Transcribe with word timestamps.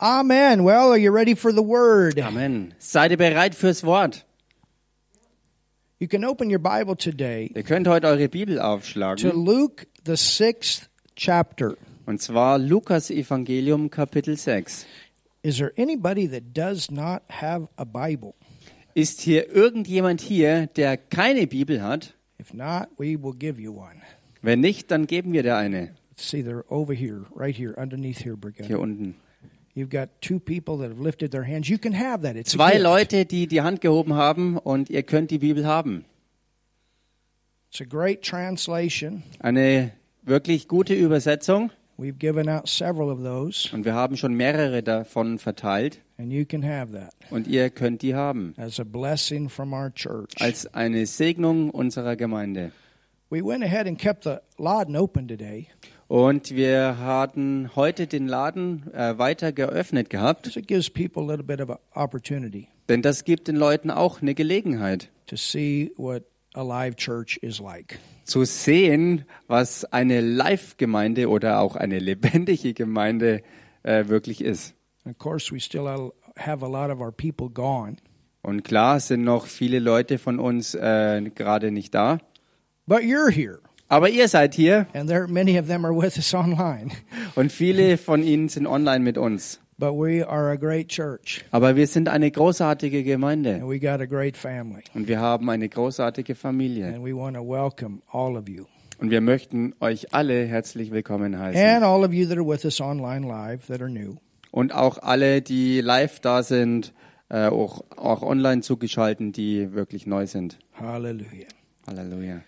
Amen. 0.00 0.62
Well, 0.62 0.92
are 0.92 0.98
you 0.98 1.10
ready 1.10 1.34
for 1.34 1.52
the 1.52 1.62
word? 1.62 2.20
Amen. 2.20 2.72
Seid 2.78 3.10
ihr 3.10 3.16
bereit 3.16 3.54
fürs 3.56 3.82
Wort? 3.82 4.24
You 5.98 6.06
can 6.06 6.24
open 6.24 6.48
your 6.48 6.60
Bible 6.60 6.94
today 6.94 7.50
Ihr 7.52 7.64
könnt 7.64 7.88
heute 7.88 8.06
eure 8.06 8.28
Bibel 8.28 8.56
to 8.56 8.62
aufschlagen. 8.62 9.32
Luke, 9.32 9.88
the 10.04 10.16
sixth 10.16 10.88
chapter. 11.16 11.76
Und 12.06 12.22
zwar 12.22 12.58
Lukas 12.58 13.10
Evangelium 13.10 13.90
Kapitel 13.90 14.36
6. 14.36 14.86
Is 15.42 15.58
there 15.58 15.72
anybody 15.76 16.28
that 16.28 16.54
does 16.54 16.92
not 16.92 17.22
have 17.28 17.68
a 17.76 17.84
Bible? 17.84 18.34
Ist 18.94 19.20
hier 19.20 19.52
irgendjemand 19.52 20.20
hier, 20.20 20.68
der 20.68 20.96
keine 20.96 21.48
Bibel 21.48 21.82
hat? 21.82 22.14
If 22.38 22.54
not, 22.54 22.88
we 22.98 23.20
will 23.20 23.34
give 23.36 23.60
you 23.60 23.76
one. 23.76 24.00
Wenn 24.42 24.60
nicht, 24.60 24.92
dann 24.92 25.08
geben 25.08 25.32
wir 25.32 25.42
dir 25.42 25.56
eine. 25.56 25.96
See, 26.14 26.42
they're 26.42 26.64
over 26.70 26.94
here, 26.94 27.26
right 27.34 27.56
here, 27.56 27.74
underneath 27.76 28.24
here, 28.24 28.36
Brigitte. 28.36 28.68
Hier 28.68 28.78
unten. 28.78 29.16
Zwei. 32.44 32.78
Leute, 32.78 33.24
die 33.24 33.46
die 33.46 33.60
Hand 33.62 33.80
gehoben 33.80 34.14
haben 34.14 34.58
und 34.58 34.90
ihr 34.90 35.02
könnt 35.02 35.30
die 35.30 35.38
Bibel 35.38 35.66
haben. 35.66 36.04
It's 37.70 37.80
a 37.80 37.84
great 37.84 38.22
translation. 38.22 39.22
Eine 39.40 39.92
wirklich 40.22 40.68
gute 40.68 40.94
Übersetzung 40.94 41.70
We've 42.00 42.16
given 42.16 42.48
out 42.48 42.68
several 42.68 43.10
of 43.10 43.24
those, 43.24 43.68
und 43.74 43.84
wir 43.84 43.92
haben 43.92 44.16
schon 44.16 44.32
mehrere 44.34 44.84
davon 44.84 45.40
verteilt 45.40 46.00
and 46.16 46.32
you 46.32 46.44
can 46.44 46.62
have 46.64 46.92
that 46.92 47.12
und 47.30 47.48
ihr 47.48 47.70
könnt 47.70 48.02
die 48.02 48.14
haben. 48.14 48.54
as 48.56 48.78
a 48.78 48.84
blessing 48.84 49.48
from 49.48 49.72
our 49.72 49.92
church. 49.92 50.30
Als 50.38 50.72
eine 50.74 51.06
Segnung 51.06 51.70
unserer 51.70 52.14
Gemeinde. 52.14 52.70
We 53.30 53.44
went 53.44 53.64
ahead 53.64 53.88
and 53.88 53.98
kept 53.98 54.22
the 54.24 54.36
Laden 54.58 54.94
open 54.94 55.26
today. 55.26 55.66
Und 56.08 56.54
wir 56.54 56.98
hatten 56.98 57.70
heute 57.76 58.06
den 58.06 58.28
Laden 58.28 58.90
äh, 58.94 59.18
weiter 59.18 59.52
geöffnet 59.52 60.08
gehabt, 60.08 60.46
So 60.46 60.58
it 60.58 60.66
gives 60.66 60.88
people 60.88 61.22
a 61.22 61.26
little 61.26 61.44
bit 61.44 61.60
of 61.60 61.70
an 61.70 61.78
opportunity 61.94 62.68
denn 62.88 63.02
das 63.02 63.24
gibt 63.24 63.48
den 63.48 63.56
Leuten 63.56 63.90
auch 63.90 64.22
eine 64.22 64.34
Gelegenheit. 64.34 65.10
to 65.26 65.36
see 65.36 65.92
what 65.98 66.22
a 66.54 66.62
live 66.62 66.96
church 66.96 67.36
is 67.42 67.60
like. 67.60 67.98
zu 68.24 68.44
sehen, 68.44 69.26
was 69.46 69.84
eine 69.84 70.22
Live-Gemeinde 70.22 71.28
oder 71.28 71.60
auch 71.60 71.76
eine 71.76 71.98
lebendige 71.98 72.72
Gemeinde 72.72 73.42
äh, 73.82 74.06
wirklich 74.08 74.42
ist. 74.42 74.74
And 75.04 75.14
of 75.14 75.18
course, 75.18 75.52
we 75.54 75.60
still 75.60 75.84
have 76.38 76.64
a 76.64 76.68
lot 76.68 76.90
of 76.90 77.00
our 77.00 77.12
people 77.12 77.50
gone, 77.50 77.96
Und 78.40 78.64
klar 78.64 78.98
sind 79.00 79.24
noch 79.24 79.46
viele 79.46 79.78
Leute 79.80 80.16
von 80.16 80.38
uns 80.38 80.74
äh, 80.74 81.20
gerade 81.34 81.70
nicht 81.70 81.94
da, 81.94 82.18
but 82.86 83.00
you're 83.00 83.30
here, 83.30 83.60
aber 83.88 84.08
ihr 84.10 84.28
seid 84.28 84.54
hier 84.54 84.86
and 84.94 85.08
there 85.08 85.26
many 85.28 85.58
of 85.58 85.66
them 85.66 85.84
are 85.84 85.94
with 85.96 86.16
us 86.16 86.34
online. 86.34 86.90
und 87.34 87.52
viele 87.52 87.96
von 87.98 88.22
ihnen 88.22 88.48
sind 88.48 88.66
online 88.66 89.00
mit 89.00 89.18
uns. 89.18 89.60
But 89.80 89.92
we 89.94 90.26
are 90.28 90.50
a 90.50 90.56
great 90.56 90.88
church, 90.88 91.44
Aber 91.52 91.76
wir 91.76 91.86
sind 91.86 92.08
eine 92.08 92.30
großartige 92.30 93.04
Gemeinde 93.04 93.54
and 93.54 93.68
we 93.70 93.78
got 93.78 94.00
a 94.00 94.06
great 94.06 94.36
family, 94.36 94.82
und 94.94 95.06
wir 95.06 95.20
haben 95.20 95.48
eine 95.50 95.68
großartige 95.68 96.34
Familie. 96.34 96.86
and 96.88 97.04
we 97.04 97.14
want 97.16 97.36
to 97.36 97.42
welcome 97.48 98.00
all 98.10 98.36
of 98.36 98.48
you 98.48 98.64
Und 99.00 99.10
wir 99.12 99.20
möchten 99.20 99.74
euch 99.80 100.12
alle 100.12 100.44
herzlich 100.46 100.90
willkommen 100.90 101.38
heißen. 101.38 101.62
and 101.62 101.84
all 101.84 102.04
of 102.04 102.12
you 102.12 102.26
that 102.26 102.36
are 102.38 102.46
with 102.48 102.64
us 102.64 102.80
online 102.80 103.24
live 103.26 103.66
that 103.68 103.80
are 103.80 103.88
new. 103.90 104.16
Und 104.50 104.74
auch 104.74 104.98
alle, 104.98 105.42
die 105.42 105.80
live 105.80 106.18
da 106.20 106.42
sind, 106.42 106.92
äh, 107.28 107.46
auch, 107.46 107.84
auch 107.96 108.22
online 108.22 108.62
zugeschaltet, 108.62 109.36
die 109.36 109.72
wirklich 109.74 110.06
neu 110.06 110.26
sind. 110.26 110.58
Hallelujah. 110.72 111.46
Halleluja. 111.86 112.40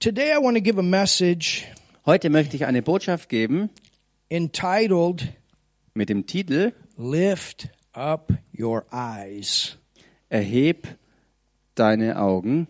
Today, 0.00 0.32
I 0.32 0.38
want 0.38 0.56
to 0.56 0.62
give 0.62 0.78
a 0.78 0.82
message 0.82 1.66
Heute 2.06 2.30
möchte 2.30 2.56
ich 2.56 2.64
eine 2.64 2.80
Botschaft 2.80 3.28
geben 3.28 3.68
entitled 4.30 5.28
mit 5.92 6.08
dem 6.08 6.24
Titel 6.26 6.72
Lift 6.96 7.68
Up 7.92 8.32
Your 8.58 8.86
Eyes. 8.90 9.76
Erheb 10.30 10.88
deine 11.74 12.18
Augen 12.18 12.66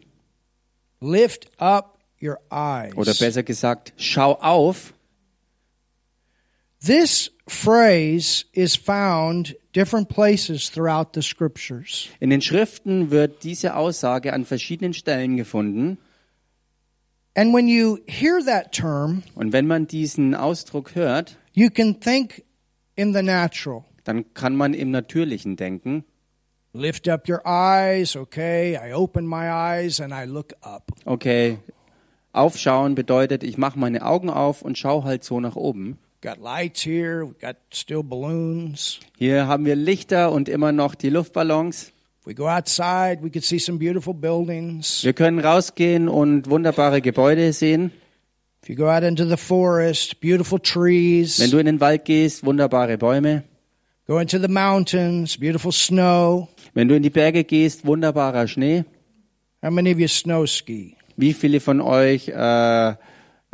Lift 1.00 1.52
up 1.60 2.00
your 2.20 2.40
eyes. 2.50 2.96
oder 2.96 3.14
besser 3.14 3.44
gesagt, 3.44 3.92
schau 3.96 4.34
auf. 4.34 4.92
This 6.84 7.30
phrase 7.46 8.44
is 8.50 8.74
found 8.74 9.54
different 9.72 10.08
places 10.08 10.68
throughout 10.68 11.10
the 11.14 11.22
scriptures. 11.22 12.08
In 12.18 12.30
den 12.30 12.40
Schriften 12.40 13.12
wird 13.12 13.44
diese 13.44 13.76
Aussage 13.76 14.32
an 14.32 14.44
verschiedenen 14.44 14.94
Stellen 14.94 15.36
gefunden. 15.36 15.98
And 17.36 17.54
when 17.54 17.68
you 17.68 17.98
hear 18.06 18.42
that 18.44 18.72
term, 18.72 19.22
Und 19.34 19.52
wenn 19.52 19.66
man 19.66 19.86
diesen 19.86 20.34
Ausdruck 20.34 20.94
hört, 20.94 21.36
you 21.52 21.70
can 21.70 22.00
think 22.00 22.42
in 22.96 23.14
the 23.14 23.22
natural. 23.22 23.84
dann 24.04 24.32
kann 24.34 24.56
man 24.56 24.74
im 24.74 24.90
Natürlichen 24.90 25.56
denken. 25.56 26.04
Lift 26.72 27.08
up 27.08 27.28
your 27.28 27.40
eyes, 27.44 28.16
okay? 28.16 28.76
I 28.76 28.92
open 28.94 29.26
my 29.26 29.48
eyes 29.50 30.00
and 30.00 30.12
I 30.12 30.24
look 30.24 30.54
up. 30.62 30.92
Okay, 31.04 31.58
aufschauen 32.32 32.94
bedeutet, 32.94 33.42
ich 33.42 33.58
mache 33.58 33.78
meine 33.78 34.04
Augen 34.04 34.30
auf 34.30 34.62
und 34.62 34.78
schau 34.78 35.04
halt 35.04 35.24
so 35.24 35.40
nach 35.40 35.56
oben. 35.56 35.98
Got 36.22 36.38
lights 36.38 36.82
here, 36.84 37.26
we 37.28 37.34
got 37.40 37.56
still 37.72 38.02
balloons. 38.02 39.00
Hier 39.16 39.46
haben 39.46 39.64
wir 39.64 39.74
Lichter 39.74 40.30
und 40.32 40.48
immer 40.48 40.70
noch 40.70 40.94
die 40.94 41.08
Luftballons. 41.10 41.92
If 42.20 42.26
we 42.26 42.34
go 42.34 42.48
outside, 42.48 43.22
we 43.22 43.30
could 43.30 43.44
see 43.44 43.58
some 43.58 43.78
beautiful 43.78 44.12
buildings. 44.12 45.02
Wir 45.02 45.14
können 45.14 45.38
rausgehen 45.38 46.06
und 46.06 46.50
wunderbare 46.50 47.00
Gebäude 47.00 47.52
sehen. 47.54 47.92
If 48.62 48.68
you 48.68 48.76
go 48.76 48.90
out 48.90 49.02
into 49.02 49.24
the 49.24 49.38
forest, 49.38 50.20
beautiful 50.20 50.58
trees. 50.58 51.40
Wenn 51.40 51.50
du 51.50 51.56
in 51.56 51.64
den 51.64 51.80
Wald 51.80 52.04
gehst, 52.04 52.44
wunderbare 52.44 52.98
Bäume. 52.98 53.44
Go 54.06 54.18
into 54.18 54.38
the 54.38 54.48
mountains, 54.48 55.38
beautiful 55.38 55.72
snow. 55.72 56.48
Wenn 56.74 56.88
du 56.88 56.94
in 56.94 57.02
die 57.02 57.10
Berge 57.10 57.42
gehst, 57.42 57.86
wunderbarer 57.86 58.46
Schnee. 58.48 58.84
How 59.62 59.70
many 59.70 59.90
of 59.92 59.98
you 59.98 60.08
snow 60.08 60.46
ski? 60.46 60.96
Wie 61.16 61.32
viele 61.32 61.60
von 61.60 61.80
euch 61.80 62.28
äh, 62.28 62.94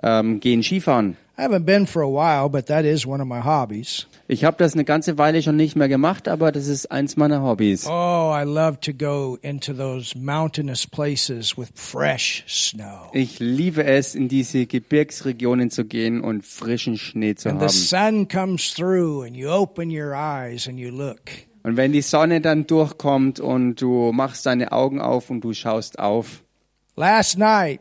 ähm, 0.03 0.41
gehen 0.41 0.65
Skifahren? 0.65 1.17
I 1.39 1.43
haven't 1.43 1.67
been 1.67 1.87
for 1.87 2.01
a 2.01 2.09
while, 2.09 2.49
but 2.49 2.67
that 2.69 2.87
is 2.87 3.07
one 3.07 3.21
of 3.21 3.29
my 3.29 3.41
hobbies. 3.41 4.07
Ich 4.27 4.43
habe 4.45 4.57
das 4.57 4.73
eine 4.73 4.85
ganze 4.85 5.19
Weile 5.19 5.43
schon 5.43 5.57
nicht 5.57 5.77
mehr 5.77 5.89
gemacht, 5.89 6.29
aber 6.29 6.51
das 6.51 6.67
ist 6.67 6.91
eins 6.91 7.17
meiner 7.19 7.43
Hobbys. 7.43 7.87
Oh, 7.87 8.33
I 8.35 8.45
love 8.45 8.81
to 8.81 8.93
go 8.95 9.37
into 9.43 9.75
those 9.75 10.17
mountainous 10.19 10.87
places 10.87 11.57
with 11.59 11.69
fresh 11.75 12.43
snow. 12.49 13.11
Ich 13.13 13.39
liebe 13.39 13.85
es, 13.85 14.15
in 14.15 14.29
diese 14.29 14.65
Gebirgsregionen 14.65 15.71
zu 15.71 15.85
gehen 15.85 16.23
und 16.23 16.43
frischen 16.47 16.97
Schnee 16.97 17.35
zu 17.35 17.51
And 17.51 17.61
the 17.61 17.67
haben. 17.67 17.71
sun 17.71 18.29
comes 18.29 18.73
through 18.73 19.23
and 19.27 19.37
you 19.37 19.51
open 19.51 19.91
your 19.91 20.15
eyes 20.15 20.67
and 20.67 20.79
you 20.79 20.91
look. 20.91 21.21
Und 21.63 21.77
wenn 21.77 21.93
die 21.93 22.01
Sonne 22.03 22.41
dann 22.41 22.67
durchkommt 22.67 23.41
und 23.41 23.77
du 23.83 24.11
machst 24.13 24.47
deine 24.47 24.73
Augen 24.73 25.01
auf 25.03 25.29
und 25.29 25.43
du 25.43 25.53
schaust 25.53 25.99
auf. 25.99 26.43
Last 26.97 27.37
night, 27.39 27.81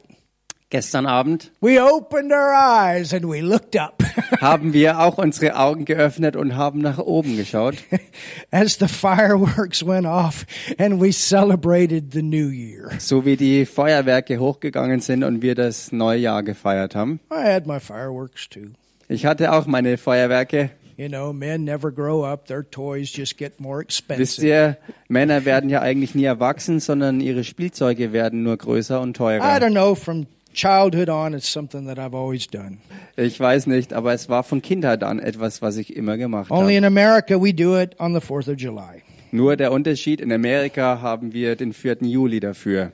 Gestern 0.75 1.05
Abend 1.05 1.51
we 1.61 1.79
opened 1.81 2.33
our 2.33 2.53
eyes 2.53 3.13
and 3.13 3.25
we 3.31 3.39
looked 3.39 3.77
up 3.77 4.03
haben 4.41 4.73
wir 4.73 4.99
auch 4.99 5.17
unsere 5.17 5.55
Augen 5.55 5.85
geöffnet 5.85 6.35
und 6.35 6.57
haben 6.57 6.79
nach 6.79 6.97
oben 6.99 7.37
geschaut, 7.37 7.75
as 8.51 8.77
the 8.77 8.87
fireworks 8.89 9.85
went 9.85 10.05
off 10.05 10.45
and 10.77 10.99
we 11.01 11.13
celebrated 11.13 12.11
the 12.11 12.21
new 12.21 12.49
year. 12.49 12.89
so 12.99 13.23
wie 13.25 13.37
die 13.37 13.65
Feuerwerke 13.65 14.37
hochgegangen 14.37 14.99
sind 14.99 15.23
und 15.23 15.41
wir 15.41 15.55
das 15.55 15.93
Neujahr 15.93 16.43
gefeiert 16.43 16.93
haben. 16.93 17.21
I 17.31 17.53
had 17.53 17.65
my 17.67 17.79
fireworks 17.79 18.49
too. 18.49 18.71
Ich 19.07 19.25
hatte 19.25 19.53
auch 19.53 19.67
meine 19.67 19.97
Feuerwerke. 19.97 20.71
You 20.97 21.07
know, 21.07 21.31
men 21.31 21.63
never 21.63 21.89
grow 21.91 22.25
up, 22.25 22.47
their 22.47 22.69
toys 22.69 23.11
just 23.15 23.37
get 23.37 23.59
more 23.61 23.79
Wisst 23.85 23.99
expensive. 24.09 24.45
ihr, 24.47 24.77
Männer 25.07 25.45
werden 25.45 25.69
ja 25.69 25.81
eigentlich 25.81 26.15
nie 26.15 26.23
erwachsen, 26.25 26.79
sondern 26.81 27.21
ihre 27.21 27.43
Spielzeuge 27.45 28.11
werden 28.13 28.43
nur 28.43 28.57
größer 28.57 28.99
und 28.99 29.11
I 29.11 29.13
teurer. 29.13 29.43
don't 29.57 29.71
know, 29.71 29.95
from 29.95 30.25
childhood 30.55 31.09
on, 31.09 31.33
it's 31.33 31.47
something 31.47 31.85
that 31.87 31.97
I've 31.99 32.15
always 32.15 32.47
done. 32.47 32.77
Ich 33.17 33.39
weiß 33.39 33.67
nicht, 33.67 33.93
aber 33.93 34.13
es 34.13 34.29
war 34.29 34.43
von 34.43 34.61
Kindheit 34.61 35.03
an 35.03 35.19
etwas, 35.19 35.61
was 35.61 35.77
ich 35.77 35.95
immer 35.95 36.17
gemacht 36.17 36.49
Only 36.51 36.75
habe. 36.75 36.77
in 36.77 36.85
America, 36.85 37.39
we 37.39 37.53
do 37.53 37.77
it 37.79 37.99
on 37.99 38.13
the 38.13 38.21
4th 38.21 38.47
of 38.51 38.57
July. 38.57 39.03
Nur 39.31 39.55
der 39.57 39.71
Unterschied, 39.71 40.21
in 40.21 40.31
Amerika 40.31 41.01
haben 41.01 41.33
wir 41.33 41.55
den 41.55 41.73
4. 41.73 41.97
Juli 42.01 42.39
dafür. 42.39 42.91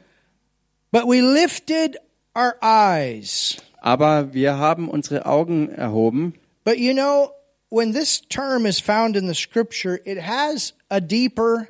But 0.92 1.04
we 1.06 1.22
lifted 1.22 1.98
our 2.36 2.56
eyes. 2.62 3.58
Aber 3.82 4.34
wir 4.34 4.58
haben 4.58 4.90
unsere 4.90 5.26
Augen 5.26 5.70
erhoben. 5.70 6.34
But 6.64 6.78
you 6.78 6.94
know, 6.94 7.32
when 7.70 7.94
this 7.94 8.22
term 8.28 8.66
is 8.66 8.80
found 8.80 9.16
in 9.16 9.28
the 9.28 9.34
scripture, 9.36 10.00
it 10.06 10.20
has 10.22 10.74
a 10.90 11.00
deeper 11.00 11.68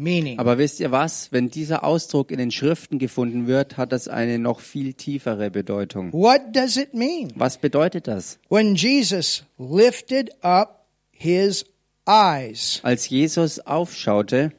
meaning. 0.00 0.38
Aber 0.38 0.58
wisst 0.58 0.80
ihr 0.80 0.90
was? 0.90 1.30
Wenn 1.30 1.50
dieser 1.50 1.84
Ausdruck 1.84 2.30
in 2.30 2.38
den 2.38 2.50
Schriften 2.50 2.98
gefunden 2.98 3.46
wird, 3.46 3.76
hat 3.76 3.92
das 3.92 4.08
eine 4.08 4.38
noch 4.38 4.60
viel 4.60 4.94
tiefere 4.94 5.50
Bedeutung. 5.50 6.12
What 6.12 6.40
does 6.52 6.76
it 6.76 6.94
mean? 6.94 7.30
Was 7.36 7.58
bedeutet 7.58 8.08
das? 8.08 8.38
When 8.48 8.74
Jesus 8.74 9.44
lifted 9.58 10.30
up 10.42 10.86
his 11.12 11.64
eyes. 12.06 12.80
Als 12.82 13.08
Jesus 13.08 13.60
aufschaute, 13.60 14.52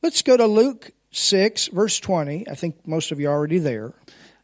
Let's 0.00 0.24
go 0.24 0.36
to 0.36 0.46
Luke 0.46 0.92
6, 1.12 1.70
verse 1.72 2.00
20. 2.00 2.48
I 2.48 2.56
think 2.56 2.86
most 2.86 3.12
of 3.12 3.20
you 3.20 3.28
are 3.28 3.36
already 3.36 3.60
there. 3.60 3.92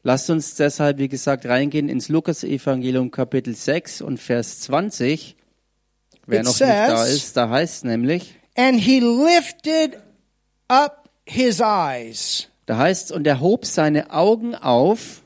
lasst 0.03 0.31
uns 0.31 0.55
deshalb, 0.55 0.99
wie 0.99 1.09
gesagt, 1.09 1.47
reingehen 1.47 1.89
ins 1.89 2.09
Lukas-Evangelium 2.09 3.11
Kapitel 3.11 3.55
6 3.55 4.03
und 4.03 4.19
Vers 4.19 4.61
20. 4.61 5.37
Wer 6.27 6.41
It 6.41 6.45
noch 6.45 6.53
nicht 6.53 6.61
da 6.61 7.05
ist, 7.07 7.37
da 7.37 7.49
heißt 7.49 7.85
nämlich, 7.85 8.38
And 8.59 8.81
he 8.81 9.01
lifted 9.01 10.03
up 10.69 11.09
his 11.25 11.61
eyes 11.61 12.49
da 12.69 12.77
heißt 12.77 13.13
und 13.13 13.27
er 13.27 13.41
hob 13.41 13.65
seine 13.65 14.11
Augen 14.11 14.55
auf 14.55 15.23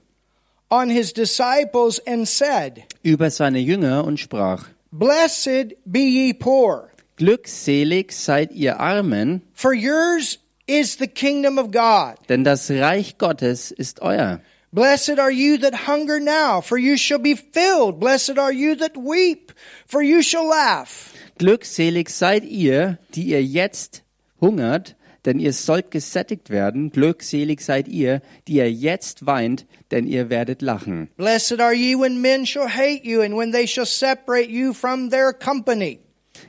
on 0.71 0.89
his 0.89 1.13
disciples 1.13 1.99
and 2.07 2.27
said, 2.29 2.85
über 3.03 3.31
seine 3.31 3.59
Jünger 3.59 4.05
und 4.05 4.21
sprach, 4.21 4.67
Blessed 4.93 5.77
be 5.85 5.99
ye 5.99 6.35
poor, 6.35 6.91
Glückselig 7.17 8.13
seid 8.13 8.53
ihr 8.53 8.79
Armen, 8.79 9.43
for 9.55 9.73
yours 9.73 10.39
is 10.67 10.99
the 10.99 11.09
kingdom 11.09 11.59
of 11.59 11.73
God. 11.73 12.17
denn 12.29 12.45
das 12.45 12.71
Reich 12.71 13.19
Gottes 13.19 13.73
ist 13.73 14.01
euer. 14.03 14.41
Blessed 14.75 15.19
are 15.19 15.31
you 15.31 15.59
that 15.59 15.87
hunger 15.87 16.19
now, 16.19 16.63
for 16.63 16.79
you 16.79 16.97
shall 16.97 17.19
be 17.19 17.35
filled. 17.35 18.01
Blessed 18.01 18.39
are 18.39 18.53
you 18.53 18.75
that 18.77 18.97
weep, 18.97 19.53
for 19.87 20.01
you 20.03 20.23
shall 20.23 20.49
laugh. 20.49 21.13
Glückselig 21.39 22.09
seid 22.09 22.45
ihr, 22.45 22.99
die 23.15 23.25
ihr 23.25 23.45
jetzt 23.45 24.03
hungert, 24.41 24.97
denn 25.27 25.39
ihr 25.39 25.53
sollt 25.53 25.91
gesättigt 25.91 26.49
werden. 26.49 26.91
Glückselig 26.91 27.61
seid 27.61 27.87
ihr, 27.87 28.23
die 28.49 28.55
ihr 28.55 28.73
jetzt 28.73 29.27
weint, 29.27 29.67
denn 29.91 30.07
ihr 30.07 30.31
werdet 30.31 30.63
lachen. 30.63 31.11
Blessed 31.19 31.61
are 31.61 31.75
ye 31.75 31.95
when 31.95 32.23
men 32.23 32.47
shall 32.47 32.69
hate 32.69 33.05
you, 33.05 33.21
and 33.21 33.37
when 33.37 33.53
they 33.53 33.67
shall 33.67 33.85
separate 33.85 34.49
you 34.49 34.73
from 34.73 35.11
their 35.11 35.35
company. 35.35 36.01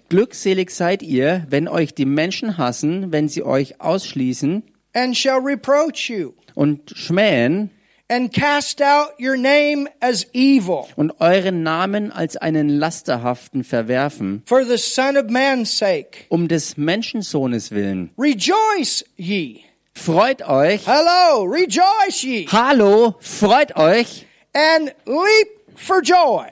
Glückselig 0.07 0.71
seid 0.71 1.03
ihr, 1.03 1.45
wenn 1.49 1.67
euch 1.67 1.93
die 1.93 2.05
Menschen 2.05 2.57
hassen, 2.57 3.11
wenn 3.11 3.27
sie 3.27 3.43
euch 3.43 3.81
ausschließen 3.81 4.63
and 4.93 5.17
shall 5.17 5.41
reproach 5.41 6.09
you, 6.09 6.31
und 6.55 6.93
schmähen 6.95 7.69
and 8.09 8.31
cast 8.33 8.81
out 8.81 9.13
your 9.19 9.37
name 9.37 9.87
as 10.01 10.25
evil, 10.33 10.87
und 10.95 11.11
euren 11.19 11.63
Namen 11.63 12.11
als 12.11 12.35
einen 12.37 12.69
lasterhaften 12.69 13.63
verwerfen, 13.63 14.43
for 14.45 14.63
the 14.65 14.77
Son 14.77 15.15
of 15.17 15.29
Man's 15.29 15.71
sake. 15.77 16.25
um 16.29 16.47
des 16.47 16.75
Menschensohnes 16.77 17.71
willen. 17.71 18.11
Rejoice 18.17 19.03
ye. 19.17 19.63
Freut 19.95 20.41
euch, 20.47 20.85
Hello, 20.87 21.43
rejoice 21.43 22.23
ye, 22.23 22.47
hallo, 22.51 23.15
freut 23.19 23.75
euch 23.77 24.25
and 24.53 24.91
leap 25.05 25.47
for 25.75 26.01
joy. 26.01 26.47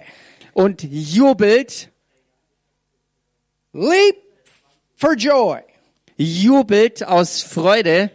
und 0.53 0.83
jubelt, 0.83 1.89
Leap 3.73 4.15
for 4.95 5.15
joy. 5.15 5.61
jubelt 6.17 7.03
aus 7.07 7.41
Freude, 7.41 8.11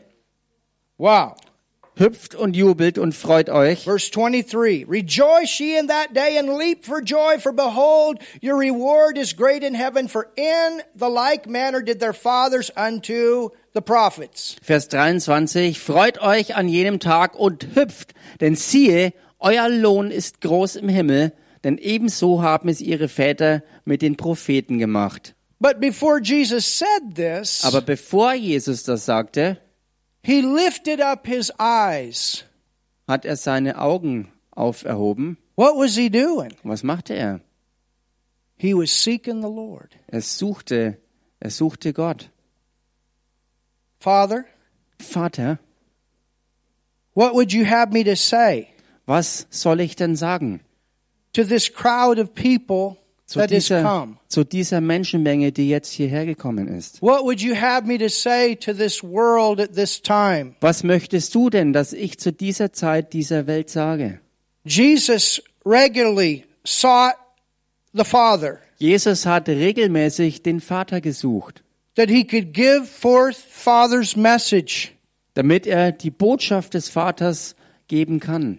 Wow. 0.99 1.35
Hüpft 1.99 2.35
und 2.35 2.55
jubelt 2.55 2.99
und 2.99 3.15
freut 3.15 3.49
euch. 3.49 3.85
Verse 3.85 4.11
23 4.11 4.87
Rejoice 4.89 5.59
ye 5.59 5.79
in 5.79 5.89
that 5.89 6.15
day 6.15 6.39
and 6.39 6.57
leap 6.59 6.85
for 6.85 7.01
joy, 7.03 7.39
for 7.39 7.53
behold, 7.53 8.19
your 8.43 8.59
reward 8.59 9.19
is 9.19 9.35
great 9.35 9.63
in 9.63 9.75
heaven, 9.75 10.09
for 10.09 10.29
in 10.37 10.83
the 10.95 11.09
like 11.09 11.49
manner 11.49 11.83
did 11.83 11.99
their 12.01 12.13
fathers 12.13 12.71
unto 12.77 13.51
the 13.73 13.81
prophets. 13.81 14.57
Vers 14.63 14.89
23, 14.89 15.79
freut 15.79 16.21
euch 16.21 16.55
an 16.55 16.69
jenem 16.69 17.01
Tag 17.01 17.35
und 17.35 17.75
hüpft, 17.75 18.15
denn 18.41 18.55
siehe, 18.55 19.13
euer 19.39 19.69
Lohn 19.69 20.11
ist 20.11 20.41
groß 20.41 20.77
im 20.77 20.89
Himmel, 20.89 21.33
denn 21.65 21.79
ebenso 21.79 22.43
haben 22.43 22.69
es 22.69 22.81
ihre 22.81 23.09
Väter 23.09 23.63
mit 23.85 24.03
den 24.03 24.17
Propheten 24.17 24.79
gemacht. 24.79 25.35
But 25.59 25.81
before 25.81 26.21
Jesus 26.23 26.79
said 26.79 27.15
this, 27.15 27.65
Aber 27.65 27.81
bevor 27.81 28.35
Jesus 28.35 28.83
das 28.85 29.07
sagte, 29.07 29.59
he 30.27 30.43
lifted 30.43 31.01
up 31.01 31.27
his 31.27 31.53
eyes. 31.59 32.45
hat 33.09 33.25
er 33.25 33.37
seine 33.37 33.79
Augen 33.79 34.27
auferhoben. 34.51 35.37
What 35.55 35.77
was 35.77 35.95
he 35.97 36.09
doing? 36.11 36.53
Was 36.65 36.83
machte 36.83 37.15
er? 37.15 37.41
He 38.57 38.75
was 38.75 38.91
seeking 38.91 39.41
the 39.41 39.49
Lord. 39.49 39.95
Er 40.13 40.21
suchte, 40.21 40.99
er 41.41 41.51
suchte 41.51 41.93
Gott. 41.93 42.29
Father, 44.01 44.47
Vater, 44.99 45.59
what 47.15 47.35
would 47.35 47.53
you 47.53 47.65
have 47.65 47.93
me 47.93 48.03
to 48.03 48.17
say 48.17 48.73
was 49.07 49.47
soll 49.51 49.81
ich 49.81 49.95
denn 49.95 50.17
sagen 50.17 50.61
to 51.33 51.45
this 51.45 51.69
crowd 51.69 52.19
of 52.19 52.35
people 52.35 52.99
zu 53.27 53.47
dieser, 53.47 54.09
zu 54.29 54.45
dieser 54.45 54.81
Menschenmenge, 54.81 55.53
die 55.53 55.69
jetzt 55.69 55.93
hierher 55.93 56.25
gekommen 56.25 56.69
ist? 56.69 57.03
What 57.03 57.23
would 57.23 57.41
you 57.41 57.55
have 57.55 57.87
me 57.87 57.99
to 57.99 58.09
say 58.09 58.55
to 58.57 58.73
this 58.73 59.03
world 59.03 59.61
at 59.61 59.75
this 59.75 60.01
time? 60.01 60.55
Was 60.61 60.85
möchtest 60.85 61.35
du 61.35 61.51
denn, 61.51 61.73
dass 61.73 61.93
ich 61.93 62.19
zu 62.19 62.33
dieser 62.33 62.73
Zeit 62.73 63.13
dieser 63.13 63.47
Welt 63.47 63.69
sage? 63.69 64.21
Jesus 64.65 65.43
regularly 65.65 66.45
sought 66.65 67.15
the 67.93 68.05
Father 68.05 68.61
Jesus 68.79 69.25
hat 69.25 69.49
regelmäßig 69.49 70.43
den 70.43 70.61
Vater 70.61 71.01
gesucht, 71.01 71.63
that 71.95 72.11
he 72.11 72.25
could 72.25 72.53
give 72.53 72.85
forth 72.85 73.37
Father's 73.37 74.17
message. 74.17 74.93
damit 75.35 75.67
er 75.67 75.93
die 75.93 76.11
Botschaft 76.11 76.75
des 76.75 76.89
Vaters 76.89 77.57
geben 77.89 78.21
kann. 78.21 78.59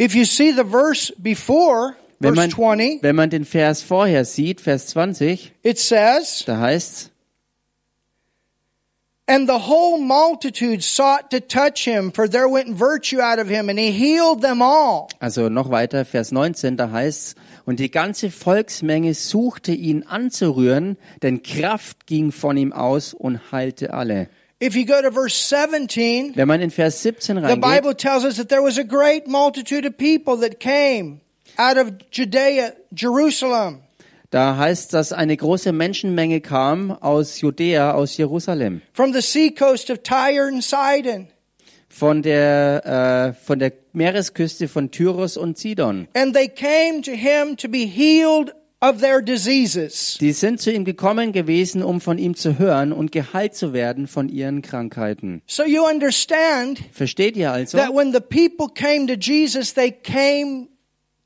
If 0.00 0.14
you 0.14 0.24
see 0.24 0.52
the 0.52 0.64
verse 0.64 1.12
before, 1.18 1.96
Wenn 2.22 2.34
verse 2.34 2.48
man, 2.48 2.76
20, 2.78 3.02
wenn 3.02 3.16
man 3.16 3.30
den 3.30 3.44
Vers 3.46 3.82
vorher 3.82 4.26
sieht, 4.26 4.60
Vers 4.60 4.88
20, 4.88 5.52
it 5.62 5.78
says, 5.78 6.44
da 6.46 6.60
heißt's, 6.60 7.10
And 9.26 9.48
the 9.48 9.68
whole 9.68 9.96
multitude 9.96 10.82
sought 10.82 11.30
to 11.30 11.38
touch 11.38 11.84
him, 11.84 12.12
for 12.12 12.28
there 12.28 12.48
went 12.48 12.76
virtue 12.76 13.20
out 13.20 13.38
of 13.38 13.48
him, 13.48 13.68
and 13.70 13.78
he 13.78 13.92
healed 13.92 14.42
them 14.42 14.60
all. 14.60 15.06
also 15.20 15.48
noch 15.48 15.70
weiter, 15.70 16.04
Vers 16.04 16.30
19, 16.32 16.76
da 16.76 16.90
heißt's, 16.90 17.36
und 17.64 17.78
die 17.78 17.90
ganze 17.90 18.30
Volksmenge 18.30 19.14
suchte 19.14 19.72
ihn 19.72 20.02
anzurühren, 20.02 20.98
denn 21.22 21.42
Kraft 21.42 22.06
ging 22.06 22.32
von 22.32 22.56
ihm 22.56 22.72
aus 22.72 23.14
und 23.14 23.52
heilte 23.52 23.94
alle. 23.94 24.28
If 24.62 24.74
you 24.74 24.84
go 24.84 25.00
to 25.00 25.10
verse 25.10 25.34
17, 25.34 26.32
Wenn 26.34 26.48
man 26.48 26.60
in 26.60 26.70
Vers 26.70 27.00
17 27.02 27.36
the 27.36 27.42
reingeht, 27.42 27.60
Bible 27.62 27.96
tells 27.96 28.24
us 28.24 28.36
that 28.36 28.50
there 28.50 28.62
was 28.62 28.78
a 28.78 28.84
great 28.84 29.26
multitude 29.26 29.86
of 29.86 29.96
people 29.96 30.36
that 30.38 30.60
came 30.60 31.20
out 31.56 31.76
of 31.76 31.92
Judea, 32.12 32.72
Jerusalem. 32.96 33.80
da 34.30 34.56
heißt, 34.56 34.92
dass 34.94 35.12
eine 35.12 35.36
große 35.36 35.72
Menschenmenge 35.72 36.40
kam 36.40 36.90
aus 36.92 37.40
Judäa, 37.40 37.92
aus 37.92 38.16
Jerusalem. 38.16 38.82
from 38.92 39.12
the 39.12 39.20
seacoast 39.20 39.90
of 39.90 39.98
Tyre 40.02 40.48
and 40.48 40.62
Sidon. 40.62 41.26
von 41.88 42.22
der, 42.22 43.34
äh, 43.36 43.44
von 43.44 43.58
der 43.58 43.72
Meeresküste 43.92 44.68
von 44.68 44.90
Tyros 44.92 45.36
und 45.36 45.58
Sidon. 45.58 46.06
And 46.14 46.34
they 46.34 46.48
came 46.48 47.02
to 47.02 47.10
him 47.12 47.56
to 47.56 47.68
be 47.68 47.84
healed 47.84 48.52
of 48.80 49.00
their 49.00 49.20
diseases. 49.20 50.16
Die 50.20 50.32
sind 50.32 50.60
zu 50.60 50.72
ihm 50.72 50.84
gekommen 50.84 51.32
gewesen, 51.32 51.82
um 51.82 52.00
von 52.00 52.16
ihm 52.16 52.34
zu 52.36 52.58
hören 52.58 52.92
und 52.92 53.10
geheilt 53.12 53.54
zu 53.54 53.72
werden 53.72 54.06
von 54.06 54.28
ihren 54.28 54.62
Krankheiten. 54.62 55.42
So 55.46 55.64
you 55.64 55.82
understand 55.84 56.80
Versteht 56.92 57.36
ihr 57.36 57.52
also? 57.52 57.76
that 57.76 57.92
when 57.92 58.12
the 58.12 58.20
people 58.20 58.68
came 58.72 59.06
to 59.08 59.14
Jesus, 59.20 59.74
they 59.74 59.90
came 59.90 60.68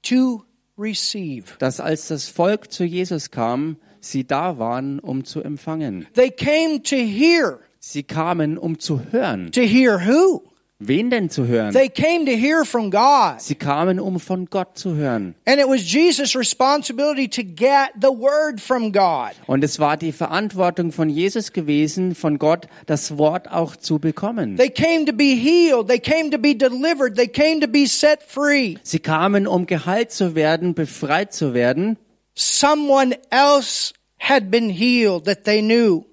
to 0.04 0.44
receive. 0.78 1.56
Dass 1.58 1.80
als 1.80 2.08
das 2.08 2.28
Volk 2.28 2.72
zu 2.72 2.84
Jesus 2.84 3.30
kam, 3.30 3.76
sie 4.00 4.26
da 4.26 4.58
waren, 4.58 4.98
um 4.98 5.24
zu 5.24 5.42
empfangen. 5.42 6.06
They 6.14 6.30
came 6.30 6.82
to 6.82 6.96
hear. 6.96 7.60
Sie 7.78 8.02
kamen, 8.02 8.56
um 8.56 8.78
zu 8.78 9.00
hören. 9.12 9.52
To 9.52 9.60
hear 9.60 10.06
who? 10.06 10.42
Wen 10.88 11.10
denn 11.10 11.30
zu 11.30 11.46
hören? 11.46 11.72
They 11.72 11.88
came 11.88 12.24
to 12.26 12.32
hear 12.32 12.64
from 12.64 12.90
God. 12.90 13.40
Sie 13.40 13.54
kamen, 13.54 14.00
um 14.00 14.20
von 14.20 14.46
Gott 14.46 14.76
zu 14.76 14.94
hören. 14.94 15.34
And 15.46 15.58
it 15.58 15.66
was 15.66 15.80
Jesus' 15.82 16.36
responsibility 16.36 17.28
to 17.28 17.42
get 17.42 17.92
the 18.00 18.08
word 18.08 18.60
from 18.60 18.92
God. 18.92 19.32
Und 19.46 19.64
es 19.64 19.78
war 19.78 19.96
die 19.96 20.12
Verantwortung 20.12 20.92
von 20.92 21.08
Jesus 21.08 21.52
gewesen, 21.52 22.14
von 22.14 22.38
Gott 22.38 22.68
das 22.86 23.18
Wort 23.18 23.50
auch 23.50 23.76
zu 23.76 23.98
bekommen. 23.98 24.56
They 24.56 24.70
came 24.70 25.04
to 25.06 25.12
be 25.12 25.34
healed. 25.34 25.88
They 25.88 25.98
came 25.98 26.30
to 26.30 26.38
be 26.38 26.54
delivered. 26.54 27.16
They 27.16 27.28
came 27.28 27.60
to 27.60 27.68
be 27.68 27.86
set 27.86 28.22
free. 28.22 28.76
Sie 28.82 28.98
kamen, 28.98 29.46
um 29.46 29.66
geheilt 29.66 30.12
zu 30.12 30.34
werden, 30.34 30.74
befreit 30.74 31.32
zu 31.32 31.54
werden. 31.54 31.98
Someone 32.34 33.16
else 33.30 33.92
had 34.18 34.50
been 34.50 34.70
healed 34.70 35.24
that 35.24 35.44
they 35.44 35.62
knew. 35.62 36.04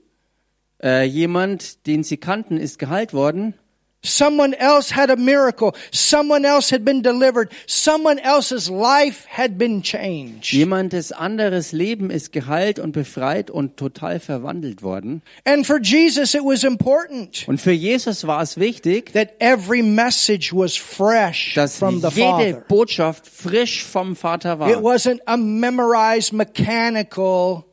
Äh, 0.83 1.05
jemand, 1.05 1.85
den 1.85 2.03
sie 2.03 2.17
kannten, 2.17 2.57
ist 2.57 2.79
geheilt 2.79 3.13
worden. 3.13 3.53
Someone 4.03 4.55
else 4.55 4.95
had 4.95 5.11
a 5.11 5.15
miracle. 5.15 5.75
Someone 5.91 6.43
else 6.43 6.71
had 6.73 6.83
been 6.83 7.03
delivered. 7.03 7.51
Someone 7.67 8.17
else's 8.17 8.67
life 8.67 9.27
had 9.29 9.59
been 9.59 9.83
changed. 9.83 10.51
Jemandes 10.51 11.11
anderes 11.11 11.71
Leben 11.71 12.09
ist 12.09 12.31
geheilt 12.31 12.79
und 12.79 12.93
befreit 12.93 13.51
und 13.51 13.77
total 13.77 14.19
verwandelt 14.19 14.81
worden. 14.81 15.21
And 15.45 15.67
for 15.67 15.79
Jesus, 15.79 16.33
it 16.33 16.41
was 16.43 16.63
important 16.63 17.47
Und 17.47 17.61
für 17.61 17.71
Jesus 17.73 18.25
war 18.25 18.41
es 18.41 18.57
wichtig, 18.57 19.13
that 19.13 19.33
every 19.39 19.83
message 19.83 20.51
was 20.51 20.75
fresh 20.75 21.53
dass 21.53 21.77
from 21.77 22.01
the 22.01 22.07
jede 22.07 22.21
Father. 22.53 22.53
Botschaft 22.67 23.27
frisch 23.27 23.83
vom 23.83 24.15
Vater 24.15 24.53
It 24.53 24.59
war. 24.59 24.81
wasn't 24.81 25.21
a 25.27 25.37
memorized, 25.37 26.33
mechanical 26.33 27.65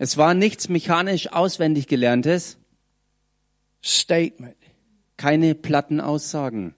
Es 0.00 0.16
war 0.16 0.34
nichts 0.34 0.68
mechanisch 0.68 1.32
auswendig 1.32 1.86
gelerntes, 1.86 2.56
statement. 3.82 4.56
Keine 5.18 5.54
platten 5.54 6.00
Aussagen, 6.00 6.74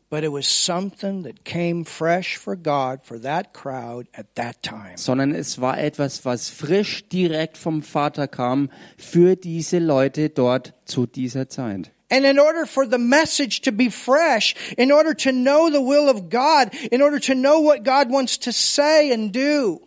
sondern 4.96 5.34
es 5.34 5.60
war 5.60 5.78
etwas, 5.78 6.24
was 6.24 6.48
frisch 6.48 7.08
direkt 7.08 7.58
vom 7.58 7.82
Vater 7.82 8.26
kam 8.26 8.70
für 8.98 9.36
diese 9.36 9.78
Leute 9.78 10.30
dort 10.30 10.74
zu 10.84 11.06
dieser 11.06 11.48
Zeit. 11.48 11.92
And 12.12 12.24
in 12.24 12.40
order 12.40 12.66
for 12.66 12.84
the 12.90 12.98
message 12.98 13.60
to 13.60 13.70
be 13.70 13.88
fresh, 13.88 14.56
in 14.76 14.90
order 14.90 15.14
to 15.14 15.30
know 15.30 15.70
the 15.70 15.78
will 15.78 16.08
of 16.08 16.28
God, 16.28 16.74
in 16.90 17.02
order 17.02 17.20
to 17.20 17.34
know 17.34 17.60
what 17.60 17.84
God 17.84 18.10
wants 18.10 18.36
to 18.40 18.50
say 18.50 19.12
and 19.12 19.32
do, 19.32 19.80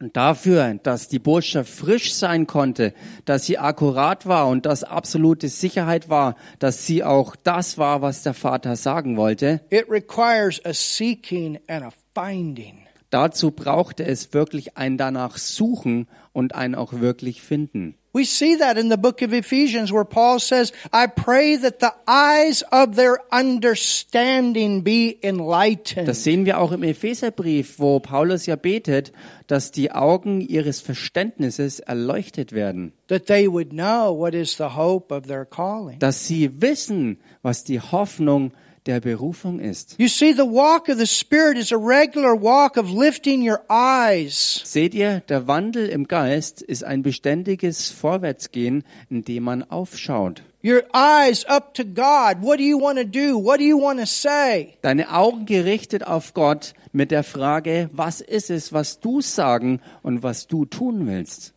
Und 0.00 0.16
dafür, 0.16 0.74
dass 0.82 1.08
die 1.08 1.18
Botschaft 1.18 1.72
frisch 1.72 2.14
sein 2.14 2.46
konnte, 2.46 2.92
dass 3.24 3.46
sie 3.46 3.58
akkurat 3.58 4.26
war 4.26 4.48
und 4.48 4.66
dass 4.66 4.82
absolute 4.82 5.48
Sicherheit 5.48 6.08
war, 6.08 6.36
dass 6.58 6.86
sie 6.86 7.04
auch 7.04 7.36
das 7.36 7.78
war, 7.78 8.02
was 8.02 8.22
der 8.22 8.34
Vater 8.34 8.76
sagen 8.76 9.16
wollte, 9.16 9.60
it 9.70 9.86
requires 9.88 10.60
a 10.64 10.72
seeking 10.72 11.58
and 11.68 11.84
a 11.84 11.92
finding. 12.14 12.86
dazu 13.10 13.52
brauchte 13.52 14.04
es 14.04 14.34
wirklich 14.34 14.76
ein 14.76 14.98
danach 14.98 15.38
suchen 15.38 16.08
und 16.32 16.54
ein 16.54 16.74
auch 16.74 16.94
wirklich 16.94 17.40
finden. 17.42 17.96
We 18.14 18.24
see 18.24 18.54
that 18.56 18.78
in 18.78 18.90
the 18.90 18.96
book 18.96 19.22
of 19.22 19.32
Ephesians 19.32 19.92
where 19.92 20.04
Paul 20.04 20.38
says, 20.38 20.72
I 20.92 21.08
pray 21.08 21.56
that 21.56 21.80
the 21.80 21.92
eyes 22.06 22.62
of 22.70 22.94
their 22.94 23.18
understanding 23.32 24.82
be 24.82 25.18
enlightened. 25.20 26.06
Das 26.06 26.22
sehen 26.22 26.46
wir 26.46 26.60
auch 26.60 26.70
im 26.70 26.84
Epheserbrief, 26.84 27.80
wo 27.80 27.98
Paulus 27.98 28.46
ja 28.46 28.54
betet, 28.54 29.12
dass 29.48 29.72
die 29.72 29.90
Augen 29.90 30.40
ihres 30.40 30.80
Verständnisses 30.80 31.80
erleuchtet 31.80 32.52
werden, 32.52 32.92
that 33.08 33.26
they 33.26 33.50
would 33.50 33.70
know 33.70 34.16
what 34.16 34.32
is 34.32 34.56
the 34.56 34.76
hope 34.76 35.12
of 35.12 35.26
their 35.26 35.44
calling. 35.44 35.98
dass 35.98 36.26
sie 36.26 36.62
wissen, 36.62 37.18
was 37.42 37.64
die 37.64 37.80
Hoffnung 37.80 38.52
der 38.86 39.00
Berufung 39.00 39.60
ist. 39.60 39.94
You 39.98 40.08
see, 40.08 40.32
the 40.32 40.42
walk 40.42 40.88
of 40.88 40.98
the 40.98 41.06
Spirit 41.06 41.56
is 41.56 41.72
a 41.72 41.76
regular 41.76 42.34
walk 42.34 42.76
of 42.76 42.90
lifting 42.90 43.48
your 43.48 43.60
eyes. 43.68 44.60
Seht 44.64 44.94
ihr, 44.94 45.20
der 45.28 45.46
Wandel 45.46 45.88
im 45.88 46.06
Geist 46.06 46.62
ist 46.62 46.84
ein 46.84 47.02
beständiges 47.02 47.90
Vorwärtsgehen, 47.90 48.84
in 49.08 49.22
dem 49.24 49.44
man 49.44 49.62
aufschaut. 49.62 50.42
Your 50.62 50.82
eyes 50.94 51.44
up 51.46 51.74
to 51.74 51.84
God. 51.84 52.42
What 52.42 52.58
do 52.58 52.64
you 52.64 52.80
want 52.80 52.98
to 52.98 53.04
do? 53.04 53.36
What 53.36 53.58
do 53.58 53.64
you 53.64 53.78
want 53.78 54.00
to 54.00 54.06
say? 54.06 54.78
Deine 54.80 55.12
Augen 55.12 55.44
gerichtet 55.44 56.06
auf 56.06 56.32
Gott 56.32 56.72
mit 56.92 57.10
der 57.10 57.22
Frage, 57.22 57.90
was 57.92 58.20
ist 58.20 58.50
es, 58.50 58.72
was 58.72 59.00
du 59.00 59.20
sagen 59.20 59.80
und 60.02 60.22
was 60.22 60.46
du 60.46 60.64
tun 60.64 61.06
willst. 61.06 61.53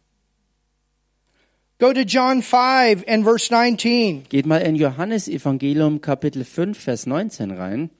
Go 1.80 1.94
to 1.94 2.06
John 2.06 2.42
5 2.42 3.04
and 3.08 3.24
verse 3.24 3.52
19. 3.52 4.24
Geht 4.30 4.48
mal 4.48 4.62
in 4.62 4.76
Johannes 4.76 5.28
Evangelium 5.28 6.02
Kapitel 6.02 6.44
5 6.44 6.76
Vers 6.76 7.06
19 7.06 7.52
rein. 7.52 7.92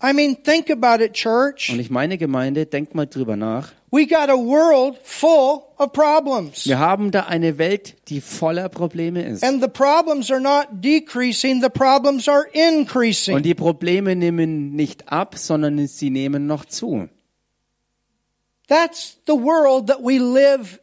I 0.00 0.12
mean, 0.12 0.36
think 0.36 0.70
about 0.70 1.02
it, 1.02 1.12
church. 1.12 1.70
Und 1.70 1.80
ich 1.80 1.90
meine 1.90 2.16
Gemeinde, 2.16 2.64
denkt 2.64 2.94
mal 2.94 3.06
drüber 3.06 3.36
nach. 3.36 3.72
We 3.90 4.06
got 4.06 4.30
a 4.30 4.36
world 4.36 4.98
full 5.02 5.62
of 5.78 5.92
problems. 5.92 6.64
Wir 6.64 6.78
haben 6.78 7.10
da 7.10 7.24
eine 7.24 7.58
Welt, 7.58 7.96
die 8.08 8.20
voller 8.20 8.68
Probleme 8.68 9.22
ist. 9.22 9.42
And 9.42 9.60
the 9.60 9.68
problems 9.68 10.30
are 10.30 10.40
not 10.40 10.68
decreasing, 10.80 11.60
the 11.60 11.70
problems 11.70 12.28
are 12.28 12.46
increasing. 12.52 13.34
Und 13.34 13.42
die 13.44 13.54
Probleme 13.54 14.14
nehmen 14.14 14.76
nicht 14.76 15.12
ab, 15.12 15.36
sondern 15.36 15.88
sie 15.88 16.10
nehmen 16.10 16.46
noch 16.46 16.66
zu. 16.66 17.08
That's 18.68 19.18
the 19.26 19.34
world 19.34 19.88
that 19.88 19.98
we 20.02 20.18
live 20.18 20.78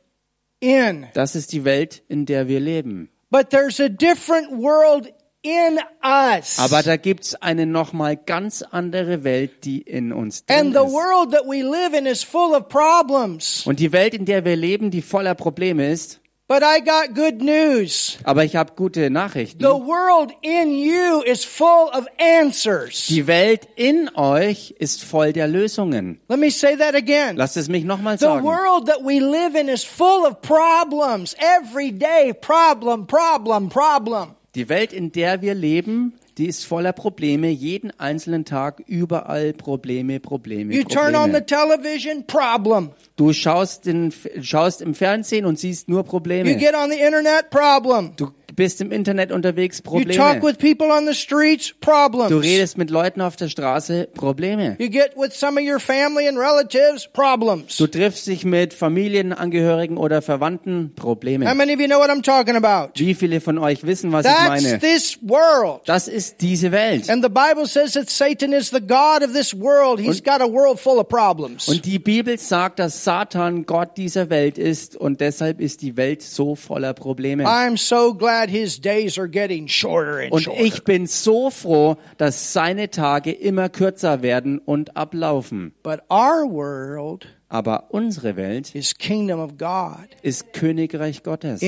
in. 0.59 1.07
Das 1.13 1.35
ist 1.35 1.53
die 1.53 1.63
Welt, 1.65 2.03
in 2.07 2.25
der 2.25 2.47
wir 2.47 2.59
leben. 2.59 3.09
But 3.31 3.49
there's 3.49 3.79
a 3.79 3.89
different 3.89 4.51
world 4.51 5.11
in 5.41 5.79
us. 6.03 6.57
Aber 6.59 6.83
da 6.83 6.97
gibt's 6.97 7.35
eine 7.35 7.65
nochmal 7.65 8.17
ganz 8.17 8.61
andere 8.63 9.23
Welt, 9.23 9.63
die 9.65 9.81
in 9.81 10.11
uns 10.11 10.45
drin 10.45 10.57
And 10.57 10.73
the 10.73 10.83
ist. 10.85 10.91
world 10.93 11.31
that 11.31 11.43
we 11.45 11.61
live 11.61 11.93
in 11.97 12.05
is 12.05 12.23
full 12.23 12.53
of 12.55 12.67
problems. 12.69 13.65
Und 13.65 13.79
die 13.79 13.91
Welt, 13.91 14.13
in 14.13 14.25
der 14.25 14.43
wir 14.45 14.55
leben, 14.55 14.91
die 14.91 15.01
voller 15.01 15.35
Probleme 15.35 15.89
ist. 15.91 16.19
But 16.49 16.63
I 16.63 16.79
got 16.79 17.13
good 17.13 17.43
news. 17.43 18.17
Aber 18.23 18.43
ich 18.43 18.55
habe 18.55 18.73
gute 18.75 19.11
Nachrichten. 19.11 19.59
The 19.59 19.77
world 19.77 20.31
in 20.41 20.71
you 20.71 21.21
is 21.23 21.45
full 21.45 21.91
of 21.93 22.07
answers. 22.17 23.05
Die 23.05 23.27
Welt 23.27 23.67
in 23.75 24.09
euch 24.15 24.73
ist 24.79 25.03
voll 25.03 25.31
der 25.31 25.47
Lösungen. 25.47 26.19
Let 26.27 26.39
me 26.39 26.49
say 26.49 26.75
that 26.75 26.95
again. 26.95 27.35
Lasst 27.35 27.55
es 27.55 27.69
mich 27.69 27.83
nochmal 27.83 28.17
The 28.17 28.25
sagen. 28.25 28.43
world 28.43 28.87
that 28.87 29.03
we 29.03 29.19
live 29.19 29.53
in 29.55 29.69
is 29.69 29.83
full 29.83 30.25
of 30.25 30.41
problems. 30.41 31.35
Every 31.37 31.91
day, 31.91 32.33
problem, 32.33 33.05
problem, 33.05 33.69
problem. 33.69 34.35
Die 34.55 34.67
Welt, 34.67 34.93
in 34.93 35.11
der 35.11 35.41
wir 35.43 35.53
leben, 35.53 36.13
die 36.39 36.47
ist 36.47 36.65
voller 36.65 36.91
Probleme. 36.93 37.49
Jeden 37.49 37.91
einzelnen 37.99 38.45
Tag 38.45 38.81
überall 38.87 39.53
Probleme, 39.53 40.19
Probleme, 40.19 40.73
You 40.73 40.83
turn 40.83 41.13
on 41.15 41.31
the 41.33 41.41
Probleme. 41.41 41.45
television, 41.45 42.25
problem. 42.25 42.89
Du 43.15 43.31
schaust, 43.33 43.85
den, 43.85 44.11
schaust 44.41 44.81
im 44.81 44.95
Fernsehen 44.95 45.45
und 45.45 45.59
siehst 45.59 45.87
nur 45.87 45.99
You 45.99 46.03
Probleme. 46.03 46.55
get 46.57 46.73
on 46.73 46.89
the 46.89 46.97
internet, 46.97 47.49
problem. 47.51 48.13
Du 48.15 48.31
bist 48.59 48.81
im 48.81 48.91
Internet 48.91 49.31
unterwegs, 49.31 49.77
You 49.85 50.03
talk 50.03 50.41
Probleme. 50.41 50.43
with 50.43 50.57
people 50.59 50.87
on 50.91 51.07
the 51.07 51.13
streets, 51.13 51.73
problems. 51.79 52.27
Du 52.29 52.39
redest 52.39 52.77
mit 52.77 52.89
Leuten 52.89 53.21
auf 53.21 53.37
der 53.37 53.47
Straße, 53.47 54.09
Probleme. 54.13 54.75
You 54.79 54.89
get 54.89 55.13
with 55.15 55.31
some 55.33 55.57
of 55.57 55.65
your 55.65 55.79
family 55.79 56.27
and 56.27 56.37
relatives, 56.37 57.07
problems. 57.07 57.77
Du 57.77 57.87
triffst 57.87 58.27
dich 58.27 58.43
mit 58.43 58.73
Familienangehörigen 58.73 59.95
oder 59.95 60.21
Verwandten, 60.21 60.91
How 60.91 61.03
Probleme. 61.03 61.55
many 61.55 61.73
of 61.73 61.79
you 61.79 61.87
know 61.87 61.99
what 61.99 62.09
I'm 62.09 62.21
talking 62.21 62.57
about? 62.57 62.91
Wie 62.99 63.15
viele 63.15 63.39
von 63.39 63.57
euch 63.57 63.85
wissen, 63.85 64.11
was 64.11 64.25
ich 64.25 64.31
That's 64.33 64.63
meine? 64.63 64.79
this 64.79 65.17
world. 65.21 65.81
Das 65.85 66.09
ist 66.09 66.41
diese 66.41 66.73
Welt. 66.73 67.09
And 67.09 67.23
the 67.23 67.29
Bible 67.29 67.65
says 67.65 67.93
that 67.93 68.09
Satan 68.09 68.51
is 68.51 68.71
the 68.71 68.81
God 68.81 69.23
of 69.23 69.31
this 69.33 69.53
world. 69.57 70.01
He's 70.01 70.21
got 70.21 70.41
a 70.41 70.51
world 70.51 70.81
full 70.81 70.99
of 70.99 71.07
problems. 71.07 71.69
Und 71.69 71.85
die 71.85 71.97
Bibel 71.99 72.37
sagt, 72.37 72.79
dass 72.79 73.05
Satan 73.05 73.65
Gott 73.65 73.95
dieser 73.95 74.29
Welt 74.29 74.57
ist 74.57 74.97
und 74.97 75.21
deshalb 75.21 75.61
ist 75.61 75.81
die 75.81 75.95
Welt 75.95 76.21
so 76.21 76.55
voller 76.55 76.93
Probleme. 76.93 77.45
I'm 77.45 77.77
so 77.77 78.13
glad 78.13 78.48
his 78.49 78.79
days 78.79 79.17
are 79.17 79.29
getting 79.29 79.67
shorter 79.67 80.19
and 80.19 80.31
Und 80.31 80.47
ich 80.47 80.83
bin 80.83 81.07
so 81.07 81.49
froh, 81.49 81.97
dass 82.17 82.53
seine 82.53 82.89
Tage 82.89 83.31
immer 83.31 83.69
kürzer 83.69 84.21
werden 84.21 84.59
und 84.59 84.97
ablaufen. 84.97 85.73
But 85.83 86.01
our 86.09 86.45
world 86.49 87.27
Aber 87.51 87.85
unsere 87.89 88.35
Welt 88.35 88.75
is 88.75 88.95
kingdom 88.95 89.39
of 89.39 89.57
God 89.57 90.07
ist 90.21 90.53
Königreich 90.53 91.23
Gottes. 91.23 91.61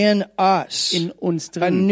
in 0.93 1.11
uns 1.11 1.49
drin. 1.49 1.87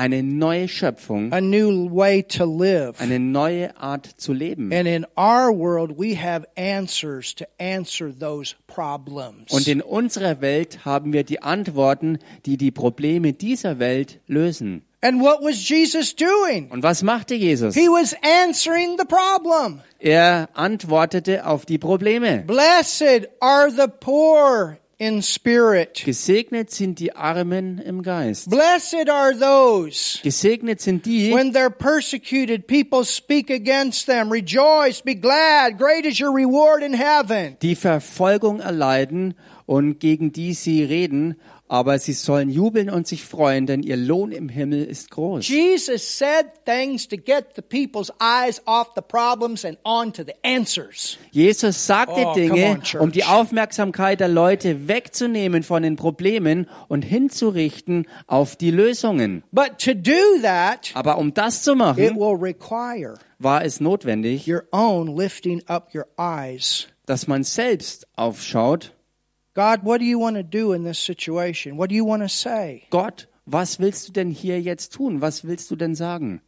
Eine 0.00 0.22
neue 0.22 0.66
Schöpfung, 0.66 1.30
a 1.30 1.42
new 1.42 1.90
way 1.94 2.22
to 2.22 2.46
live. 2.46 2.98
eine 3.02 3.18
neue 3.18 3.76
Art 3.76 4.06
zu 4.16 4.32
leben. 4.32 4.72
And 4.72 4.88
in 4.88 5.04
our 5.14 5.52
world, 5.54 5.98
we 5.98 6.16
have 6.16 6.46
answers 6.56 7.34
to 7.34 7.44
answer 7.58 8.10
those 8.10 8.54
problems. 8.66 9.52
Und 9.52 9.68
in 9.68 9.82
unserer 9.82 10.40
Welt 10.40 10.86
haben 10.86 11.12
wir 11.12 11.22
die 11.24 11.42
Antworten, 11.42 12.18
die 12.46 12.56
die 12.56 12.70
Probleme 12.70 13.34
dieser 13.34 13.78
Welt 13.78 14.20
lösen. 14.26 14.86
And 15.02 15.20
what 15.20 15.42
was 15.42 15.68
Jesus 15.68 16.16
doing? 16.16 16.70
Und 16.70 16.82
was 16.82 17.02
machte 17.02 17.34
Jesus? 17.34 17.74
He 17.74 17.88
was 17.88 18.16
answering 18.22 18.96
the 18.98 19.04
problem. 19.04 19.80
Er 19.98 20.48
antwortete 20.54 21.46
auf 21.46 21.66
die 21.66 21.76
Probleme. 21.78 22.44
Blessed 22.46 23.28
are 23.40 23.70
the 23.70 23.86
poor 24.00 24.78
in 25.00 25.22
spirit. 25.22 26.02
Gesegnet 26.04 26.70
sind 26.70 26.98
die 26.98 27.16
Armen 27.16 27.78
im 27.78 28.02
Geist. 28.02 28.50
Blessed 28.50 29.08
are 29.08 29.34
those 29.34 30.20
Gesegnet 30.22 30.82
sind 30.82 31.06
die, 31.06 31.32
when 31.32 31.52
they're 31.54 31.70
persecuted, 31.70 32.66
people 32.66 33.02
speak 33.04 33.50
against 33.50 34.06
them. 34.06 34.30
Rejoice, 34.30 35.02
be 35.02 35.14
glad. 35.14 35.78
Great 35.78 36.04
is 36.04 36.20
your 36.20 36.32
reward 36.34 36.82
in 36.82 36.92
heaven. 36.92 37.56
die 37.62 37.74
Verfolgung 37.74 38.60
erleiden 38.60 39.34
und 39.64 40.00
gegen 40.00 40.32
die 40.32 40.52
sie 40.52 40.84
reden, 40.84 41.36
aber 41.70 42.00
sie 42.00 42.14
sollen 42.14 42.50
jubeln 42.50 42.90
und 42.90 43.06
sich 43.06 43.24
freuen, 43.24 43.64
denn 43.64 43.84
ihr 43.84 43.96
Lohn 43.96 44.32
im 44.32 44.48
Himmel 44.48 44.82
ist 44.82 45.12
groß. 45.12 45.46
Jesus 45.46 46.18
said 46.18 46.46
things 46.64 47.06
to 47.06 47.16
get 47.16 47.54
the 47.54 47.62
people's 47.62 48.12
eyes 48.20 48.60
off 48.66 48.88
the 48.96 49.00
problems 49.00 49.64
and 49.64 49.78
onto 49.84 50.24
the 50.24 50.34
answers. 50.42 51.16
Jesus 51.30 51.86
sagte 51.86 52.26
Oh, 52.26 52.34
Dinge, 52.34 52.80
on, 52.94 53.00
um 53.00 53.12
die 53.12 53.22
Aufmerksamkeit 53.22 54.18
der 54.18 54.26
Leute 54.26 54.88
wegzunehmen 54.88 55.62
von 55.62 55.84
den 55.84 55.94
Problemen 55.94 56.68
und 56.88 57.02
hinzurichten 57.02 58.08
auf 58.26 58.56
die 58.56 58.72
Lösungen. 58.72 59.44
But 59.52 59.78
to 59.78 59.94
do 59.94 60.42
that, 60.42 60.90
Aber 60.94 61.18
um 61.18 61.32
das 61.34 61.62
zu 61.62 61.70
it 61.70 61.78
machen, 61.78 62.16
will 62.16 62.36
require 62.36 63.14
war 63.38 63.64
es 63.64 63.78
notwendig, 63.78 64.48
your 64.50 64.64
own 64.72 65.16
lifting 65.16 65.62
up 65.68 65.94
your 65.94 66.06
eyes. 66.18 66.88
dass 67.06 67.28
man 67.28 67.44
selbst 67.44 68.08
aufschaut, 68.16 68.92
God, 69.54 69.80
what 69.84 69.98
do 69.98 70.04
you 70.04 70.18
want 70.18 70.36
to 70.36 70.44
do 70.44 70.72
in 70.72 70.84
this 70.84 70.98
situation? 70.98 71.76
What 71.76 71.88
do 71.90 71.96
you 71.96 72.04
want 72.04 72.22
to 72.22 72.28
say? 72.28 72.84
Gott, 72.90 73.26
was 73.46 73.80
willst 73.80 74.08
du 74.08 74.12
denn 74.12 74.30
hier 74.30 74.60
jetzt 74.60 74.92
tun? 74.92 75.20
Was 75.20 75.44
willst 75.44 75.70
du 75.70 75.76
denn 75.76 75.94
sagen? 75.96 76.40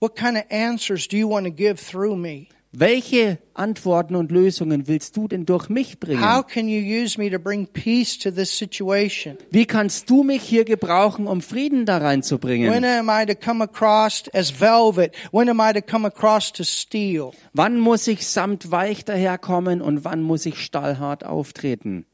What 0.00 0.16
kind 0.16 0.36
of 0.36 0.44
answers 0.50 1.06
do 1.06 1.16
you 1.16 1.28
want 1.28 1.46
to 1.46 1.52
give 1.52 1.76
through 1.76 2.16
me? 2.16 2.48
Welche 2.72 3.38
Antworten 3.54 4.14
und 4.14 4.30
Lösungen 4.30 4.86
willst 4.86 5.16
du 5.16 5.26
denn 5.26 5.44
durch 5.44 5.68
mich 5.68 5.94
How 5.94 5.98
bringen? 6.00 6.44
can 6.48 6.68
you 6.68 6.80
use 6.80 7.18
me 7.18 7.28
to 7.28 7.38
bring 7.38 7.66
peace 7.66 8.16
to 8.18 8.30
this 8.30 8.56
situation? 8.56 9.36
Wie 9.50 9.66
kannst 9.66 10.08
du 10.08 10.22
mich 10.22 10.42
hier 10.42 10.64
gebrauchen, 10.64 11.26
um 11.26 11.42
Frieden 11.42 11.84
da 11.84 11.96
When 11.96 12.02
reinzubringen? 12.06 12.84
am 12.84 13.08
I 13.10 13.26
to 13.26 13.34
come 13.34 13.62
across 13.62 14.24
as 14.32 14.50
velvet? 14.60 15.14
When 15.32 15.48
am 15.48 15.60
I 15.60 15.72
to 15.72 15.82
come 15.82 16.06
across 16.06 16.52
to 16.52 16.62
steel? 16.62 17.32
Wann 17.52 17.78
muss 17.78 18.06
ich 18.06 18.26
samtweich 18.26 19.04
daherkommen 19.04 19.82
und 19.82 20.04
wann 20.04 20.22
muss 20.22 20.46
ich 20.46 20.58
stahlhart 20.58 21.24
auftreten? 21.24 22.06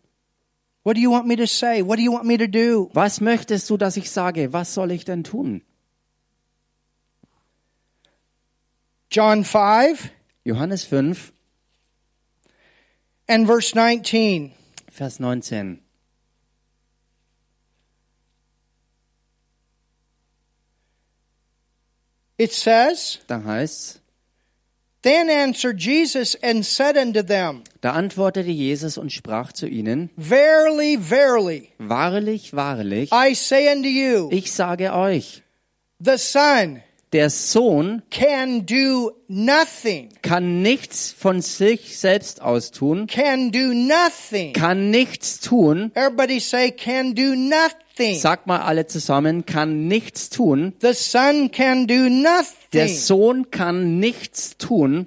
What 0.86 0.94
do 0.94 1.00
you 1.00 1.10
want 1.10 1.26
me 1.26 1.34
to 1.34 1.48
say? 1.48 1.82
What 1.82 1.96
do 1.96 2.04
you 2.04 2.12
want 2.12 2.26
me 2.26 2.36
to 2.36 2.46
do? 2.46 2.88
Was 2.94 3.20
möchtest 3.20 3.68
du, 3.68 3.76
dass 3.76 3.96
ich 3.96 4.08
sage? 4.08 4.52
Was 4.52 4.72
soll 4.72 4.92
ich 4.92 5.04
denn 5.04 5.24
tun? 5.24 5.62
John 9.10 9.42
5 9.42 10.12
Johannes 10.44 10.84
5, 10.84 11.32
and 13.26 13.48
verse 13.48 13.74
19. 13.74 14.52
Vers 14.88 15.18
19. 15.18 15.80
It 22.38 22.52
says, 22.52 23.18
Da 23.26 23.42
heißt's, 23.42 23.98
Then 25.06 25.30
answered 25.30 25.78
Jesus 25.78 26.34
and 26.42 26.66
said 26.66 26.96
unto 26.96 27.22
them, 27.22 27.62
da 27.80 27.92
antwortete 27.92 28.50
Jesus 28.50 28.98
und 28.98 29.12
sprach 29.12 29.52
zu 29.52 29.68
ihnen, 29.68 30.10
Verily, 30.16 30.98
verily, 30.98 31.68
Wahrlich, 31.78 32.52
wahrlich, 32.52 33.12
I 33.12 33.34
say 33.34 33.72
unto 33.72 33.88
you, 33.88 34.28
ich 34.32 34.50
sage 34.50 34.92
euch, 34.92 35.44
the 36.00 36.18
Son 36.18 36.82
der 37.12 37.30
Sohn 37.30 38.02
can 38.10 38.66
do 38.66 39.12
nothing, 39.28 40.08
kann 40.22 40.62
nichts 40.62 41.14
von 41.16 41.40
sich 41.40 41.98
selbst 41.98 42.42
aus 42.42 42.72
tun, 42.72 43.06
can 43.06 43.52
do 43.52 43.72
nothing. 43.72 44.52
kann 44.52 44.90
nichts 44.90 45.40
tun, 45.40 45.92
Everybody 45.94 46.40
say, 46.40 46.70
can 46.72 47.14
do 47.14 47.34
nothing. 47.36 48.18
sag 48.18 48.46
mal 48.46 48.60
alle 48.60 48.86
zusammen, 48.86 49.46
kann 49.46 49.86
nichts 49.88 50.28
tun, 50.30 50.74
The 50.80 50.92
Son 50.94 51.50
can 51.50 51.86
do 51.86 51.94
der 51.94 52.10
nothing 52.10 52.88
Sohn 52.96 53.50
kann 53.50 53.98
nichts 54.00 54.56
tun 54.58 55.06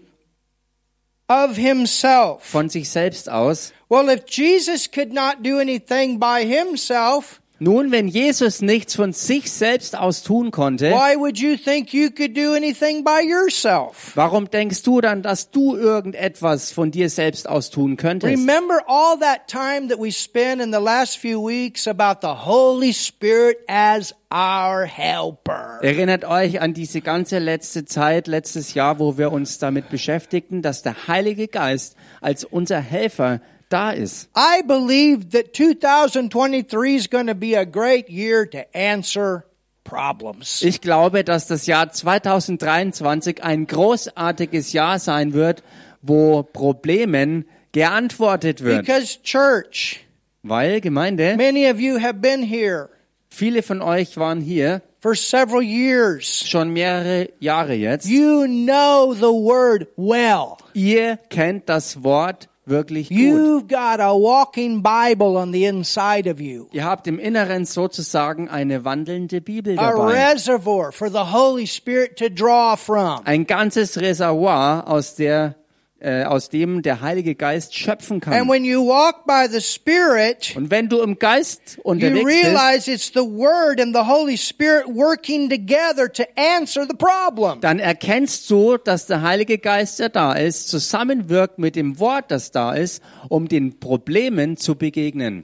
of 1.28 1.58
himself. 1.58 2.44
von 2.44 2.70
sich 2.70 2.90
selbst 2.90 3.30
aus. 3.30 3.74
Well, 3.90 4.10
if 4.10 4.24
Jesus 4.28 4.90
could 4.90 5.14
not 5.14 5.44
do 5.44 5.60
anything 5.60 6.20
by 6.20 6.46
himself, 6.46 7.42
Nun, 7.62 7.92
wenn 7.92 8.08
Jesus 8.08 8.62
nichts 8.62 8.96
von 8.96 9.12
sich 9.12 9.52
selbst 9.52 9.98
aus 9.98 10.24
tun 10.24 10.52
konnte, 10.52 10.92
why 10.92 11.18
would 11.18 11.38
you 11.38 11.58
think 11.58 11.94
you 11.94 12.10
could 12.10 12.36
do 12.38 12.54
anything 12.54 13.04
by 13.04 13.22
yourself? 13.22 14.14
warum 14.16 14.50
denkst 14.50 14.82
du 14.84 15.02
dann, 15.02 15.22
dass 15.22 15.52
du 15.52 15.76
irgendetwas 15.76 16.72
von 16.72 16.92
dir 16.92 17.10
selbst 17.10 17.50
aus 17.50 17.70
tun 17.70 17.98
könntest? 17.98 18.32
Remember 18.32 18.80
all 18.88 19.20
that 19.20 19.48
time 19.48 19.90
that 19.90 20.00
we 20.00 20.10
spent 20.10 20.62
in 20.62 20.72
the 20.72 20.80
last 20.80 21.18
few 21.18 21.46
weeks 21.46 21.86
about 21.86 22.22
the 22.22 22.46
Holy 22.46 22.94
Spirit 22.94 23.58
as 23.68 24.16
our 24.32 24.86
helper. 24.86 25.80
Erinnert 25.82 26.24
euch 26.24 26.62
an 26.62 26.74
diese 26.74 27.02
ganze 27.02 27.40
letzte 27.40 27.84
Zeit, 27.84 28.28
letztes 28.28 28.74
Jahr, 28.74 29.00
wo 29.00 29.18
wir 29.18 29.32
uns 29.34 29.58
damit 29.58 29.90
beschäftigten, 29.90 30.62
dass 30.62 30.82
der 30.82 31.08
Heilige 31.08 31.48
Geist 31.48 31.98
als 32.22 32.46
unser 32.46 32.80
Helfer 32.80 33.42
da 33.70 33.92
ist. 33.92 34.30
I 34.36 34.62
believe 34.64 35.30
that 35.32 35.54
2023 35.54 36.96
is 36.96 37.10
going 37.10 37.28
to 37.28 37.36
be 37.36 37.56
a 37.56 37.66
great 37.66 38.10
year 38.10 38.50
to 38.50 38.66
answer 38.74 39.46
problems. 39.84 40.62
Ich 40.62 40.82
glaube, 40.82 41.24
dass 41.24 41.48
das 41.48 41.66
Jahr 41.66 41.92
2023 41.92 43.44
ein 43.44 43.68
großartiges 43.68 44.74
Jahr 44.74 45.00
sein 45.00 45.34
wird, 45.34 45.64
wo 46.02 46.44
Problemen 46.44 47.46
geantwortet 47.72 48.64
wird. 48.64 48.86
Because 48.86 49.20
church, 49.24 50.06
Weil, 50.44 50.82
Gemeinde, 50.82 51.36
many 51.38 51.70
of 51.70 51.80
you 51.80 52.00
have 52.00 52.16
been 52.16 52.44
here 52.44 52.90
viele 53.30 53.64
von 53.64 53.82
euch 53.82 54.18
waren 54.18 54.42
hier 54.42 54.82
for 55.00 55.16
several 55.16 55.62
years. 55.62 56.46
schon 56.48 56.72
mehrere 56.72 57.30
Jahre 57.40 57.74
jetzt. 57.74 58.08
You 58.08 58.46
know 58.46 59.14
the 59.14 59.32
word 59.32 59.88
well. 59.96 60.58
Ihr 60.74 61.18
kennt 61.30 61.70
das 61.70 62.04
Wort 62.04 62.50
wirklich 62.70 63.10
gut. 63.10 63.18
You've 63.18 63.68
got 63.68 64.00
a 64.00 64.14
walking 64.14 64.82
Bible 64.82 65.38
on 65.38 65.52
the 65.52 65.66
inside 65.66 66.30
of 66.30 66.40
you. 66.40 66.68
Ihr 66.72 66.86
habt 66.86 67.08
im 67.08 67.20
Inneren 67.20 67.66
sozusagen 67.66 68.48
eine 68.50 68.86
wandelnde 68.86 69.42
Bibel 69.42 69.78
A 69.80 69.92
dabei. 69.92 70.32
reservoir 70.32 70.92
for 70.92 71.10
the 71.10 71.32
Holy 71.34 71.68
Spirit 71.68 72.18
to 72.18 72.30
draw 72.30 72.76
from. 72.78 73.22
Ein 73.26 73.46
ganzes 73.46 74.00
Reservoir, 74.00 74.88
aus, 74.88 75.16
der, 75.16 75.56
äh, 76.02 76.24
aus 76.24 76.50
dem 76.50 76.82
der 76.82 77.02
Heilige 77.02 77.36
Geist 77.36 77.76
schöpfen 77.76 78.16
And 78.16 78.24
kann. 78.24 78.50
when 78.50 78.64
you 78.64 78.86
walk 78.86 79.26
by 79.26 79.48
the 79.52 79.62
Spirit, 79.62 80.54
Und 80.56 80.72
wenn 80.72 80.88
du 80.90 81.00
im 81.02 81.20
Geist 81.20 81.78
you 81.78 81.82
unterwegs 81.84 82.24
bist, 82.26 82.44
realize 82.46 82.92
it's 82.92 83.12
the 83.14 83.20
Word 83.22 83.82
and 83.82 83.96
the 83.96 84.04
Holy 84.04 84.38
Spirit 84.38 84.86
working 84.88 85.50
together 85.50 86.12
to 86.12 86.24
answer 86.36 86.86
the 86.90 86.96
problem. 86.96 87.60
dann 87.62 87.80
erkennst 87.80 88.50
du, 88.50 88.78
dass 88.78 89.08
der 89.08 89.22
Heilige 89.22 89.58
Geist, 89.58 90.00
der 90.00 90.10
da 90.10 90.34
ist, 90.34 90.70
zusammenwirkt 90.70 91.60
mit 91.60 91.76
dem 91.76 92.00
Wort, 92.00 92.32
das 92.32 92.52
da 92.52 92.74
ist, 92.74 93.04
um 93.28 93.48
den 93.48 93.80
Problemen 93.80 94.58
zu 94.58 94.76
begegnen. 94.76 95.44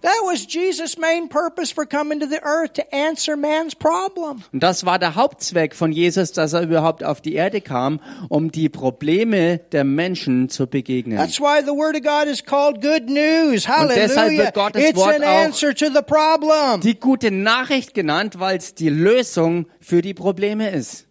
Und 4.51 4.63
das 4.63 4.85
war 4.85 4.99
der 4.99 5.15
Hauptzweck 5.15 5.75
von 5.75 5.91
Jesus, 5.91 6.31
dass 6.31 6.53
er 6.53 6.61
überhaupt 6.61 7.03
auf 7.03 7.21
die 7.21 7.33
Erde 7.33 7.61
kam, 7.61 7.99
um 8.29 8.51
die 8.51 8.69
Probleme 8.69 9.59
der 9.71 9.83
Menschen 9.83 10.44
zu 10.49 10.67
begegnen. 10.67 11.17
That's 11.17 11.39
why 11.39 11.62
the 11.62 11.71
Word 11.71 11.95
of 11.95 12.03
God 12.03 12.27
is 12.27 12.43
called 12.43 12.81
good 12.81 13.10
news. 13.10 13.63
deshalb 13.65 13.91
Hallelujah. 13.91 14.43
wird 14.45 14.53
Gottes 14.53 14.84
It's 14.84 14.97
Wort 14.97 15.15
an 15.15 15.23
answer 15.23 15.73
to 15.73 15.86
the 15.88 16.01
problem. 16.01 16.81
Die 16.81 16.99
gute 16.99 17.31
Nachricht 17.31 17.93
genannt, 17.93 18.39
weil 18.39 18.58
es 18.58 18.73
die 18.75 18.89
Lösung 18.89 19.67
für 19.79 20.01
die 20.01 20.13
Probleme 20.13 20.69
ist. 20.69 21.05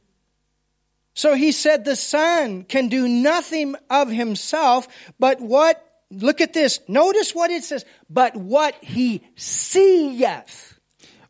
So 1.15 1.35
he 1.35 1.53
said 1.53 1.85
the 1.87 1.95
Son 1.95 2.67
can 2.69 2.89
do 2.89 3.07
nothing 3.07 3.77
of 3.89 4.11
himself, 4.11 4.89
but 5.19 5.41
what, 5.41 5.77
look 6.11 6.41
at 6.41 6.53
this, 6.53 6.81
notice 6.89 7.35
what 7.35 7.51
it 7.51 7.65
says, 7.65 7.85
but 8.09 8.35
what 8.35 8.75
he 8.81 9.23
seeth. 9.37 10.75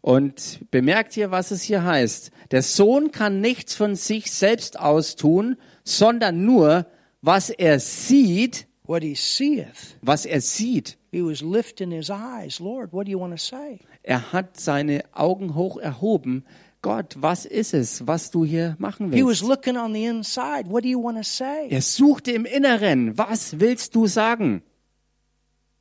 Und 0.01 0.61
bemerkt 0.71 1.14
hier, 1.14 1.31
was 1.31 1.51
es 1.51 1.62
hier 1.62 1.83
heißt. 1.83 2.31
Der 2.51 2.62
Sohn 2.62 3.11
kann 3.11 3.40
nichts 3.40 3.75
von 3.75 3.95
sich 3.95 4.31
selbst 4.31 4.79
aus 4.79 5.17
tun, 5.17 5.57
sondern 5.83 6.45
nur, 6.45 6.87
was 7.25 7.51
er 7.51 7.79
sieht, 7.81 8.67
What 8.87 9.03
he 9.03 9.15
seeth. 9.15 9.97
was 10.03 10.27
er 10.27 10.41
sieht. 10.41 10.97
He 11.11 11.23
was 11.23 11.41
lifting 11.41 11.91
his 11.91 12.11
eyes. 12.11 12.61
Lord, 12.61 12.93
what 12.93 13.07
do 13.07 13.11
you 13.11 13.19
want 13.19 13.33
to 13.33 13.39
say? 13.39 13.81
Er 14.03 14.33
hat 14.33 14.61
seine 14.61 15.03
Augen 15.15 15.55
hoch 15.55 15.79
erhoben. 15.79 16.45
Gott, 16.83 17.17
was 17.19 17.47
ist 17.47 17.73
es, 17.73 18.07
was 18.07 18.31
du 18.31 18.45
hier 18.45 18.77
machen 18.79 19.11
He 19.11 19.23
was 19.23 19.41
willst? 19.41 19.45
looking 19.45 19.77
on 19.79 19.95
the 19.95 20.05
inside. 20.05 20.69
What 20.69 20.83
do 20.85 20.89
you 20.91 21.03
want 21.03 21.17
to 21.17 21.25
say? 21.25 21.69
Er 21.71 21.81
suchte 21.81 22.33
im 22.33 22.45
Inneren. 22.45 23.17
Was 23.17 23.59
willst 23.59 23.95
du 23.95 24.07
sagen? 24.07 24.63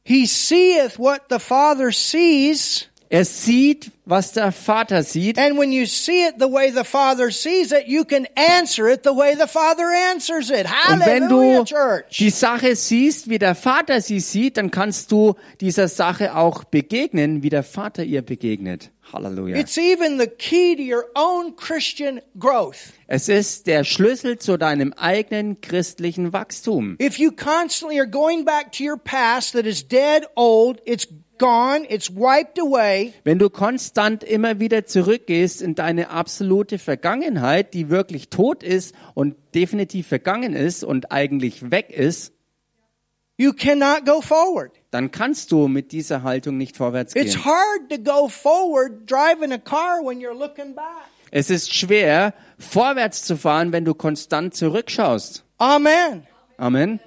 He 0.05 0.25
seeth 0.25 0.97
what 0.97 1.23
the 1.29 1.39
Father 1.39 1.91
sees. 1.91 2.87
Er 3.13 3.25
sieht, 3.25 3.91
was 4.05 4.31
der 4.31 4.51
Vater 4.51 5.03
sieht. 5.03 5.37
And 5.37 5.55
when 5.55 5.71
you 5.71 5.85
see 5.85 6.25
it 6.25 6.37
the 6.39 6.51
way 6.51 6.71
the 6.71 6.83
Father 6.83 7.29
sees 7.29 7.71
it, 7.71 7.83
you 7.85 8.03
can 8.03 8.25
answer 8.35 8.89
it 8.89 9.01
the 9.03 9.11
way 9.11 9.35
the 9.35 9.45
Father 9.45 9.85
answers 10.11 10.49
it. 10.49 10.65
Und 10.89 11.05
wenn 11.05 11.25
Hallelujah, 11.25 11.59
du 11.59 11.65
church. 11.65 12.17
die 12.17 12.31
Sache 12.31 12.75
siehst, 12.75 13.29
wie 13.29 13.37
der 13.37 13.53
Vater 13.53 14.01
sie 14.01 14.19
sieht, 14.19 14.57
dann 14.57 14.71
kannst 14.71 15.11
du 15.11 15.35
dieser 15.61 15.89
Sache 15.89 16.35
auch 16.35 16.63
begegnen, 16.63 17.43
wie 17.43 17.49
der 17.49 17.61
Vater 17.61 18.03
ihr 18.03 18.23
begegnet. 18.23 18.89
Halleluja. 19.13 19.57
It's 19.57 19.77
even 19.77 20.19
the 20.19 20.25
key 20.25 20.75
to 20.75 20.81
your 20.81 21.05
own 21.13 21.55
Christian 21.55 22.19
growth. 22.39 22.93
Es 23.05 23.29
ist 23.29 23.67
der 23.67 23.83
Schlüssel 23.83 24.39
zu 24.39 24.57
deinem 24.57 24.91
eigenen 24.93 25.61
christlichen 25.61 26.33
Wachstum. 26.33 26.97
If 26.99 27.19
you 27.19 27.31
constantly 27.31 27.99
are 27.99 28.09
going 28.09 28.43
back 28.43 28.71
to 28.71 28.83
your 28.83 28.97
past 28.97 29.53
that 29.53 29.67
is 29.67 29.87
dead, 29.87 30.25
old, 30.35 30.81
it's 30.85 31.07
gone, 31.43 31.85
it's 31.89 32.09
wiped 32.15 32.57
away, 32.59 33.13
Wenn 33.25 33.37
du 33.37 33.49
konstant 33.49 34.23
immer 34.23 34.59
wieder 34.59 34.85
zurückgehst 34.85 35.61
in 35.61 35.75
deine 35.75 36.09
absolute 36.09 36.79
Vergangenheit, 36.79 37.73
die 37.73 37.89
wirklich 37.89 38.29
tot 38.29 38.63
ist 38.63 38.95
und 39.13 39.35
definitiv 39.53 40.07
vergangen 40.07 40.53
ist 40.53 40.83
und 40.85 41.11
eigentlich 41.11 41.69
weg 41.71 41.89
ist, 41.89 42.31
you 43.37 43.51
cannot 43.51 44.05
go 44.05 44.21
forward. 44.21 44.71
dann 44.91 45.11
kannst 45.11 45.51
du 45.51 45.67
mit 45.67 45.91
dieser 45.91 46.23
Haltung 46.23 46.57
nicht 46.57 46.77
vorwärts 46.77 47.13
It's 47.15 47.33
gehen. 47.33 47.45
hard 47.45 47.89
to 47.89 47.97
go 47.97 48.27
forward 48.29 49.09
driving 49.09 49.51
a 49.51 49.57
car 49.57 49.99
when 50.03 50.19
you're 50.19 50.37
looking 50.37 50.73
back. 50.75 50.85
Es 51.31 51.49
ist 51.49 51.73
schwer, 51.73 52.33
vorwärts 52.59 53.23
zu 53.23 53.35
fahren, 53.37 53.71
wenn 53.73 53.83
du 53.85 53.95
konstant 53.95 54.53
zurückschaust. 54.55 55.43
Amen. 55.57 56.27
Amen. 56.57 56.99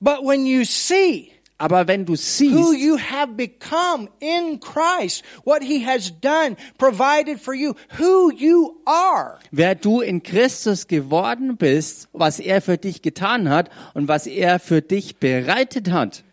But 0.00 0.20
when 0.24 0.46
you 0.46 0.64
see, 0.64 1.31
Aber 1.62 1.86
wenn 1.86 2.04
du 2.04 2.14
who 2.14 2.16
siehst, 2.16 2.74
you 2.76 2.98
have 2.98 3.36
become 3.36 4.08
in 4.18 4.58
Christ, 4.58 5.22
what 5.44 5.62
he 5.62 5.86
has 5.86 6.10
done, 6.20 6.56
provided 6.76 7.40
for 7.40 7.54
you, 7.54 7.76
who 8.00 8.32
you 8.32 8.80
are, 8.84 9.38
wer 9.52 9.76
du 9.76 10.00
in 10.00 10.24
Christus 10.24 10.88
geworden 10.88 11.56
bist, 11.56 12.08
was 12.12 12.40
er 12.40 12.62
für 12.62 12.78
dich 12.78 13.00
getan 13.00 13.48
hat 13.48 13.70
und 13.94 14.08
was 14.08 14.26
er 14.26 14.58
für 14.58 14.82
dich 14.82 15.18
bereitet 15.18 15.92
hat. 15.92 16.24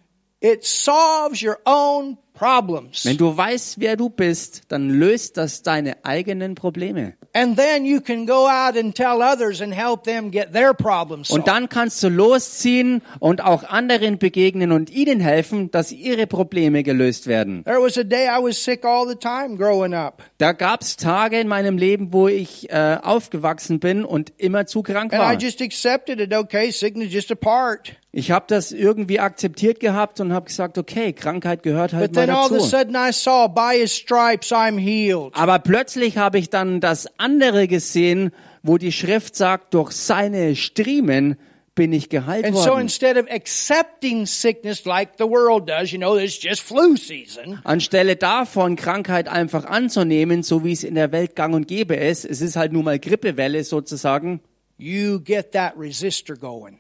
it 0.42 0.66
solves 0.66 1.44
your 1.44 1.60
own 1.64 2.18
problems. 2.40 3.06
Wenn 3.06 3.18
du 3.18 3.36
weißt, 3.36 3.80
wer 3.80 3.98
du 3.98 4.10
bist, 4.10 4.62
dann 4.70 4.90
löst 4.90 5.36
das 5.38 5.62
deine 5.62 5.98
eigenen 6.06 6.56
Probleme. 6.56 7.14
And 7.34 7.58
then 7.58 7.86
you 7.86 8.00
can 8.02 8.26
go 8.26 8.48
out 8.48 8.76
and 8.76 8.96
tell 8.96 9.22
others 9.22 9.62
and 9.62 9.72
help 9.74 10.04
them 10.04 10.32
get 10.32 10.52
their 10.54 10.74
problems 10.74 11.28
solved. 11.28 11.42
Und 11.42 11.48
dann 11.48 11.70
kannst 11.70 12.02
du 12.02 12.10
losziehen 12.10 13.02
und 13.20 13.44
auch 13.44 13.64
anderen 13.66 14.18
begegnen 14.18 14.72
und 14.72 14.90
ihnen 14.90 15.20
helfen, 15.20 15.70
dass 15.70 15.92
ihre 15.92 16.26
Probleme 16.26 16.82
gelöst 16.82 17.28
werden. 17.28 17.64
There 17.66 17.82
was 17.82 17.98
a 17.98 18.04
day 18.04 18.26
I 18.28 18.42
was 18.42 18.64
sick 18.64 18.84
all 18.86 19.08
the 19.08 19.16
time 19.16 19.58
growing 19.58 19.94
up. 19.94 20.24
Da 20.40 20.54
gab's 20.54 20.96
Tage 20.96 21.40
in 21.40 21.48
meinem 21.48 21.78
Leben, 21.78 22.14
wo 22.14 22.28
ich 22.28 22.70
äh, 22.72 22.98
aufgewachsen 23.04 23.80
bin 23.80 24.06
und 24.06 24.32
immer 24.38 24.66
zu 24.66 24.82
krank 24.82 25.14
And 25.14 25.22
I 25.22 25.26
war. 25.26 25.38
just 25.38 25.62
accepted 25.62 26.20
it. 26.20 26.34
Okay, 26.34 26.72
sickness 26.72 27.14
just 27.14 27.32
a 27.32 27.36
part. 27.36 27.96
Ich 28.12 28.32
habe 28.32 28.46
das 28.48 28.72
irgendwie 28.72 29.20
akzeptiert 29.20 29.80
gehabt 29.80 30.20
und 30.20 30.34
habe 30.34 30.48
gesagt, 30.48 30.80
okay, 30.80 31.14
Krankheit 31.14 31.62
gehört 31.62 31.94
halt 31.94 32.12
But 32.12 32.16
mal 32.16 32.26
then 32.26 32.36
all 32.36 32.46
of 32.46 32.52
a 32.52 32.56
dazu. 32.56 32.68
sudden 32.68 32.96
I 32.96 33.12
saw 33.14 33.48
by 33.48 33.78
his 33.80 33.96
stripes 33.96 34.52
I'm 34.52 34.80
healed. 34.80 35.36
Aber 35.36 35.60
plötzlich 35.60 36.18
habe 36.18 36.40
ich 36.40 36.50
dann 36.50 36.80
das 36.80 37.08
andere 37.20 37.68
gesehen, 37.68 38.32
wo 38.64 38.78
die 38.80 38.92
Schrift 38.92 39.36
sagt, 39.36 39.76
durch 39.76 39.92
seine 39.92 40.56
Striemen 40.56 41.38
bin 41.76 41.94
ich 41.94 42.10
geheilt 42.10 42.48
so 42.48 42.72
worden. 42.72 42.82
instead 42.82 43.16
of 43.16 43.30
accepting 43.30 44.26
sickness 44.26 44.84
like 44.86 45.12
the 45.18 45.24
world 45.24 45.70
does, 45.70 45.92
you 45.92 45.98
know, 46.00 46.18
it's 46.18 46.42
just 46.42 46.62
flu 46.62 46.98
season, 46.98 47.60
Anstelle 47.64 48.16
davon, 48.18 48.76
Krankheit 48.76 49.30
einfach 49.30 49.64
anzunehmen, 49.66 50.44
so 50.44 50.66
wie 50.66 50.74
es 50.74 50.84
in 50.84 50.96
der 50.96 51.12
Welt 51.14 51.36
gang 51.38 51.54
und 51.54 51.68
gäbe 51.70 51.96
ist, 51.96 52.26
es 52.26 52.42
ist 52.42 52.56
halt 52.58 52.74
nun 52.74 52.84
mal 52.84 53.00
Grippewelle 53.00 53.64
sozusagen, 53.64 54.42
you 54.78 55.22
get 55.22 55.52
that 55.54 55.74
resistor 55.78 56.36
going. 56.36 56.80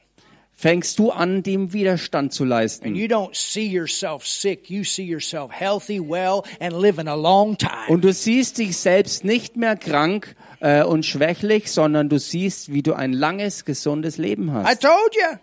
Fängst 0.60 1.00
du 1.00 1.12
an, 1.12 1.41
dem 1.41 1.72
Widerstand 1.72 2.34
zu 2.34 2.43
And 2.43 2.50
leisten. 2.50 2.95
you 2.95 3.08
don't 3.08 3.34
see 3.34 3.65
yourself 3.65 4.26
sick. 4.28 4.69
You 4.69 4.84
see 4.84 5.06
yourself 5.06 5.52
healthy, 5.52 6.02
well, 6.02 6.43
and 6.60 6.74
living 6.74 7.08
a 7.08 7.15
long 7.15 7.58
time. 7.58 7.88
Und 7.88 8.04
du 8.04 8.12
siehst 8.12 8.58
dich 8.58 8.76
selbst 8.76 9.24
nicht 9.24 9.56
mehr 9.56 9.78
krank 9.78 10.36
äh, 10.60 10.84
und 10.84 11.06
schwächlich, 11.06 11.72
sondern 11.72 12.10
du 12.10 12.19
siehst, 12.19 12.74
wie 12.74 12.84
du 12.84 12.93
ein 12.93 13.13
langes, 13.13 13.63
gesundes 13.63 14.17
Leben 14.17 14.50
I 14.50 14.52
hast. 14.52 14.82
told 14.82 15.15
you. 15.15 15.38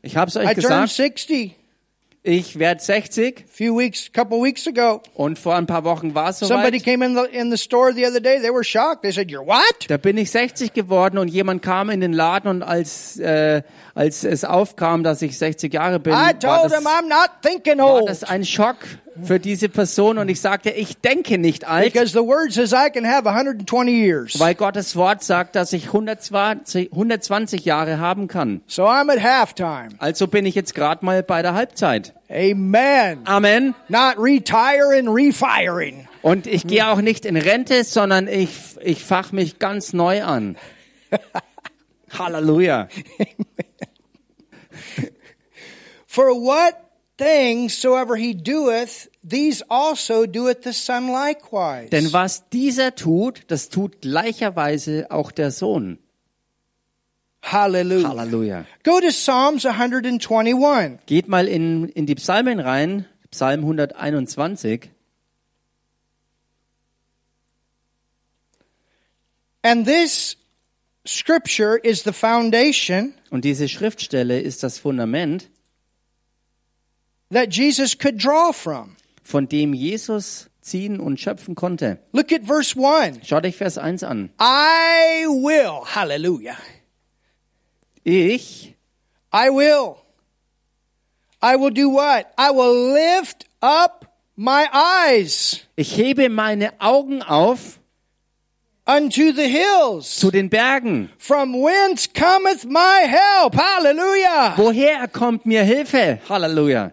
Ich 0.00 0.16
habe 0.16 0.30
es 0.30 0.36
euch 0.36 0.50
I 0.50 0.54
gesagt, 0.54 0.88
60 0.90 1.56
ich 2.24 2.58
werde 2.58 2.80
60 2.80 3.40
a 3.40 3.42
few 3.52 3.76
weeks, 3.76 4.12
couple 4.12 4.38
weeks 4.40 4.68
ago. 4.68 5.00
und 5.14 5.38
vor 5.38 5.56
ein 5.56 5.66
paar 5.66 5.82
Wochen 5.84 6.14
war 6.14 6.30
es 6.30 6.38
Somebody 6.38 6.78
soweit. 6.78 6.84
came 6.84 7.04
in 7.04 7.16
the 7.16 7.24
in 7.36 7.50
the 7.50 7.58
store 7.58 7.92
the 7.92 8.06
other 8.06 8.20
day. 8.20 8.38
They 8.40 8.52
were 8.52 8.62
shocked. 8.62 9.02
They 9.02 9.10
said, 9.12 9.28
"You're 9.28 9.44
what?" 9.46 9.88
Da 9.88 9.96
bin 9.96 10.16
ich 10.16 10.30
60 10.30 10.72
geworden 10.72 11.18
und 11.18 11.26
jemand 11.28 11.62
kam 11.62 11.90
in 11.90 12.00
den 12.00 12.12
Laden 12.12 12.48
und 12.48 12.62
als, 12.62 13.18
äh, 13.18 13.62
als 13.94 14.22
es 14.22 14.44
aufkam, 14.44 15.02
dass 15.02 15.20
ich 15.22 15.36
60 15.36 15.72
Jahre 15.74 15.98
bin, 15.98 16.12
I 16.12 16.16
war 16.16 16.38
told 16.38 16.72
das, 16.72 16.78
him 16.78 16.86
I'm 16.86 17.08
not 17.08 17.30
thinking 17.42 17.78
war 17.78 17.94
old 17.94 18.08
das 18.08 18.22
ein 18.22 18.44
Schock 18.44 18.76
für 19.22 19.38
diese 19.38 19.68
Person 19.68 20.18
und 20.18 20.28
ich 20.28 20.40
sagte, 20.40 20.70
ich 20.70 20.96
denke 20.98 21.38
nicht 21.38 21.66
alt, 21.66 21.92
because 21.92 22.12
the 22.12 22.20
word 22.26 22.52
says 22.52 22.72
I 22.72 22.90
can 22.90 23.06
have 23.06 23.28
120 23.28 23.92
years. 23.92 24.38
weil 24.40 24.54
Gottes 24.54 24.96
Wort 24.96 25.22
sagt, 25.22 25.54
dass 25.56 25.72
ich 25.72 25.86
120, 25.86 26.92
120 26.92 27.64
Jahre 27.64 27.98
haben 27.98 28.28
kann. 28.28 28.62
So 28.66 28.84
I'm 28.84 29.12
at 29.12 29.22
halftime. 29.22 29.90
Also 29.98 30.26
bin 30.28 30.46
ich 30.46 30.54
jetzt 30.54 30.74
gerade 30.74 31.04
mal 31.04 31.22
bei 31.22 31.42
der 31.42 31.54
Halbzeit. 31.54 32.14
Amen. 32.30 33.20
Amen. 33.24 33.74
Not 33.88 34.14
retiring, 34.18 35.08
refiring. 35.08 36.08
Und 36.22 36.46
ich 36.46 36.66
gehe 36.66 36.86
auch 36.88 37.00
nicht 37.00 37.26
in 37.26 37.36
Rente, 37.36 37.84
sondern 37.84 38.28
ich, 38.28 38.50
ich 38.80 39.04
fach 39.04 39.32
mich 39.32 39.58
ganz 39.58 39.92
neu 39.92 40.22
an. 40.22 40.56
Halleluja. 42.18 42.88
For 46.06 46.26
what 46.34 46.74
things 47.22 47.76
soever 47.76 48.16
he 48.16 48.34
doeth, 48.34 49.08
these 49.22 49.62
also 49.68 50.26
doeth 50.26 50.62
the 50.64 50.72
Son 50.72 51.08
likewise. 51.08 51.90
Denn 51.90 52.12
was 52.12 52.48
dieser 52.50 52.94
tut, 52.94 53.44
das 53.48 53.68
tut 53.68 54.00
gleicherweise 54.00 55.06
auch 55.10 55.30
der 55.32 55.50
Sohn. 55.50 55.98
Hallelujah. 57.42 58.08
Halleluja. 58.08 58.66
Go 58.84 59.00
to 59.00 59.08
Psalms 59.08 59.64
121. 59.64 60.98
Geht 61.06 61.28
mal 61.28 61.48
in, 61.48 61.88
in 61.88 62.06
die 62.06 62.14
Psalmen 62.14 62.60
rein, 62.60 63.06
Psalm 63.30 63.60
121. 63.60 64.90
And 69.64 69.86
this 69.86 70.36
scripture 71.06 71.76
is 71.76 72.02
the 72.02 72.12
foundation 72.12 73.14
Und 73.30 73.44
diese 73.44 73.68
Schriftstelle 73.68 74.40
ist 74.40 74.62
das 74.62 74.78
Fundament, 74.78 75.48
that 77.32 77.48
Jesus 77.50 77.96
could 77.96 78.18
draw 78.18 78.52
from. 78.52 78.96
von 79.24 79.48
dem 79.48 79.72
Jesus 79.74 80.48
ziehen 80.60 81.00
und 81.00 81.18
schöpfen 81.18 81.54
konnte. 81.54 81.98
Look 82.12 82.32
at 82.32 82.42
verse 82.44 82.76
1. 82.76 83.26
Schaut 83.26 83.44
euch 83.44 83.56
Vers 83.56 83.78
1 83.78 84.02
an. 84.04 84.30
I 84.40 85.26
will, 85.26 85.84
hallelujah. 85.84 86.56
Ich, 88.04 88.74
I 89.32 89.48
will. 89.50 89.96
I 91.42 91.56
will 91.56 91.70
do 91.72 91.88
what? 91.90 92.26
I 92.38 92.50
will 92.50 92.92
lift 92.94 93.46
up 93.60 94.06
my 94.36 94.66
eyes 94.72 95.60
ich 95.76 95.96
hebe 95.96 96.28
meine 96.28 96.72
Augen 96.80 97.22
auf 97.22 97.80
unto 98.86 99.32
the 99.32 99.48
hills. 99.48 100.16
zu 100.16 100.30
den 100.30 100.48
Bergen. 100.50 101.10
From 101.18 101.52
whence 101.54 102.08
cometh 102.08 102.64
my 102.64 103.06
help? 103.06 103.54
Hallelujah. 103.56 104.54
Woher 104.56 105.08
kommt 105.08 105.44
mir 105.46 105.62
Hilfe? 105.64 106.20
Halleluja. 106.28 106.92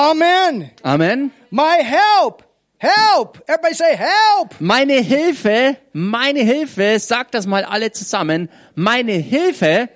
Amen. 0.00 0.70
Amen. 0.82 1.30
My 1.50 1.82
help. 1.82 2.42
Help. 2.78 3.42
Everybody 3.46 3.74
say 3.74 3.94
help. 3.96 4.54
Meine 4.58 4.94
Hilfe, 4.94 5.76
meine 5.92 6.40
Hilfe, 6.40 6.98
sagt 6.98 7.34
das 7.34 7.46
mal 7.46 7.64
alle 7.64 7.92
zusammen. 7.92 8.48
Meine 8.74 9.12
Hilfe, 9.12 9.90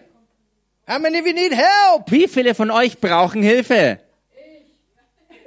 How 0.87 0.99
many 0.99 1.19
of 1.21 1.27
you 1.27 1.33
need 1.33 1.53
help? 1.55 2.11
wie 2.11 2.29
viele 2.29 2.55
von 2.55 2.71
euch 2.71 2.99
brauchen 3.01 3.43
Hilfe? 3.43 3.99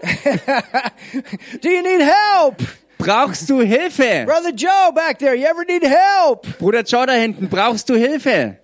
Do 1.62 1.70
you 1.70 1.82
need 1.84 2.02
help? 2.02 2.56
Brauchst 2.98 3.48
du 3.50 3.62
Hilfe? 3.62 4.24
Brother 4.26 4.52
Joe 4.56 4.92
back 4.94 5.20
there, 5.20 5.36
you 5.36 5.46
ever 5.46 5.64
need 5.66 5.84
help? 5.84 6.58
Bruder 6.58 6.82
Joe 6.82 7.06
da 7.06 7.14
hinten, 7.14 7.48
brauchst 7.50 7.88
du 7.90 7.96
Hilfe? 7.96 8.58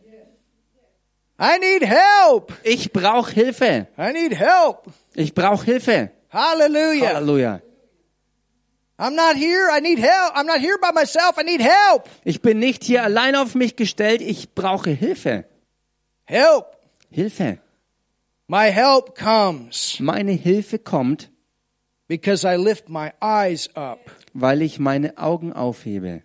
I 1.43 1.59
need 1.59 1.83
help. 1.85 2.53
Ich 2.63 2.93
brauche 2.93 3.33
Hilfe. 3.33 3.87
I 3.97 4.13
need 4.13 4.33
help. 4.33 4.87
Ich 5.13 5.33
brauche 5.33 5.65
Hilfe. 5.65 6.11
Hallelujah. 6.29 7.15
Halleluja. 7.15 7.61
I'm 8.97 9.15
not 9.15 9.35
here. 9.35 9.69
I 9.69 9.81
need 9.81 9.99
help. 9.99 10.35
I'm 10.35 10.45
not 10.45 10.61
here 10.61 10.77
by 10.79 10.93
myself. 10.93 11.37
I 11.37 11.43
need 11.43 11.59
help. 11.59 12.09
Ich 12.23 12.41
bin 12.41 12.59
nicht 12.59 12.85
hier 12.85 13.03
allein 13.03 13.35
auf 13.35 13.55
mich 13.55 13.75
gestellt, 13.75 14.21
ich 14.21 14.53
brauche 14.55 14.91
Hilfe. 14.91 15.43
Help. 16.23 16.77
Hilfe. 17.09 17.59
My 18.47 18.71
help 18.71 19.17
comes 19.17 19.99
Meine 19.99 20.31
Hilfe 20.31 20.79
kommt, 20.79 21.29
because 22.07 22.45
I 22.45 22.55
lift 22.55 22.87
my 22.87 23.11
eyes 23.21 23.69
up, 23.75 23.99
weil 24.33 24.61
ich 24.61 24.79
meine 24.79 25.17
Augen 25.17 25.51
aufhebe. 25.51 26.23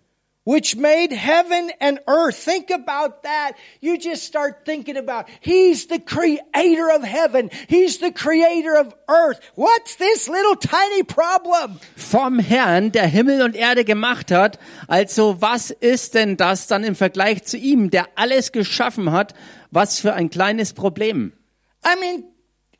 Which 0.49 0.75
made 0.75 1.11
heaven 1.11 1.69
and 1.79 1.99
earth. 2.07 2.35
Think 2.35 2.71
about 2.71 3.21
that. 3.21 3.51
You 3.81 3.99
just 3.99 4.23
start 4.23 4.65
thinking 4.65 4.97
about 4.97 5.27
He's 5.41 5.85
the 5.85 5.99
creator 5.99 6.89
of 6.89 7.03
heaven. 7.03 7.51
He's 7.67 7.99
the 7.99 8.11
creator 8.11 8.75
of 8.75 8.95
earth. 9.07 9.39
What's 9.53 9.97
this 9.97 10.27
little 10.27 10.55
tiny 10.55 11.03
problem? 11.03 11.79
Vom 11.95 12.39
Herrn, 12.39 12.91
der 12.91 13.05
Himmel 13.05 13.43
und 13.43 13.55
Erde 13.55 13.85
gemacht 13.85 14.31
hat. 14.31 14.57
Also 14.87 15.39
was 15.39 15.69
ist 15.69 16.15
denn 16.15 16.35
das 16.35 16.65
dann 16.65 16.83
im 16.83 16.95
Vergleich 16.95 17.43
zu 17.43 17.55
ihm, 17.55 17.91
der 17.91 18.07
alles 18.15 18.51
geschaffen 18.51 19.11
hat? 19.11 19.35
Was 19.69 19.99
für 19.99 20.15
ein 20.15 20.31
kleines 20.31 20.73
Problem. 20.73 21.31
I 21.85 21.95
mean, 21.99 22.23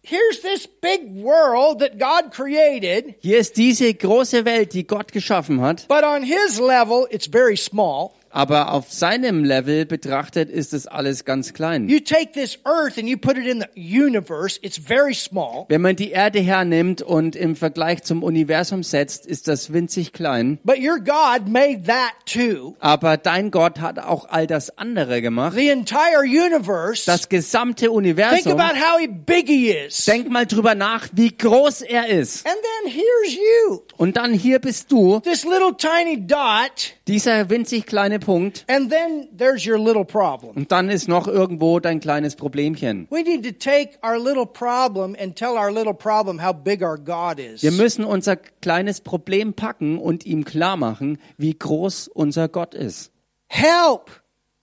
here's 0.02 0.42
this 0.42 0.68
big 0.68 1.16
world 1.22 1.80
that 1.80 1.98
God 2.00 2.32
created, 2.32 3.16
Hier 3.22 3.38
ist 3.40 3.58
diese 3.58 3.94
große 3.94 4.46
Welt, 4.46 4.74
die 4.74 4.86
Gott 4.86 5.12
geschaffen 5.12 5.62
hat. 5.62 5.88
but 5.88 6.04
on 6.04 6.24
His 6.24 6.60
level, 6.60 7.08
it's 7.12 7.28
very 7.28 7.58
small. 7.58 8.14
Aber 8.32 8.74
auf 8.74 8.92
seinem 8.92 9.44
Level 9.44 9.86
betrachtet 9.86 10.50
ist 10.50 10.74
es 10.74 10.86
alles 10.88 11.26
ganz 11.26 11.54
klein. 11.54 11.90
You 11.90 12.00
take 12.00 12.32
this 12.34 12.60
earth 12.66 12.98
and 12.98 13.08
you 13.08 13.18
put 13.18 13.38
it 13.38 13.46
in 13.48 13.62
the 13.74 13.98
universe, 14.06 14.60
it's 14.62 14.78
very 14.78 15.14
small. 15.14 15.66
Wenn 15.70 15.82
man 15.82 15.96
die 15.96 16.12
Erde 16.12 16.40
hernimmt 16.40 17.02
und 17.02 17.36
im 17.36 17.56
Vergleich 17.56 18.04
zum 18.04 18.22
Universum 18.24 18.84
setzt, 18.84 19.26
ist 19.26 19.48
das 19.48 19.74
winzig 19.74 20.14
klein. 20.14 20.60
But 20.64 20.78
your 20.80 21.00
God 21.00 21.48
made 21.48 21.84
that 21.88 22.14
too. 22.26 22.76
Aber 22.80 23.18
dein 23.18 23.52
Gott 23.52 23.80
hat 23.80 24.00
auch 24.00 24.30
all 24.30 24.46
das 24.48 24.78
andere 24.78 25.22
gemacht. 25.22 25.56
The 25.56 25.70
entire 25.70 26.22
universe. 26.22 27.06
Das 27.06 27.30
gesamte 27.30 27.86
Think 27.86 27.96
Universum. 27.98 28.60
about 28.60 28.76
how 28.80 29.00
big 29.26 29.48
he 29.48 29.72
is. 29.72 30.06
Denk 30.06 30.30
mal 30.30 30.46
drüber 30.46 30.76
nach, 30.76 31.08
wie 31.14 31.36
groß 31.36 31.82
er 31.82 32.08
ist. 32.08 32.46
And 32.46 32.56
then 32.84 32.92
here's 32.92 33.34
you. 33.36 33.80
Und 33.98 34.18
dann 34.18 34.34
hier 34.34 34.60
bist 34.60 34.92
du, 34.92 35.20
This 35.22 35.44
little 35.44 35.76
tiny 35.78 36.26
dot. 36.26 36.94
dieser 37.08 37.50
winzig 37.50 37.86
kleine 37.86 38.19
Punkt. 38.20 38.66
And 38.68 38.92
then 38.92 39.28
there's 39.36 39.66
your 39.66 39.80
little 39.80 40.06
problem. 40.06 40.56
Und 40.56 40.72
dann 40.72 40.90
ist 40.90 41.08
noch 41.08 41.28
irgendwo 41.28 41.80
dein 41.80 42.00
kleines 42.00 42.36
Problemchen. 42.36 43.08
We 43.10 43.24
need 43.24 43.44
to 43.44 43.52
take 43.52 43.98
our 44.04 44.18
little 44.18 44.46
problem 44.46 45.16
and 45.20 45.36
tell 45.36 45.58
our 45.58 45.72
little 45.72 45.94
problem 45.94 46.44
how 46.44 46.54
big 46.54 46.82
our 46.82 46.98
God 46.98 47.40
is. 47.40 47.64
Wir 47.64 47.72
müssen 47.72 48.04
unser 48.04 48.36
kleines 48.36 49.02
Problem 49.02 49.54
packen 49.54 49.98
und 49.98 50.26
ihm 50.26 50.46
klar 50.46 50.78
machen, 50.78 51.18
wie 51.38 51.58
groß 51.58 52.08
unser 52.08 52.48
Gott 52.48 52.74
ist. 52.74 53.12
Help! 53.48 54.12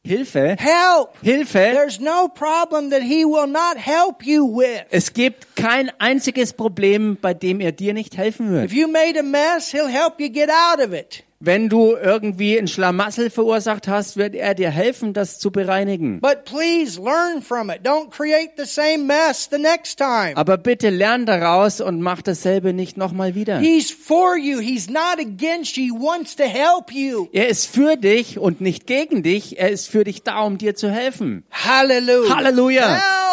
Hilfe, 0.07 0.57
Help! 0.57 1.17
Hilfe. 1.21 1.73
There's 1.73 1.99
no 1.99 2.29
problem 2.29 2.91
that 2.91 3.03
he 3.03 3.25
will 3.25 3.49
not 3.49 3.77
help 3.77 4.25
you 4.25 4.47
with. 4.47 4.85
Es 4.91 5.13
gibt 5.13 5.57
kein 5.57 5.91
einziges 5.99 6.53
Problem, 6.53 7.19
bei 7.21 7.35
dem 7.35 7.61
er 7.61 7.73
dir 7.73 7.93
nicht 7.93 8.17
helfen 8.17 8.53
wird. 8.53 8.67
If 8.67 8.73
you 8.73 8.87
made 8.87 9.19
a 9.19 9.25
mess, 9.25 9.73
he'll 9.73 9.89
help 9.89 10.21
you 10.21 10.29
get 10.29 10.49
out 10.49 10.79
of 10.79 10.93
it. 10.93 11.25
Wenn 11.47 11.69
du 11.69 11.95
irgendwie 11.95 12.59
ein 12.59 12.67
Schlamassel 12.67 13.31
verursacht 13.31 13.87
hast, 13.87 14.17
wird 14.17 14.35
er 14.35 14.57
dir 14.57 14.69
helfen, 14.69 15.13
das 15.13 15.39
zu 15.39 15.53
bereinigen. 15.53 16.21
But 16.21 16.45
please 16.45 17.01
learn 17.01 17.41
from 17.41 17.71
it. 17.71 17.87
Don't 17.87 18.11
create 18.11 18.55
the 18.57 18.65
same 18.65 19.05
mess 19.05 19.49
the 19.49 19.59
next 19.59 19.97
time. 19.97 20.33
Aber 20.35 20.57
bitte 20.57 20.91
lern 20.91 21.25
daraus 21.25 21.81
und 21.81 22.03
mach 22.03 22.21
dasselbe 22.21 22.73
nicht 22.73 22.97
nochmal 22.97 23.37
wieder. 23.37 23.61
He's 23.61 23.93
for 23.93 24.37
you. 24.37 24.59
He's 24.59 24.91
not 24.91 25.21
against 25.21 25.77
you. 25.77 25.85
He 25.85 25.93
wants 25.93 26.35
to 26.35 26.43
help 26.43 26.91
you. 26.91 27.29
Er 27.33 27.47
ist 27.47 27.67
für 27.67 27.97
dich 27.97 28.41
und 28.41 28.61
nicht 28.61 28.89
gegen 28.89 29.23
dich. 29.23 29.57
Er 29.61 29.71
ist 29.71 29.89
für 29.89 30.03
dich 30.03 30.25
da, 30.25 30.41
um 30.41 30.59
dir 30.59 30.75
zu 30.75 30.91
helfen. 30.91 31.45
Hallelujah. 31.53 32.37
Halleluja. 32.37 33.26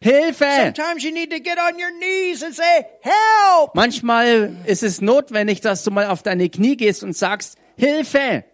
Hilfe! 0.00 0.44
Sometimes 0.74 1.02
you 1.02 1.12
need 1.12 1.30
to 1.30 1.40
get 1.40 1.58
on 1.58 1.74
your 1.78 1.90
knees 1.98 2.42
and 2.42 2.54
say, 2.54 2.86
help! 3.02 3.74
Manchmal 3.74 4.56
ist 4.66 4.82
es 4.84 5.00
notwendig, 5.00 5.60
dass 5.60 5.82
du 5.82 5.90
mal 5.90 6.06
auf 6.06 6.22
deine 6.22 6.48
Knie 6.48 6.76
gehst 6.76 7.02
und 7.02 7.16
sagst, 7.16 7.56
Hilfe! 7.76 8.44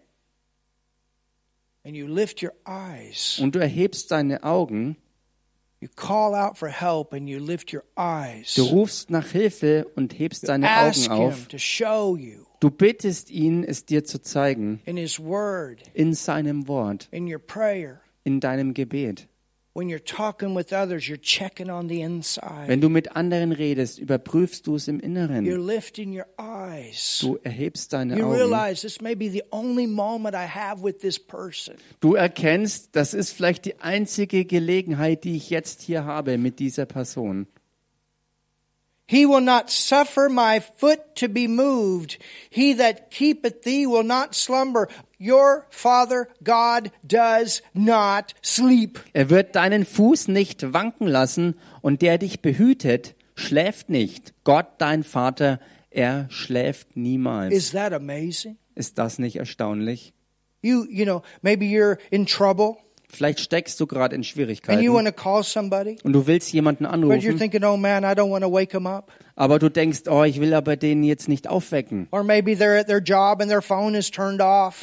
And 1.84 1.94
you 1.94 2.06
lift 2.06 2.42
your 2.42 2.52
eyes. 2.66 3.38
Und 3.42 3.54
du 3.54 3.58
erhebst 3.58 4.10
deine 4.10 4.42
Augen, 4.42 4.96
You 5.80 5.90
call 5.96 6.34
out 6.34 6.56
for 6.56 6.68
help 6.70 7.12
and 7.12 7.28
you 7.28 7.38
lift 7.38 7.74
your 7.74 7.84
eyes. 7.94 8.54
du 8.54 8.62
rufst 8.62 9.10
nach 9.10 9.26
Hilfe 9.32 9.86
und 9.96 10.18
hebst 10.18 10.48
deine 10.48 10.66
Ask 10.70 11.10
Augen 11.10 11.20
him 11.20 11.28
auf. 11.28 11.48
to 11.48 11.58
show 11.58 12.16
you 12.16 12.46
Du 12.60 12.70
bittest 12.70 13.28
ihn, 13.30 13.62
es 13.64 13.84
dir 13.84 14.02
zu 14.04 14.22
zeigen, 14.22 14.80
in 14.86 14.96
his 14.96 15.20
word, 15.20 15.82
in 15.92 16.14
seinem 16.14 16.66
Wort, 16.68 17.08
in 17.10 17.30
your 17.30 17.38
prayer. 17.38 18.00
in 18.24 18.40
deinem 18.40 18.72
Gebet. 18.72 19.28
When 19.76 19.88
you're 19.88 19.98
talking 20.04 20.54
with 20.54 20.72
others, 20.72 21.08
you're 21.08 21.20
checking 21.20 21.68
on 21.68 21.88
the 21.88 22.00
inside. 22.00 22.68
Wenn 22.68 22.80
du 22.80 22.88
mit 22.88 23.16
anderen 23.16 23.50
redest, 23.50 23.98
überprüfst 23.98 24.64
du 24.68 24.76
es 24.76 24.86
im 24.86 25.00
You're 25.00 25.04
Inneren. 25.04 25.44
lifting 25.66 26.16
your 26.16 26.26
eyes. 26.38 27.18
Du 27.20 27.38
erhebst 27.42 27.92
deine 27.92 28.16
You 28.16 28.26
Augen. 28.26 28.36
realize 28.36 28.82
this 28.82 29.00
may 29.00 29.16
be 29.16 29.28
the 29.28 29.42
only 29.50 29.88
moment 29.88 30.36
I 30.36 30.46
have 30.46 30.80
with 30.84 30.98
this 31.00 31.18
person. 31.18 31.74
Du 32.00 32.14
erkennst, 32.14 32.90
das 32.94 33.14
ist 33.14 33.32
vielleicht 33.32 33.64
die 33.64 33.80
einzige 33.80 34.44
Gelegenheit, 34.44 35.24
die 35.24 35.34
ich 35.34 35.50
jetzt 35.50 35.82
hier 35.82 36.04
habe 36.04 36.38
mit 36.38 36.60
dieser 36.60 36.86
Person. 36.86 37.48
He 39.06 39.26
will 39.26 39.42
not 39.42 39.70
suffer 39.70 40.28
my 40.30 40.60
foot 40.60 41.14
to 41.16 41.28
be 41.28 41.46
moved. 41.46 42.16
He 42.48 42.72
that 42.74 43.10
keepeth 43.10 43.62
thee 43.62 43.86
will 43.86 44.02
not 44.02 44.34
slumber. 44.34 44.88
Your 45.18 45.66
Father 45.70 46.28
God 46.42 46.90
does 47.06 47.60
not 47.74 48.34
sleep. 48.42 48.98
Er 49.12 49.28
wird 49.28 49.56
deinen 49.56 49.84
Fuß 49.84 50.28
nicht 50.28 50.72
wanken 50.72 51.06
lassen 51.06 51.54
und 51.82 52.00
der 52.00 52.16
dich 52.16 52.40
behütet, 52.40 53.14
schläft 53.34 53.90
nicht. 53.90 54.32
Gott, 54.44 54.68
dein 54.78 55.04
Vater, 55.04 55.60
er 55.90 56.26
schläft 56.30 56.96
niemals. 56.96 57.52
Is 57.52 57.72
that 57.72 57.92
amazing? 57.92 58.56
Ist 58.74 58.98
das 58.98 59.18
nicht 59.18 59.36
erstaunlich? 59.36 60.14
You, 60.62 60.86
you 60.88 61.04
know, 61.04 61.22
maybe 61.42 61.66
you're 61.66 61.98
in 62.10 62.24
trouble 62.24 62.78
Vielleicht 63.14 63.40
steckst 63.40 63.78
du 63.80 63.86
gerade 63.86 64.16
in 64.16 64.24
Schwierigkeiten 64.24 64.84
somebody, 65.42 65.96
und 66.02 66.12
du 66.12 66.26
willst 66.26 66.52
jemanden 66.52 66.86
anrufen, 66.86 67.38
thinking, 67.38 67.64
oh 67.64 67.76
man, 67.76 68.04
I 68.04 68.08
don't 68.08 68.30
want 68.30 68.44
to 68.44 68.52
wake 68.52 68.70
them 68.70 68.86
up. 68.86 69.12
aber 69.36 69.58
du 69.58 69.68
denkst, 69.68 70.02
oh, 70.08 70.22
ich 70.24 70.40
will 70.40 70.54
aber 70.54 70.76
den 70.76 71.02
jetzt 71.02 71.28
nicht 71.28 71.48
aufwecken. 71.48 72.08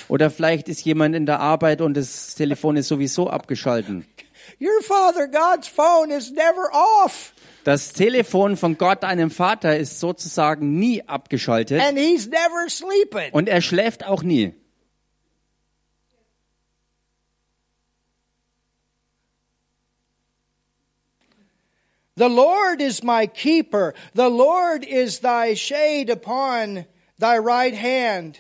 Oder 0.07 0.29
vielleicht 0.29 0.69
ist 0.69 0.85
jemand 0.85 1.15
in 1.15 1.25
der 1.25 1.39
Arbeit 1.39 1.81
und 1.81 1.95
das 1.95 2.35
Telefon 2.35 2.77
ist 2.77 2.87
sowieso 2.87 3.29
abgeschalten. 3.29 4.05
Your 4.59 4.81
Father 4.83 5.27
God's 5.27 5.67
phone 5.67 6.11
is 6.11 6.31
never 6.31 6.69
off 6.73 7.33
Das 7.63 7.93
Telefon 7.93 8.57
von 8.57 8.77
Gott, 8.77 9.03
deinem 9.03 9.29
Vater, 9.29 9.77
ist 9.77 9.99
sozusagen 9.99 10.79
nie 10.79 11.03
abgeschaltet 11.07 11.79
and 11.81 11.97
he's 11.97 12.27
never 12.27 12.67
sleeping. 12.67 13.31
und 13.31 13.47
er 13.47 13.61
schläft 13.61 14.05
auch 14.05 14.23
nie. 14.23 14.53
The 22.17 22.27
Lord 22.27 22.81
is 22.81 23.03
my 23.03 23.25
keeper. 23.25 23.93
The 24.13 24.29
Lord 24.29 24.83
is 24.85 25.19
thy 25.19 25.55
shade 25.55 26.09
upon 26.09 26.85
thy 27.17 27.37
right 27.37 27.73
hand. 27.73 28.37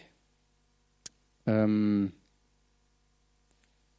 Ähm, 1.47 2.11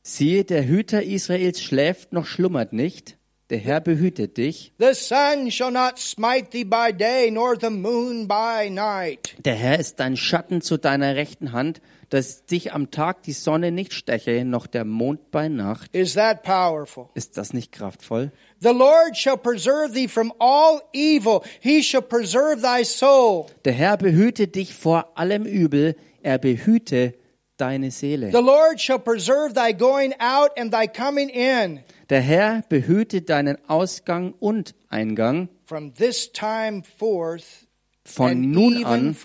siehe, 0.03 0.45
der 0.45 0.67
Hüter 0.67 1.03
Israels 1.03 1.61
schläft 1.63 2.13
noch 2.13 2.27
schlummert 2.27 2.73
nicht. 2.73 3.17
Der 3.51 3.59
Herr 3.59 3.81
behütet 3.81 4.39
dich. 4.39 4.73
The 4.79 4.95
sun 4.95 5.51
shall 5.51 5.71
not 5.71 5.99
smite 5.99 6.51
thee 6.51 6.65
by 6.65 6.91
day, 6.91 7.31
nor 7.31 7.57
the 7.61 7.69
moon 7.69 8.27
by 8.27 8.71
night. 8.71 9.35
Der 9.45 9.55
Herr 9.55 9.79
ist 9.79 10.01
dein 10.01 10.17
Schatten 10.17 10.63
zu 10.63 10.79
deiner 10.79 11.17
rechten 11.17 11.53
Hand, 11.53 11.83
dass 12.09 12.47
dich 12.47 12.73
am 12.73 12.91
Tag 12.91 13.23
die 13.25 13.33
Sonne 13.33 13.71
nicht 13.71 13.93
steche, 13.93 14.47
noch 14.47 14.67
der 14.67 14.87
Mond 14.87 15.31
bei 15.31 15.49
Nacht. 15.49 15.95
Is 15.95 16.15
that 16.15 16.43
powerful? 16.43 17.09
Ist 17.15 17.37
das 17.37 17.53
nicht 17.53 17.73
kraftvoll? 17.73 18.33
The 18.63 18.73
Lord 18.73 19.17
shall 19.17 19.37
preserve 19.37 19.93
thee 19.93 20.07
from 20.07 20.33
all 20.39 20.81
evil. 20.93 21.45
He 21.61 21.83
shall 21.83 22.03
preserve 22.03 22.63
thy 22.63 22.85
soul. 22.85 23.51
Der 23.65 23.73
Herr 23.73 23.97
behüte 23.97 24.47
dich 24.47 24.73
vor 24.73 25.09
allem 25.17 25.45
Übel. 25.47 25.97
Er 26.23 26.39
behüte 26.39 27.15
deine 27.57 27.91
Seele. 27.91 28.31
The 28.31 28.41
Lord 28.41 28.81
shall 28.81 29.01
preserve 29.01 29.55
thy 29.55 29.73
going 29.73 30.15
out 30.21 30.57
and 30.57 30.73
thy 30.73 30.87
coming 30.87 31.29
in 31.29 31.81
Der 32.09 32.21
Herr 32.21 32.63
behüte 32.69 33.23
deinen 33.23 33.57
Ausgang 33.69 34.35
und 34.39 34.75
Eingang 34.91 35.49
from 35.65 35.95
this 35.95 36.31
time 36.31 36.83
forth 36.85 37.67
von 38.05 38.51
nun 38.51 38.85
an, 38.85 39.17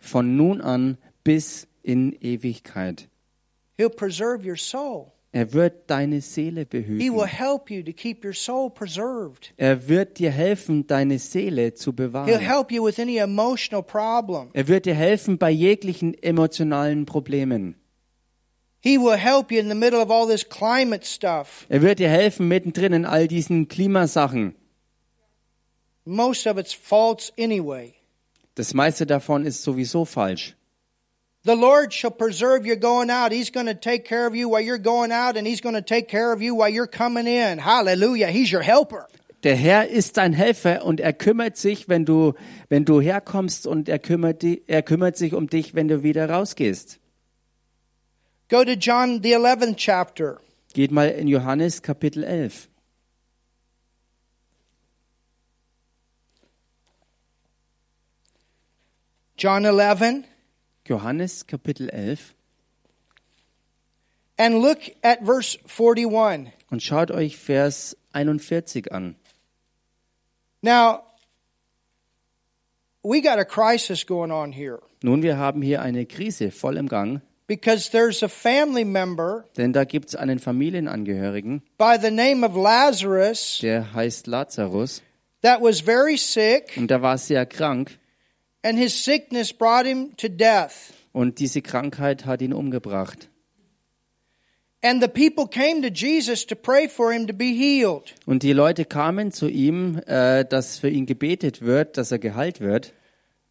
von 0.00 0.36
nun 0.36 0.60
an 0.60 0.98
bis 1.22 1.68
in 1.82 2.12
Ewigkeit. 2.20 3.08
He'll 3.76 3.90
preserve 3.90 4.44
your 4.44 4.56
soul. 4.56 5.12
Er 5.34 5.52
wird 5.52 5.90
deine 5.90 6.20
Seele 6.20 6.60
He 6.60 6.72
will 6.72 6.82
behüten. 6.82 7.26
help 7.26 7.68
you 7.68 7.82
to 7.82 7.92
keep 7.92 8.24
your 8.24 8.32
soul 8.32 8.70
preserved. 8.70 9.52
Er 9.56 9.88
wird 9.88 10.20
dir 10.20 10.30
helfen, 10.30 10.86
deine 10.86 11.18
Seele 11.18 11.74
zu 11.74 11.92
bewahren. 11.92 12.28
Er 12.28 12.38
wird 14.68 14.86
dir 14.86 14.94
helfen 14.94 15.36
bei 15.36 15.50
jeglichen 15.50 16.14
emotionalen 16.22 17.04
Problemen. 17.04 17.74
Er 18.84 19.02
wird 21.82 21.98
dir 21.98 22.08
helfen 22.08 22.46
mittendrin 22.48 22.92
in 22.92 23.04
all 23.04 23.26
diesen 23.26 23.66
Klimasachen. 23.66 24.54
Das 28.54 28.74
meiste 28.74 29.04
davon 29.04 29.44
ist 29.44 29.64
sowieso 29.64 30.04
falsch. 30.04 30.54
The 31.44 31.54
Lord 31.54 31.92
shall 31.92 32.10
preserve 32.10 32.64
your 32.64 32.76
going 32.76 33.10
out. 33.10 33.30
He's 33.30 33.50
going 33.50 33.66
to 33.66 33.74
take 33.74 34.06
care 34.06 34.26
of 34.26 34.34
you 34.34 34.48
while 34.48 34.62
you're 34.62 34.78
going 34.78 35.12
out, 35.12 35.36
and 35.36 35.46
He's 35.46 35.60
going 35.60 35.74
to 35.74 35.82
take 35.82 36.08
care 36.08 36.32
of 36.32 36.40
you 36.40 36.54
while 36.54 36.70
you're 36.70 36.86
coming 36.86 37.26
in. 37.26 37.58
Hallelujah. 37.58 38.28
He's 38.28 38.50
your 38.50 38.62
helper. 38.62 39.06
Der 39.42 39.54
Herr 39.54 39.86
ist 39.88 40.16
dein 40.16 40.32
Helfer 40.32 40.86
und 40.86 41.00
er 41.00 41.12
kümmert 41.12 41.58
sich, 41.58 41.86
wenn 41.86 42.06
du, 42.06 42.32
wenn 42.70 42.86
du 42.86 43.02
herkommst 43.02 43.66
und 43.66 43.90
er 43.90 43.98
kümmert, 43.98 44.42
er 44.42 44.82
kümmert 44.82 45.18
sich 45.18 45.34
um 45.34 45.48
dich, 45.48 45.74
wenn 45.74 45.86
du 45.86 46.02
wieder 46.02 46.30
rausgehst. 46.30 46.98
Go 48.48 48.64
to 48.64 48.72
John, 48.72 49.20
the 49.22 49.36
11th 49.36 49.76
chapter. 49.76 50.40
Geht 50.72 50.92
mal 50.92 51.10
in 51.10 51.28
Johannes 51.28 51.82
Kapitel 51.82 52.24
11. 52.24 52.68
John 59.36 59.66
11, 59.66 60.24
Johannes 60.86 61.46
Kapitel 61.46 61.88
11. 61.90 62.34
And 64.36 64.60
look 64.60 64.78
at 65.02 65.22
verse 65.22 65.56
41. 65.66 66.52
Und 66.70 66.82
schaut 66.82 67.10
euch 67.10 67.36
Vers 67.36 67.96
41 68.12 68.90
an. 68.92 69.16
Now, 70.62 71.02
we 73.04 73.20
got 73.20 73.38
a 73.38 73.44
crisis 73.44 74.04
going 74.04 74.32
on 74.32 74.52
here 74.52 74.80
Nun, 75.02 75.22
wir 75.22 75.36
haben 75.36 75.60
hier 75.60 75.82
eine 75.82 76.06
Krise 76.06 76.50
voll 76.50 76.78
im 76.78 76.88
Gang, 76.88 77.20
because 77.46 77.90
there's 77.90 78.22
a 78.22 78.28
family 78.28 78.84
member 78.84 79.44
denn 79.56 79.74
da 79.74 79.84
gibt 79.84 80.08
es 80.08 80.16
einen 80.16 80.38
Familienangehörigen, 80.38 81.62
by 81.76 81.98
the 82.00 82.10
name 82.10 82.44
of 82.46 82.56
Lazarus 82.56 83.58
der 83.60 83.92
heißt 83.92 84.26
Lazarus 84.26 85.02
that 85.42 85.60
was 85.60 85.82
very 85.82 86.16
sick, 86.16 86.76
und 86.78 86.90
der 86.90 87.02
war 87.02 87.18
sehr 87.18 87.44
krank 87.44 87.98
and 88.64 88.78
his 88.78 89.04
sickness 89.04 89.52
brought 89.52 89.86
him 89.86 90.16
to 90.16 90.28
death. 90.28 90.92
und 91.12 91.38
diese 91.38 91.62
Krankheit 91.62 92.26
hat 92.26 92.42
ihn 92.42 92.52
umgebracht. 92.52 93.28
And 94.82 95.00
the 95.00 95.08
people 95.08 95.46
came 95.46 95.80
to 95.80 95.88
Jesus 95.88 96.44
to 96.46 96.54
pray 96.54 96.88
for 96.88 97.10
him 97.12 97.26
to 97.26 97.32
be 97.32 97.54
healed. 97.54 98.14
Und 98.26 98.42
die 98.42 98.52
Leute 98.52 98.84
kamen 98.84 99.32
zu 99.32 99.48
ihm, 99.48 99.98
äh, 100.06 100.44
dass 100.44 100.78
für 100.78 100.90
ihn 100.90 101.06
gebetet 101.06 101.62
wird, 101.62 101.96
dass 101.96 102.12
er 102.12 102.18
geheilt 102.18 102.60
wird. 102.60 102.92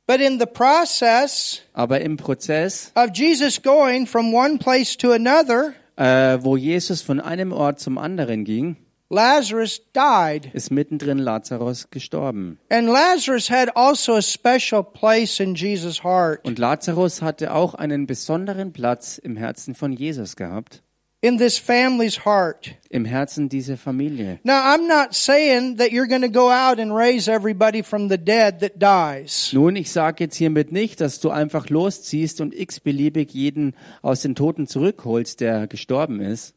But 0.06 0.20
in 0.20 0.38
the 0.38 0.46
process 0.46 1.62
Aber 1.74 2.02
im 2.02 2.18
Prozess, 2.18 2.92
of 2.94 3.10
Jesus 3.16 3.62
going 3.62 4.06
from 4.06 4.34
one 4.34 4.58
place 4.58 4.96
to 4.98 5.12
another, 5.12 5.74
äh, 5.96 6.38
wo 6.44 6.58
Jesus 6.58 7.02
von 7.02 7.20
einem 7.20 7.52
Ort 7.52 7.80
zum 7.80 7.98
anderen 7.98 8.44
ging, 8.44 8.76
Lazarus 9.10 9.82
died. 9.94 10.50
ist 10.54 10.72
mittendrin 10.72 11.20
Lazarus 11.20 11.90
gestorben. 11.92 12.58
And 12.70 12.88
Lazarus 12.88 13.50
had 13.52 13.76
also 13.76 14.14
a 14.16 14.22
special 14.22 14.84
place 14.84 15.40
in 15.40 15.56
Jesus' 15.56 16.04
heart. 16.04 16.44
Und 16.46 16.58
Lazarus 16.58 17.22
hatte 17.22 17.54
auch 17.54 17.76
einen 17.76 18.08
besonderen 18.08 18.74
Platz 18.74 19.18
im 19.20 19.36
Herzen 19.38 19.76
von 19.76 19.94
Jesus 19.94 20.36
gehabt, 20.36 20.82
in 21.22 21.38
this 21.38 21.58
family's 21.58 22.26
heart. 22.26 22.72
im 22.90 23.06
Herzen 23.06 23.50
dieser 23.50 23.78
Familie. 23.78 24.40
Now, 24.44 24.54
I'm 24.74 24.88
not 24.88 25.14
saying 25.14 25.78
that 25.78 25.92
you're 25.92 26.08
going 26.08 26.24
to 26.24 26.30
go 26.32 26.50
out 26.52 26.80
and 26.80 26.92
raise 26.92 27.32
everybody 27.32 27.84
from 27.84 28.10
the 28.10 28.18
dead 28.18 28.60
that 28.62 28.80
dies. 28.82 29.54
Nun, 29.54 29.76
ich 29.76 29.92
sage 29.92 30.24
jetzt 30.24 30.36
hiermit 30.38 30.72
nicht, 30.72 31.00
dass 31.02 31.20
du 31.20 31.30
einfach 31.30 31.70
losziehst 31.70 32.42
und 32.42 32.54
x-beliebig 32.54 33.32
jeden 33.34 33.76
aus 34.02 34.22
den 34.24 34.34
Toten 34.36 34.66
zurückholst, 34.68 35.40
der 35.40 35.68
gestorben 35.68 36.20
ist. 36.20 36.56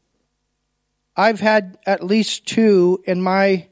I've 1.17 1.41
had 1.41 1.77
at 1.85 2.03
least 2.03 2.45
two 2.45 2.99
in 3.05 3.21
my 3.21 3.67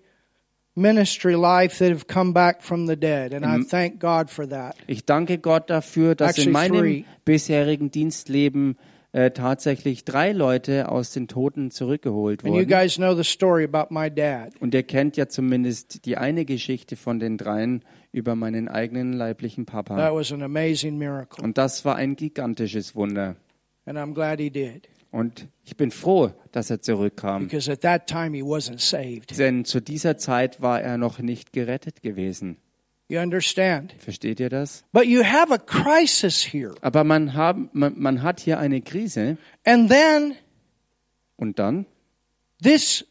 ministry 0.76 1.36
life 1.36 1.78
that 1.80 1.90
have 1.92 2.08
come 2.08 2.34
back 2.34 2.62
from 2.62 2.88
the 2.88 2.96
dead, 2.98 3.34
and 3.34 3.46
I 3.46 3.64
thank 3.64 4.00
God 4.00 4.30
for 4.30 4.48
that. 4.50 4.76
Ich 4.88 5.06
danke 5.06 5.38
Gott 5.38 5.70
dafür, 5.70 6.16
dass 6.16 6.32
Actually 6.32 6.48
in 6.48 6.52
meinem 6.54 6.80
three. 6.80 7.06
bisherigen 7.24 7.92
Dienstleben 7.92 8.78
äh, 9.14 9.32
tatsächlich 9.32 10.04
drei 10.04 10.34
Leute 10.34 10.90
aus 10.90 11.12
den 11.14 11.28
Toten 11.30 11.72
zurückgeholt 11.72 12.44
And 12.44 12.54
you 12.54 12.62
wurden. 12.62 12.68
guys 12.70 12.96
know 12.98 13.16
the 13.16 13.24
story 13.24 13.64
about 13.64 13.94
my 13.94 14.10
dad. 14.12 14.52
Und 14.60 14.74
ihr 14.74 14.84
kennt 14.84 15.16
ja 15.16 15.28
zumindest 15.30 16.06
die 16.06 16.18
eine 16.18 16.44
Geschichte 16.44 16.98
von 16.98 17.20
den 17.20 17.38
dreien 17.38 17.86
über 18.12 18.36
meinen 18.36 18.68
eigenen 18.68 19.14
leiblichen 19.14 19.66
That 19.66 19.86
Papa. 19.86 20.14
was 20.14 20.34
an 20.34 20.42
amazing 20.44 20.98
miracle, 20.98 21.42
Und 21.44 21.58
das 21.58 21.86
war 21.86 21.96
ein 21.96 22.16
gigantisches 22.18 22.96
Wunder. 22.96 23.36
and 23.86 23.98
I'm 23.98 24.14
glad 24.14 24.40
he 24.40 24.50
did 24.50 24.90
Und 25.16 25.48
ich 25.64 25.78
bin 25.78 25.92
froh, 25.92 26.34
dass 26.52 26.70
er 26.70 26.82
zurückkam. 26.82 27.44
because 27.48 27.72
at 27.72 27.80
that 27.82 28.06
time 28.06 28.36
he 28.36 28.44
wasn't 28.44 28.80
saved. 28.82 29.38
Denn 29.40 29.64
zu 29.64 29.80
dieser 29.80 30.18
Zeit 30.18 30.62
war 30.62 30.82
er 30.82 30.98
noch 30.98 31.20
nicht 31.20 31.54
gerettet 31.54 32.02
gewesen. 32.02 32.58
You 33.08 33.20
understand? 33.22 33.94
Versteht 33.98 34.42
ihr 34.42 34.50
das? 34.50 34.84
But 34.92 35.06
you 35.06 35.24
have 35.24 35.54
a 35.54 35.58
crisis 35.58 36.42
here. 36.52 36.76
Aber 36.82 37.06
man, 37.06 37.34
haben, 37.34 37.70
man, 37.72 37.94
man 37.98 38.24
hat 38.24 38.42
hier 38.42 38.60
eine 38.60 38.82
Krise 38.82 39.38
And 39.64 39.90
then 39.90 40.36
und 41.38 41.60
dann 41.60 41.86
this 42.62 43.06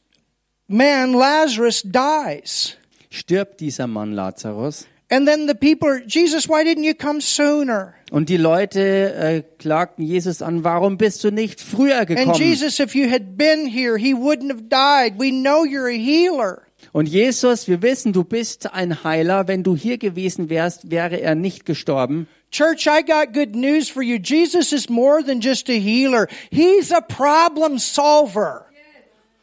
man, 0.66 1.14
Lazarus, 1.14 1.84
dies. 1.86 2.76
stirbt 3.08 3.60
dieser 3.60 3.86
Mann 3.86 4.12
Lazarus. 4.12 4.86
And 5.10 5.28
then 5.28 5.46
the 5.46 5.54
people 5.54 6.00
Jesus, 6.06 6.48
why 6.48 6.64
didn't 6.64 6.84
you 6.84 6.94
come 6.94 7.20
sooner? 7.20 7.94
Und 8.10 8.28
die 8.28 8.36
Leute 8.36 9.14
äh, 9.14 9.42
klagten 9.58 10.04
Jesus 10.04 10.40
an, 10.40 10.64
warum 10.64 10.96
bist 10.96 11.22
du 11.24 11.30
nicht 11.30 11.60
früher 11.60 11.98
And 11.98 12.08
gekommen? 12.08 12.34
Jesus, 12.34 12.80
if 12.80 12.94
you 12.94 13.10
had 13.10 13.36
been 13.36 13.66
here, 13.66 13.98
he 13.98 14.14
wouldn't 14.14 14.50
have 14.50 14.68
died. 14.68 15.18
We 15.18 15.30
know 15.30 15.64
you're 15.64 15.88
a 15.88 15.98
healer. 15.98 16.62
Und 16.92 17.08
Jesus, 17.08 17.66
wir 17.66 17.82
wissen, 17.82 18.12
du 18.12 18.24
bist 18.24 18.72
ein 18.72 19.04
Heiler. 19.04 19.48
Wenn 19.48 19.62
du 19.62 19.76
hier 19.76 19.98
gewesen 19.98 20.48
wärst, 20.48 20.90
wäre 20.90 21.20
er 21.20 21.34
nicht 21.34 21.64
gestorben. 21.64 22.28
Church, 22.50 22.86
I 22.86 23.02
got 23.02 23.34
good 23.34 23.56
news 23.56 23.88
for 23.88 24.02
you. 24.02 24.16
Jesus 24.16 24.72
is 24.72 24.88
more 24.88 25.22
than 25.24 25.40
just 25.40 25.68
a 25.68 25.72
healer. 25.72 26.28
He's 26.50 26.92
a 26.92 27.00
problem 27.00 27.78
solver. 27.78 28.66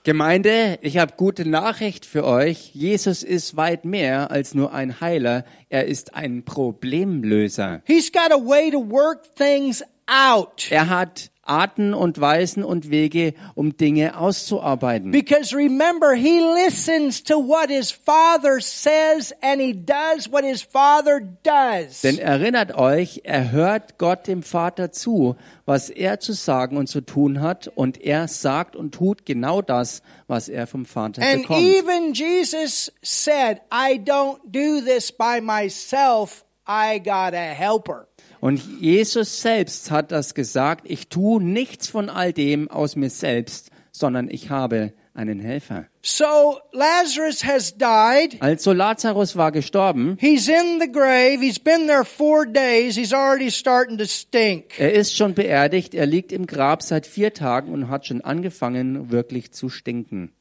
Gemeinde, 0.03 0.79
ich 0.81 0.97
habe 0.97 1.13
gute 1.15 1.47
Nachricht 1.47 2.07
für 2.07 2.25
euch. 2.25 2.71
Jesus 2.73 3.21
ist 3.21 3.55
weit 3.55 3.85
mehr 3.85 4.31
als 4.31 4.55
nur 4.55 4.73
ein 4.73 4.99
Heiler. 4.99 5.45
Er 5.69 5.85
ist 5.85 6.15
ein 6.15 6.43
Problemlöser. 6.43 7.81
He's 7.85 8.11
got 8.11 8.31
a 8.31 8.43
way 8.43 8.71
to 8.71 8.79
work 8.79 9.35
things 9.35 9.83
out. 10.07 10.71
Er 10.71 10.89
hat 10.89 11.30
Arten 11.43 11.93
und 11.93 12.21
Weisen 12.21 12.63
und 12.63 12.91
Wege, 12.91 13.33
um 13.55 13.75
Dinge 13.75 14.17
auszuarbeiten. 14.17 15.11
Because 15.11 15.55
remember, 15.55 16.13
he 16.13 16.39
listens 16.39 17.23
to 17.23 17.35
what 17.35 17.69
his 17.69 17.91
father 17.91 18.59
says 18.61 19.33
and 19.41 19.59
he 19.59 19.73
does 19.73 20.31
what 20.31 20.43
his 20.43 20.61
father 20.61 21.19
does. 21.43 22.01
Denn 22.01 22.17
erinnert 22.19 22.75
euch, 22.77 23.21
er 23.23 23.51
hört 23.51 23.97
Gott 23.97 24.27
dem 24.27 24.43
Vater 24.43 24.91
zu, 24.91 25.35
was 25.65 25.89
er 25.89 26.19
zu 26.19 26.33
sagen 26.33 26.77
und 26.77 26.87
zu 26.87 27.01
tun 27.01 27.41
hat, 27.41 27.67
und 27.67 28.01
er 28.01 28.27
sagt 28.27 28.75
und 28.75 28.93
tut 28.93 29.25
genau 29.25 29.61
das, 29.61 30.01
was 30.27 30.47
er 30.47 30.67
vom 30.67 30.85
Vater 30.85 31.21
And 31.21 31.41
bekommt. 31.41 31.61
even 31.61 32.13
Jesus 32.13 32.91
said, 33.01 33.61
I 33.71 33.97
don't 33.97 34.39
do 34.45 34.81
this 34.81 35.11
by 35.11 35.41
myself. 35.41 36.45
I 36.67 36.99
got 36.99 37.33
a 37.33 37.53
helper. 37.53 38.07
Und 38.41 38.81
Jesus 38.81 39.41
selbst 39.41 39.91
hat 39.91 40.11
das 40.11 40.33
gesagt, 40.33 40.85
ich 40.89 41.09
tue 41.09 41.41
nichts 41.41 41.87
von 41.87 42.09
all 42.09 42.33
dem 42.33 42.71
aus 42.71 42.95
mir 42.95 43.11
selbst, 43.11 43.69
sondern 43.91 44.29
ich 44.31 44.49
habe 44.49 44.93
einen 45.13 45.39
Helfer. 45.39 45.85
So 46.01 46.59
Lazarus 46.71 47.45
has 47.45 47.77
died. 47.77 48.41
Also 48.41 48.73
Lazarus 48.73 49.35
war 49.35 49.51
gestorben, 49.51 50.17
He's 50.19 50.47
in 50.47 50.79
the 50.79 50.91
grave. 50.91 51.37
He's 51.39 51.59
been 51.59 51.85
there 51.85 52.03
four 52.03 52.47
days. 52.47 52.95
He's 52.95 53.13
already 53.13 53.51
starting 53.51 53.99
to 53.99 54.05
stink. 54.05 54.79
er 54.79 54.91
ist 54.91 55.15
schon 55.15 55.35
beerdigt, 55.35 55.93
er 55.93 56.07
liegt 56.07 56.31
im 56.31 56.47
Grab 56.47 56.81
seit 56.81 57.05
vier 57.05 57.35
Tagen 57.35 57.71
und 57.71 57.89
hat 57.89 58.07
schon 58.07 58.21
angefangen, 58.21 59.11
wirklich 59.11 59.51
zu 59.51 59.69
stinken. 59.69 60.31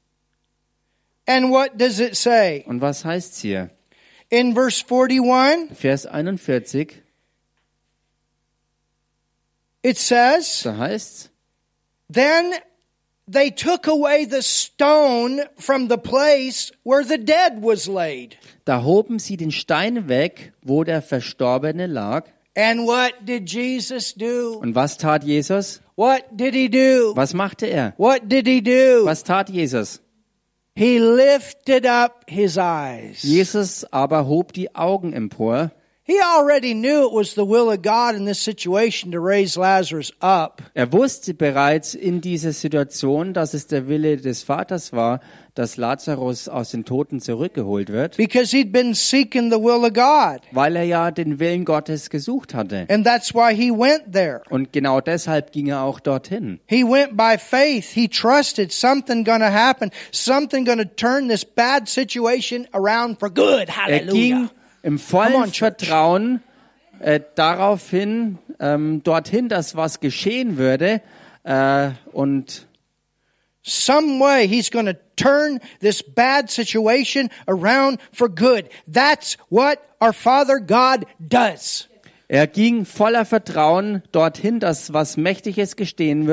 And 1.27 1.51
what 1.51 1.73
does 1.77 2.01
it 2.01 2.17
say? 2.17 2.65
Und 2.67 2.81
was 2.81 3.05
heißt's 3.05 3.41
hier? 3.41 3.69
In 4.31 4.55
verse 4.55 4.83
41, 4.89 5.77
Vers 5.77 6.07
41, 6.07 7.03
it 9.83 9.99
says, 9.99 10.63
da 10.65 10.73
heißt's, 10.73 11.31
Then 12.09 12.55
they 13.31 13.51
took 13.51 13.87
away 13.87 14.25
the 14.25 14.43
stone 14.43 15.43
from 15.57 15.89
the 15.89 15.99
place 15.99 16.73
where 16.83 17.05
the 17.05 17.19
dead 17.19 17.63
was 17.63 17.87
laid. 17.87 18.37
Da 18.65 18.83
hoben 18.83 19.19
sie 19.19 19.37
den 19.37 19.53
Stein 19.53 20.09
weg, 20.09 20.53
wo 20.63 20.83
der 20.83 21.03
Verstorbene 21.03 21.87
lag. 21.87 22.25
And 22.57 22.87
what 22.87 23.13
did 23.25 23.49
Jesus 23.49 24.13
do? 24.15 24.59
Und 24.61 24.75
was 24.75 24.99
tat 24.99 25.23
Jesus? 25.23 25.81
What 25.95 26.25
did 26.37 26.55
he 26.55 26.69
do? 26.69 27.15
Was 27.15 27.33
machte 27.33 27.67
er? 27.67 27.95
What 27.97 28.29
did 28.29 28.47
he 28.47 28.61
do? 28.61 29.05
Was 29.05 29.23
tat 29.23 29.49
Jesus? 29.49 30.01
He 30.75 30.99
lifted 30.99 31.87
up 31.87 32.25
his 32.27 32.59
eyes. 32.59 33.23
Jesus 33.23 33.85
aber 33.93 34.27
hob 34.27 34.53
die 34.53 34.75
Augen 34.75 35.13
empor. 35.13 35.71
He 36.11 36.21
already 36.21 36.75
knew 36.75 37.07
it 37.07 37.13
was 37.13 37.35
the 37.35 37.47
will 37.47 37.71
of 37.71 37.83
God 37.83 38.17
in 38.17 38.25
this 38.25 38.41
situation 38.41 39.13
to 39.13 39.21
raise 39.21 39.57
Lazarus 39.57 40.13
up. 40.21 40.61
Er 40.75 40.93
wusste 40.93 41.35
bereits 41.35 41.95
in 41.95 42.21
dieser 42.21 42.53
Situation, 42.53 43.33
dass 43.33 43.55
es 43.55 43.69
der 43.69 43.87
Wille 43.87 44.17
des 44.17 44.43
Vaters 44.43 44.93
war, 44.93 45.21
dass 45.55 45.77
Lazarus 45.77 46.49
aus 46.49 46.73
den 46.73 46.85
Toten 46.85 47.21
zurückgeholt 47.21 47.91
wird, 47.91 48.17
because 48.17 48.51
he'd 48.51 48.73
been 48.73 48.93
seeking 48.93 49.53
the 49.53 49.61
will 49.61 49.85
of 49.85 49.93
God. 49.93 50.41
weil 50.51 50.75
er 50.75 50.83
ja 50.83 51.13
den 51.13 51.39
Willen 51.39 51.65
Gottes 51.65 52.11
gesucht 52.11 52.55
hatte. 52.55 52.87
And 52.89 53.07
that's 53.07 53.33
why 53.33 53.55
he 53.55 53.71
went 53.71 54.13
there. 54.13 54.43
Und 54.51 54.73
genau 54.73 55.01
deshalb 55.01 55.53
ging 55.53 55.69
er 55.69 55.83
auch 55.83 56.01
dorthin. 56.01 56.59
He 56.67 56.83
went 56.83 57.17
by 57.17 57.39
faith. 57.39 57.85
He 57.85 58.09
trusted 58.09 58.73
something 58.73 59.23
going 59.23 59.43
to 59.43 59.53
happen, 59.53 59.93
something 60.11 60.65
going 60.65 60.79
to 60.79 60.85
turn 60.97 61.29
this 61.29 61.45
bad 61.45 61.89
situation 61.89 62.67
around 62.73 63.21
for 63.21 63.31
good. 63.31 63.69
Er 63.69 63.77
Hallelujah. 63.77 64.51
Im 64.83 64.99
vollen 64.99 65.35
on. 65.35 65.53
Vertrauen 65.53 66.43
äh, 67.01 67.21
darauf 67.35 67.91
hin, 67.91 68.39
ähm, 68.59 69.03
dorthin, 69.03 69.49
dass 69.49 69.77
was 69.77 70.01
geschehen 70.01 70.57
würde. 70.57 71.03
Äh, 71.45 71.91
und 72.13 72.67
Some 73.63 74.19
way 74.21 74.49
he's 74.49 74.71
going 74.71 74.87
to 74.87 74.97
turn 75.17 75.61
this 75.81 76.03
bad 76.03 76.51
situation 76.51 77.29
around 77.47 77.99
for 78.11 78.29
good. 78.29 78.71
That's 78.87 79.37
what 79.51 79.79
our 80.01 80.15
Father 80.15 80.61
God 80.61 81.05
does. 81.19 81.87
Er 82.27 82.47
ging 82.47 82.85
voller 82.85 83.25
Vertrauen 83.25 84.03
dorthin, 84.13 84.61
dass 84.61 84.93
was 84.93 85.17
Mächtiges 85.17 85.75
geschehen 85.75 86.27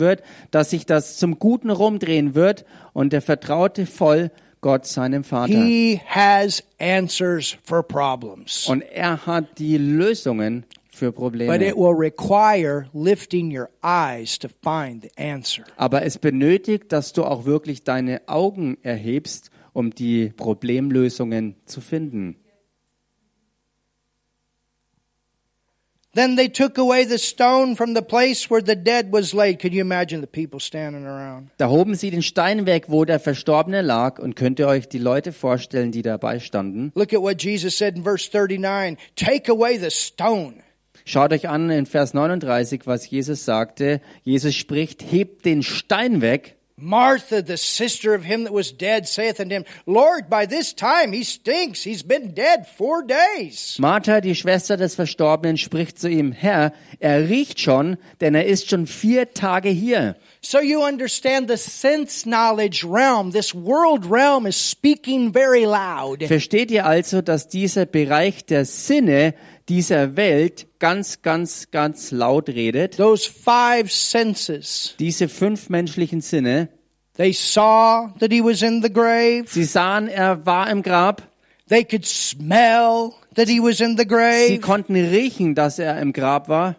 wird, 0.00 0.22
dass 0.52 0.70
sich 0.70 0.86
das 0.86 1.16
zum 1.16 1.40
Guten 1.40 1.70
rumdrehen 1.70 2.36
wird 2.36 2.64
und 2.92 3.12
er 3.12 3.20
vertraute 3.20 3.84
voll 3.84 4.30
Gott 4.64 4.86
seinem 4.86 5.24
Vater. 5.24 5.52
He 5.52 6.00
has 6.06 6.64
answers 6.80 7.58
for 7.64 7.82
problems. 7.82 8.66
Und 8.66 8.80
er 8.80 9.26
hat 9.26 9.58
die 9.58 9.76
Lösungen 9.76 10.64
für 10.88 11.12
But 11.12 11.12
it 11.12 11.16
Probleme. 11.16 11.76
will 11.76 11.94
require 11.94 12.86
lifting 12.94 13.54
your 13.54 13.68
eyes 13.82 14.38
to 14.38 14.48
find 14.48 15.02
the 15.02 15.10
answer. 15.22 15.64
Aber 15.76 16.02
es 16.06 16.16
benötigt, 16.16 16.92
dass 16.92 17.12
du 17.12 17.24
auch 17.24 17.44
wirklich 17.44 17.84
deine 17.84 18.22
Augen 18.26 18.78
erhebst, 18.82 19.50
um 19.74 19.90
die 19.90 20.30
Problemlösungen 20.34 21.56
zu 21.66 21.82
finden. 21.82 22.36
Then 26.14 26.36
they 26.36 26.48
took 26.48 26.78
away 26.78 27.04
the 27.04 27.18
stone 27.18 27.76
from 27.76 27.94
the 27.94 28.02
place 28.02 28.48
where 28.48 28.62
the 28.62 28.76
dead 28.76 29.12
was 29.12 29.34
laid. 29.34 29.60
Could 29.60 29.74
you 29.74 29.80
imagine 29.80 30.20
the 30.20 30.28
people 30.28 30.60
standing 30.60 31.06
around? 31.06 31.50
Da 31.58 31.68
hoben 31.68 31.96
sie 31.96 32.10
den 32.10 32.22
Stein 32.22 32.66
weg, 32.66 32.84
wo 32.88 33.04
der 33.04 33.18
Verstorbene 33.18 33.82
lag, 33.82 34.18
und 34.20 34.36
könnt 34.36 34.58
ihr 34.58 34.68
euch 34.68 34.88
die 34.88 34.98
Leute 34.98 35.32
vorstellen, 35.32 35.90
die 35.90 36.02
dabei 36.02 36.38
standen? 36.38 36.92
Look 36.94 37.12
at 37.12 37.20
what 37.20 37.42
Jesus 37.42 37.76
said 37.76 37.96
in 37.96 38.04
verse 38.04 38.30
39 38.32 38.96
Take 39.16 39.50
away 39.50 39.76
the 39.76 39.90
stone. 39.90 40.62
Schaut 41.04 41.32
euch 41.32 41.48
an 41.48 41.68
in 41.68 41.84
Vers 41.84 42.14
39, 42.14 42.86
was 42.86 43.10
Jesus 43.10 43.44
sagte. 43.44 44.00
Jesus 44.22 44.54
spricht, 44.54 45.02
hebt 45.02 45.44
den 45.44 45.62
Stein 45.62 46.22
weg. 46.22 46.56
Martha, 46.76 47.40
the 47.40 47.56
sister 47.56 48.14
of 48.14 48.24
him 48.24 48.44
that 48.44 48.52
was 48.52 48.72
dead, 48.72 49.06
saith 49.06 49.38
unto 49.38 49.54
him, 49.54 49.64
Lord, 49.86 50.28
by 50.28 50.44
this 50.44 50.72
time 50.72 51.12
he 51.12 51.22
stinks. 51.22 51.84
He's 51.84 52.02
been 52.02 52.34
dead 52.34 52.66
four 52.66 53.04
days. 53.04 53.76
Martha, 53.78 54.20
die 54.20 54.34
Schwester 54.34 54.76
des 54.76 54.96
Verstorbenen, 54.96 55.56
spricht 55.56 56.00
zu 56.00 56.08
ihm, 56.08 56.32
Herr, 56.32 56.72
er 56.98 57.28
riecht 57.28 57.60
schon, 57.60 57.96
denn 58.20 58.34
er 58.34 58.46
ist 58.46 58.68
schon 58.68 58.88
vier 58.88 59.32
Tage 59.34 59.68
hier. 59.68 60.16
So 60.40 60.60
you 60.60 60.82
understand 60.82 61.48
the 61.48 61.56
sense 61.56 62.24
knowledge 62.24 62.84
realm, 62.84 63.30
this 63.30 63.54
world 63.54 64.04
realm 64.10 64.44
is 64.44 64.56
speaking 64.56 65.32
very 65.32 65.64
loud. 65.64 66.24
Versteht 66.26 66.72
ihr 66.72 66.86
also, 66.86 67.22
dass 67.22 67.46
dieser 67.46 67.86
Bereich 67.86 68.46
der 68.46 68.64
Sinne 68.64 69.34
dieser 69.68 70.16
Welt 70.16 70.66
ganz, 70.78 71.22
ganz, 71.22 71.70
ganz 71.70 72.10
laut 72.10 72.48
redet? 72.48 72.96
Those 72.96 73.30
five 73.30 73.90
senses. 73.90 74.94
Diese 74.98 75.28
fünf 75.28 75.68
menschlichen 75.70 76.20
Sinne. 76.20 76.68
They 77.16 77.32
saw 77.32 78.12
that 78.18 78.32
he 78.32 78.42
was 78.42 78.62
in 78.62 78.82
the 78.82 78.92
grave. 78.92 79.44
Sie 79.46 79.64
sahen, 79.64 80.08
er 80.08 80.44
war 80.46 80.68
im 80.68 80.82
Grab. 80.82 81.22
They 81.68 81.84
could 81.84 82.04
smell 82.04 83.12
that 83.34 83.48
he 83.48 83.60
was 83.60 83.80
in 83.80 83.96
the 83.96 84.02
Sie 84.02 84.08
grave. 84.08 84.60
konnten 84.60 84.96
riechen, 84.96 85.54
dass 85.54 85.78
er 85.78 85.98
im 86.00 86.12
Grab 86.12 86.48
war. 86.48 86.76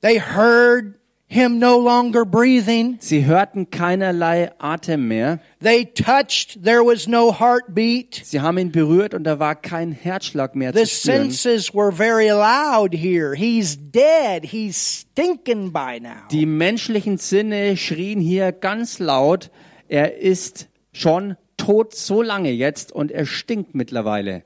They 0.00 0.20
heard 0.20 0.97
him 1.28 1.58
no 1.58 1.78
longer 1.78 2.24
breathing. 2.24 2.96
Sie 3.00 3.26
hörten 3.26 3.70
keinerlei 3.70 4.50
Atem 4.58 5.08
mehr. 5.08 5.40
They 5.60 5.84
touched, 5.84 6.64
there 6.64 6.82
was 6.82 7.06
no 7.06 7.38
heartbeat. 7.38 8.14
Sie 8.24 8.40
haben 8.40 8.56
ihn 8.58 8.72
berührt 8.72 9.12
und 9.12 9.24
da 9.24 9.38
war 9.38 9.54
kein 9.54 9.92
Herzschlag 9.92 10.56
mehr 10.56 10.72
The 10.72 10.84
zu 10.84 10.86
spüren. 10.86 11.30
senses 11.30 11.74
were 11.74 11.92
very 11.92 12.30
loud 12.30 12.94
here. 12.94 13.36
He's 13.36 13.76
dead. 13.76 14.46
He's 14.46 15.02
stinking 15.02 15.72
by 15.72 16.00
now. 16.00 16.26
Die 16.30 16.46
menschlichen 16.46 17.18
Sinne 17.18 17.76
schrien 17.76 18.20
hier 18.20 18.52
ganz 18.52 18.98
laut, 18.98 19.50
er 19.88 20.16
ist 20.16 20.68
schon 20.92 21.36
tot 21.58 21.94
so 21.94 22.22
lange 22.22 22.50
jetzt 22.50 22.90
und 22.90 23.10
er 23.12 23.26
stinkt 23.26 23.74
mittlerweile. 23.74 24.44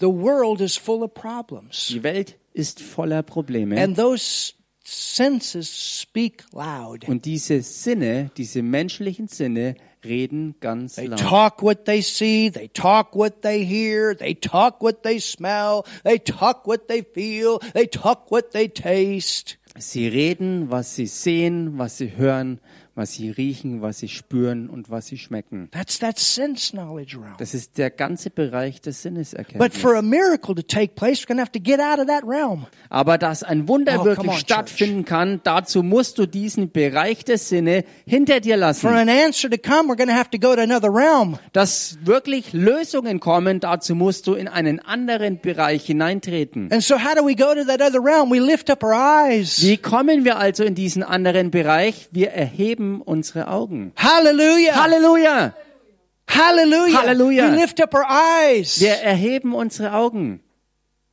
The 0.00 0.06
world 0.06 0.60
is 0.60 0.76
full 0.76 1.02
of 1.02 1.14
problems. 1.14 1.88
Die 1.88 2.02
Welt 2.02 2.36
ist 2.60 2.80
voller 2.80 3.22
Probleme. 3.22 3.80
And 3.80 3.96
those 3.96 4.54
senses 4.84 6.00
speak 6.00 6.44
loud. 6.52 7.08
Und 7.08 7.24
diese 7.24 7.62
Sinne, 7.62 8.30
diese 8.36 8.62
menschlichen 8.62 9.28
Sinne, 9.28 9.74
reden 10.04 10.54
ganz 10.60 10.94
They 10.94 11.06
laut. 11.06 11.20
talk 11.20 11.62
what 11.62 11.84
they 11.86 12.02
see, 12.02 12.50
they 12.50 12.68
talk 12.68 13.14
what 13.14 13.42
they 13.42 13.64
hear, 13.64 14.16
they 14.16 14.34
talk 14.34 14.82
what 14.82 15.02
they 15.02 15.18
smell, 15.20 15.84
they 16.04 16.18
talk 16.18 16.66
what 16.66 16.88
they 16.88 17.02
feel, 17.02 17.58
they 17.74 17.86
talk 17.86 18.30
what 18.30 18.52
they 18.52 18.68
taste. 18.68 19.58
Sie 19.78 20.08
reden, 20.08 20.70
was 20.70 20.96
sie 20.96 21.06
sehen, 21.06 21.78
was 21.78 21.98
sie 21.98 22.16
hören, 22.16 22.60
was 22.94 23.14
sie 23.14 23.30
riechen, 23.30 23.82
was 23.82 23.98
sie 23.98 24.08
spüren 24.08 24.68
und 24.68 24.90
was 24.90 25.06
sie 25.06 25.18
schmecken. 25.18 25.68
That's 25.70 25.98
that 26.00 26.18
sense 26.18 26.72
knowledge 26.72 27.16
realm. 27.16 27.34
Das 27.38 27.54
ist 27.54 27.78
der 27.78 27.90
ganze 27.90 28.30
Bereich 28.30 28.80
des 28.80 28.96
But 28.96 29.02
Sinneserkenntnisses. 29.02 29.80
for 29.80 29.94
a 29.96 30.02
miracle 30.02 30.54
to 30.54 30.62
take 30.62 30.94
place, 30.94 31.22
we're 31.22 31.26
going 31.28 31.38
to 31.38 31.42
have 31.42 31.52
to 31.52 31.60
get 31.60 31.80
out 31.80 31.98
of 31.98 32.06
that 32.06 32.24
realm. 32.26 32.66
Aber 32.88 33.16
dass 33.18 33.42
ein 33.42 33.68
Wunder 33.68 34.00
Oh, 34.00 34.04
wirklich 34.04 34.32
on, 34.32 34.38
stattfinden 34.38 35.04
kann, 35.04 35.40
dazu 35.44 35.82
musst 35.82 36.18
du 36.18 36.26
diesen 36.26 36.70
Bereich 36.70 37.24
der 37.24 37.38
Sinne 37.38 37.84
hinter 38.06 38.40
dir 38.40 38.54
For 38.54 38.60
lassen. 38.60 38.86
an 38.88 39.08
answer 39.08 39.48
to 39.50 39.56
come, 39.56 39.88
we're 39.90 39.96
going 39.96 40.08
to 40.08 40.14
have 40.14 40.30
to 40.30 40.38
go 40.38 40.54
to 40.54 40.60
another 40.62 40.88
realm. 40.92 41.38
Dass 41.52 41.98
wirklich 42.04 42.52
Lösungen 42.52 43.20
kommen, 43.20 43.60
dazu 43.60 43.94
musst 43.94 44.26
du 44.26 44.34
in 44.34 44.48
einen 44.48 44.80
anderen 44.80 45.40
Bereich 45.40 45.86
hineintreten. 45.86 46.70
And 46.72 46.82
so 46.82 46.96
how 46.96 47.14
do 47.14 47.24
we 47.26 47.34
go 47.34 47.54
to 47.54 47.64
that 47.64 47.80
other 47.80 48.02
realm? 48.04 48.30
We 48.30 48.40
lift 48.40 48.70
up 48.70 48.82
our 48.82 48.92
eyes. 48.94 49.62
Wie 49.62 49.76
kommen 49.76 50.24
wir 50.24 50.38
also 50.38 50.64
in 50.64 50.74
diesen 50.74 51.02
anderen 51.02 51.50
Bereich? 51.50 52.08
Wir 52.12 52.30
erheben 52.30 52.79
unsere 52.80 53.48
Augen. 53.48 53.92
Hallelujah. 53.96 54.74
Halleluja! 54.74 55.54
Hallelujah. 56.26 56.96
Hallelujah. 56.96 57.50
We 57.50 57.56
lift 57.56 57.80
up 57.80 57.94
our 57.94 58.06
eyes. 58.08 58.80
Wir 58.80 58.94
erheben 59.02 59.52
unsere 59.52 59.92
Augen. 59.92 60.40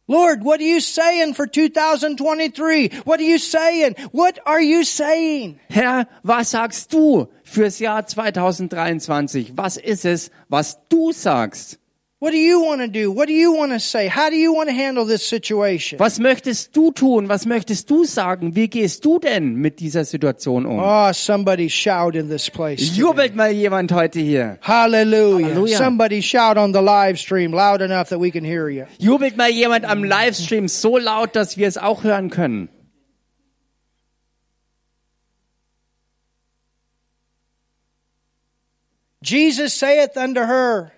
Lord, 0.10 0.46
what 0.46 0.62
are 0.62 0.64
you 0.64 0.80
saying 0.80 1.34
for 1.34 1.48
2023? 1.48 2.92
What 3.04 3.20
are 3.20 3.24
you 3.24 3.38
saying? 3.38 3.96
What 4.14 4.40
are 4.46 4.62
you 4.62 4.86
saying? 4.86 5.60
Herr, 5.70 6.08
was 6.24 6.52
sagst 6.52 6.94
du 6.94 7.28
fürs 7.44 7.80
Jahr 7.80 8.08
2023? 8.08 9.58
Was 9.58 9.76
ist 9.76 10.06
es, 10.06 10.32
was 10.48 10.78
du 10.88 11.12
sagst? 11.12 11.78
What 12.20 12.32
do 12.32 12.40
you 12.40 12.60
want 12.62 12.82
to 12.82 12.88
do? 12.88 13.12
What 13.12 13.28
do 13.28 13.34
you 13.34 13.52
want 13.52 13.74
to 13.74 13.80
say? 13.80 14.08
How 14.08 14.32
do 14.32 14.36
you 14.36 14.52
want 14.52 14.70
to 14.70 14.76
handle 14.76 15.06
this 15.06 15.24
situation? 15.24 16.00
Was 16.00 16.18
möchtest 16.18 16.76
du 16.76 16.92
tun? 16.92 17.30
Was 17.30 17.46
möchtest 17.46 17.92
du 17.92 18.06
sagen? 18.06 18.56
Wie 18.56 18.68
gehst 18.68 19.06
du 19.06 19.20
denn 19.20 19.54
mit 19.54 19.80
dieser 19.80 20.04
Situation 20.04 20.66
um? 20.66 20.80
Oh, 20.80 21.14
somebody 21.14 21.70
shout 21.70 22.16
in 22.16 22.28
this 22.28 22.50
place. 22.50 22.90
today. 22.90 23.02
Jubelt 23.02 23.36
mal 23.36 23.52
jemand 23.52 23.92
heute 23.92 24.20
hier. 24.20 24.58
Hallelujah. 24.64 25.50
Hallelujah. 25.50 25.78
Somebody 25.78 26.24
shout 26.24 26.58
on 26.58 26.74
the 26.74 26.82
live 26.82 27.20
stream 27.20 27.54
loud 27.54 27.82
enough 27.82 28.10
that 28.10 28.20
we 28.20 28.32
can 28.32 28.44
hear 28.44 28.68
you. 28.68 28.86
Jubelt 28.98 29.38
mal 29.38 29.52
jemand 29.52 29.86
am 29.86 30.04
Livestream 30.04 30.68
so 30.68 30.98
laut, 30.98 31.36
dass 31.36 31.56
wir 31.56 31.68
es 31.68 31.78
auch 31.78 32.04
hören 32.04 32.32
können. 32.32 32.70
Jesus 39.22 39.78
saith 39.78 40.16
unto 40.18 40.42
her, 40.48 40.92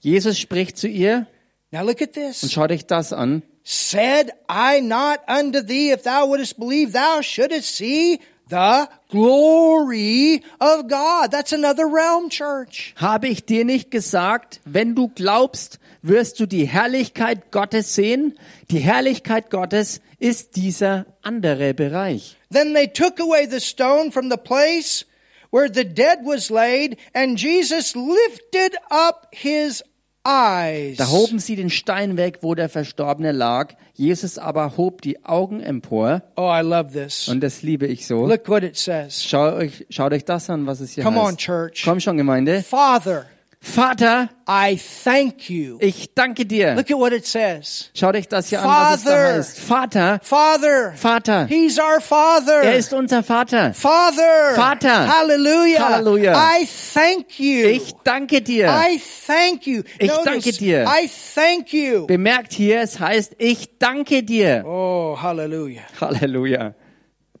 Jesus 0.00 0.38
spricht 0.38 0.78
zu 0.78 0.88
ihr 0.88 1.26
now 1.70 1.84
look 1.84 2.02
at 2.02 2.08
und 2.08 2.14
this. 2.14 2.52
schau 2.52 2.66
dich 2.66 2.86
das 2.86 3.12
an. 3.12 3.42
Said 3.62 4.30
I 4.48 4.80
not 4.80 5.20
unto 5.28 5.60
thee, 5.62 5.92
if 5.92 6.02
thou 6.02 6.26
wouldest 6.26 6.58
believe, 6.58 6.92
thou 6.92 7.20
shouldest 7.22 7.76
see 7.76 8.18
the 8.48 8.88
glory 9.10 10.42
of 10.58 10.88
God. 10.88 11.30
That's 11.30 11.52
another 11.52 11.84
realm, 11.86 12.30
church. 12.30 12.94
Habe 12.96 13.28
ich 13.28 13.44
dir 13.44 13.64
nicht 13.64 13.90
gesagt, 13.90 14.60
wenn 14.64 14.94
du 14.94 15.08
glaubst, 15.08 15.78
wirst 16.02 16.40
du 16.40 16.46
die 16.46 16.66
Herrlichkeit 16.66 17.52
Gottes 17.52 17.94
sehen? 17.94 18.38
Die 18.70 18.78
Herrlichkeit 18.78 19.50
Gottes 19.50 20.00
ist 20.18 20.56
dieser 20.56 21.06
andere 21.22 21.74
Bereich. 21.74 22.36
Then 22.50 22.74
they 22.74 22.88
took 22.88 23.20
away 23.20 23.46
the 23.46 23.60
stone 23.60 24.10
from 24.10 24.30
the 24.30 24.36
place 24.36 25.04
where 25.52 25.68
the 25.72 25.84
dead 25.84 26.20
was 26.24 26.50
laid, 26.50 26.96
and 27.14 27.36
Jesus 27.36 27.94
lifted 27.94 28.76
up 28.90 29.28
his. 29.32 29.82
Da 30.24 31.08
hoben 31.08 31.38
sie 31.38 31.56
den 31.56 31.70
Stein 31.70 32.16
weg, 32.16 32.38
wo 32.42 32.54
der 32.54 32.68
Verstorbene 32.68 33.32
lag. 33.32 33.74
Jesus 33.94 34.38
aber 34.38 34.76
hob 34.76 35.00
die 35.02 35.24
Augen 35.24 35.60
empor. 35.60 36.22
Oh, 36.36 36.50
I 36.52 36.60
love 36.62 36.92
this. 36.92 37.28
Und 37.28 37.40
das 37.40 37.62
liebe 37.62 37.86
ich 37.86 38.06
so. 38.06 38.26
Look 38.26 38.48
what 38.48 38.62
it 38.62 38.76
says. 38.76 39.24
Schau 39.24 39.54
euch, 39.54 39.86
schaut 39.88 40.12
euch 40.12 40.24
das 40.24 40.50
an, 40.50 40.66
was 40.66 40.80
es 40.80 40.92
hier 40.92 41.04
Come 41.04 41.18
on, 41.20 41.28
heißt. 41.28 41.38
church. 41.38 41.82
Komm 41.84 42.00
schon, 42.00 42.16
Gemeinde. 42.18 42.62
Father, 42.62 43.26
Vater, 43.62 44.30
I 44.48 44.76
thank 44.76 45.50
you. 45.50 45.76
ich 45.80 46.14
danke 46.14 46.46
dir. 46.46 46.74
Look 46.74 46.90
at 46.90 46.96
what 46.96 47.12
it 47.12 47.26
says. 47.26 47.90
Schau 47.94 48.10
dich 48.10 48.26
das 48.26 48.48
hier 48.48 48.62
an, 48.62 48.66
was 48.66 48.96
es 49.00 49.04
da 49.04 49.10
Father. 49.10 49.34
heißt. 49.34 49.58
Vater, 49.60 50.20
Father. 50.22 50.92
Vater. 50.96 51.46
He's 51.46 51.78
our 51.78 52.00
Father. 52.00 52.62
Er 52.62 52.76
ist 52.76 52.94
unser 52.94 53.22
Vater. 53.22 53.74
Father. 53.74 54.54
Vater. 54.54 55.06
Hallelujah. 55.06 55.78
Hallelujah. 55.78 56.34
I 56.34 56.66
thank 56.94 57.38
you. 57.38 57.66
Ich 57.68 57.92
danke 58.02 58.40
dir. 58.40 58.66
I 58.68 58.98
thank 59.26 59.66
you. 59.66 59.82
Ich 59.98 60.08
Notice, 60.08 60.24
danke 60.24 60.52
dir. 60.52 60.86
I 60.86 61.06
thank 61.34 61.72
you. 61.74 62.06
Bemerkt 62.06 62.54
hier, 62.54 62.80
es 62.80 62.98
heißt, 62.98 63.36
ich 63.38 63.78
danke 63.78 64.22
dir. 64.22 64.64
Oh, 64.66 65.18
hallelujah. 65.20 65.82
Hallelujah. 66.00 66.74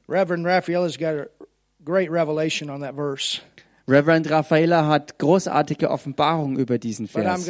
Reverend 0.06 0.44
Raphael 0.44 0.82
has 0.82 0.98
got 0.98 1.14
a 1.14 1.26
great 1.82 2.10
revelation 2.10 2.68
on 2.68 2.82
that 2.82 2.94
verse. 2.94 3.40
Reverend 3.88 4.30
Raffaella 4.30 4.86
hat 4.86 5.18
großartige 5.18 5.90
Offenbarungen 5.90 6.58
über 6.58 6.78
diesen 6.78 7.08
Vers. 7.08 7.48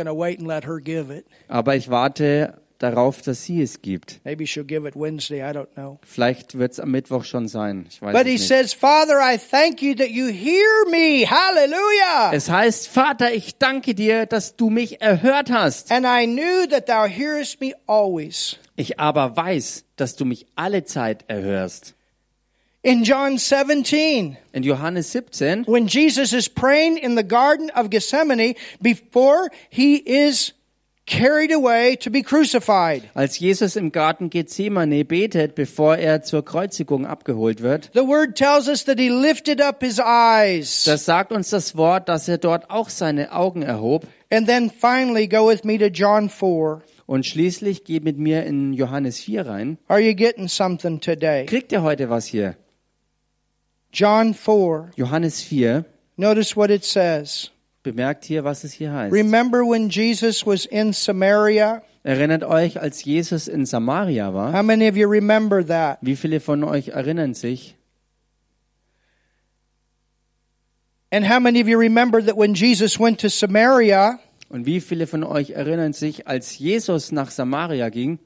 Aber 1.48 1.76
ich 1.76 1.90
warte 1.90 2.54
darauf, 2.80 3.22
dass 3.22 3.44
sie 3.44 3.62
es 3.62 3.82
gibt. 3.82 4.20
Maybe 4.24 4.44
she'll 4.44 4.64
give 4.64 4.86
it 4.88 4.96
Wednesday. 4.96 5.40
I 5.40 5.52
don't 5.54 5.68
know. 5.74 5.98
Vielleicht 6.02 6.58
wird 6.58 6.72
es 6.72 6.80
am 6.80 6.90
Mittwoch 6.90 7.24
schon 7.24 7.46
sein. 7.46 7.86
Ich 7.88 8.02
weiß 8.02 8.12
But 8.12 8.22
es 8.22 8.26
he 8.26 8.32
nicht. 8.32 8.48
says, 8.48 8.72
Father, 8.72 9.18
I 9.20 9.38
thank 9.38 9.82
you 9.82 9.94
that 9.94 10.08
you 10.08 10.28
hear 10.28 10.64
me. 10.90 11.26
Hallelujah. 11.28 12.32
Es 12.32 12.50
heißt, 12.50 12.88
Vater, 12.88 13.32
ich 13.32 13.58
danke 13.58 13.94
dir, 13.94 14.26
dass 14.26 14.56
du 14.56 14.70
mich 14.70 15.00
erhört 15.00 15.50
hast. 15.50 15.92
And 15.92 16.06
I 16.06 16.26
knew 16.26 16.66
that 16.70 16.86
thou 16.86 17.04
hearest 17.06 17.60
me 17.60 17.72
always. 17.86 18.56
Ich 18.76 18.98
aber 18.98 19.36
weiß, 19.36 19.84
dass 19.96 20.16
du 20.16 20.24
mich 20.24 20.46
alle 20.56 20.84
Zeit 20.84 21.24
erhörst. 21.28 21.94
In 22.82 23.04
John 23.04 23.36
17, 23.36 24.38
In 24.54 24.62
Johannes 24.62 25.12
17, 25.12 25.64
when 25.66 25.86
Jesus 25.86 26.32
is 26.32 26.48
praying 26.48 26.96
in 26.96 27.14
the 27.14 27.22
Garden 27.22 27.68
of 27.74 27.90
Gethsemane 27.90 28.54
before 28.80 29.50
he 29.68 29.96
is 29.96 30.54
carried 31.04 31.52
away 31.52 31.96
to 31.96 32.08
be 32.10 32.22
crucified. 32.22 33.02
als 33.14 33.38
Jesus 33.38 33.76
im 33.76 33.92
Garten 33.92 34.30
Gethsemane 34.30 35.04
betet, 35.04 35.54
bevor 35.56 35.98
er 35.98 36.22
zur 36.22 36.42
Kreuzigung 36.42 37.04
abgeholt 37.04 37.60
wird, 37.60 37.90
The 37.92 38.06
word 38.06 38.34
tells 38.34 38.66
us 38.66 38.84
that 38.86 38.98
he 38.98 39.10
lifted 39.10 39.60
up 39.60 39.82
his 39.82 39.98
eyes. 39.98 40.84
das 40.84 41.04
sagt 41.04 41.32
uns 41.32 41.50
das 41.50 41.76
Wort, 41.76 42.08
dass 42.08 42.28
er 42.28 42.38
dort 42.38 42.70
auch 42.70 42.88
seine 42.88 43.32
Augen 43.32 43.60
erhob. 43.60 44.06
And 44.30 44.48
then 44.48 44.70
finally 44.70 45.28
go 45.28 45.46
with 45.46 45.64
me 45.64 45.76
to 45.76 45.88
John 45.88 46.30
4. 46.30 46.80
Und 47.04 47.26
schließlich 47.26 47.84
geht 47.84 48.04
mit 48.04 48.16
mir 48.16 48.44
in 48.44 48.72
Johannes 48.72 49.18
4 49.20 49.44
rein. 49.46 49.76
Are 49.88 50.00
you 50.00 50.14
getting 50.14 50.48
something 50.48 50.98
today? 50.98 51.44
Kriegt 51.44 51.72
ihr 51.72 51.82
heute 51.82 52.08
was 52.08 52.24
hier? 52.24 52.56
John 53.92 54.34
4. 54.34 54.92
Johannes 54.96 55.42
4, 55.42 55.84
Notice 56.16 56.56
what 56.56 56.70
it 56.70 56.84
says. 56.84 57.50
bemerkt 57.82 58.24
hier, 58.24 58.44
was 58.44 58.62
es 58.64 58.72
hier 58.72 58.92
heißt. 58.92 59.12
Remember 59.12 59.64
when 59.64 59.88
Jesus 59.88 60.44
was 60.46 60.66
in 60.66 60.92
Samaria? 60.92 61.82
Erinnert 62.02 62.44
euch, 62.44 62.80
als 62.80 63.04
Jesus 63.04 63.48
in 63.48 63.66
Samaria 63.66 64.32
war? 64.32 64.52
How 64.52 64.62
many 64.62 64.88
of 64.88 64.96
you 64.96 65.08
remember 65.08 65.62
that? 65.66 65.98
Wie 66.02 66.16
viele 66.16 66.40
von 66.40 66.62
euch 66.64 66.88
erinnern 66.88 67.34
sich? 67.34 67.74
And 71.12 71.24
how 71.28 71.40
many 71.40 71.60
of 71.60 71.68
you 71.68 71.76
remember 71.78 72.20
that 72.22 72.36
when 72.36 72.54
Jesus 72.54 72.98
went 72.98 73.18
to 73.20 73.28
Samaria, 73.28 74.18
Und 74.48 74.66
wie 74.66 74.80
viele 74.80 75.06
von 75.06 75.24
euch 75.24 75.50
erinnern 75.50 75.92
sich, 75.92 76.26
als 76.28 76.58
Jesus 76.58 77.12
nach 77.12 77.30
Samaria 77.30 77.88
ging? 77.88 78.18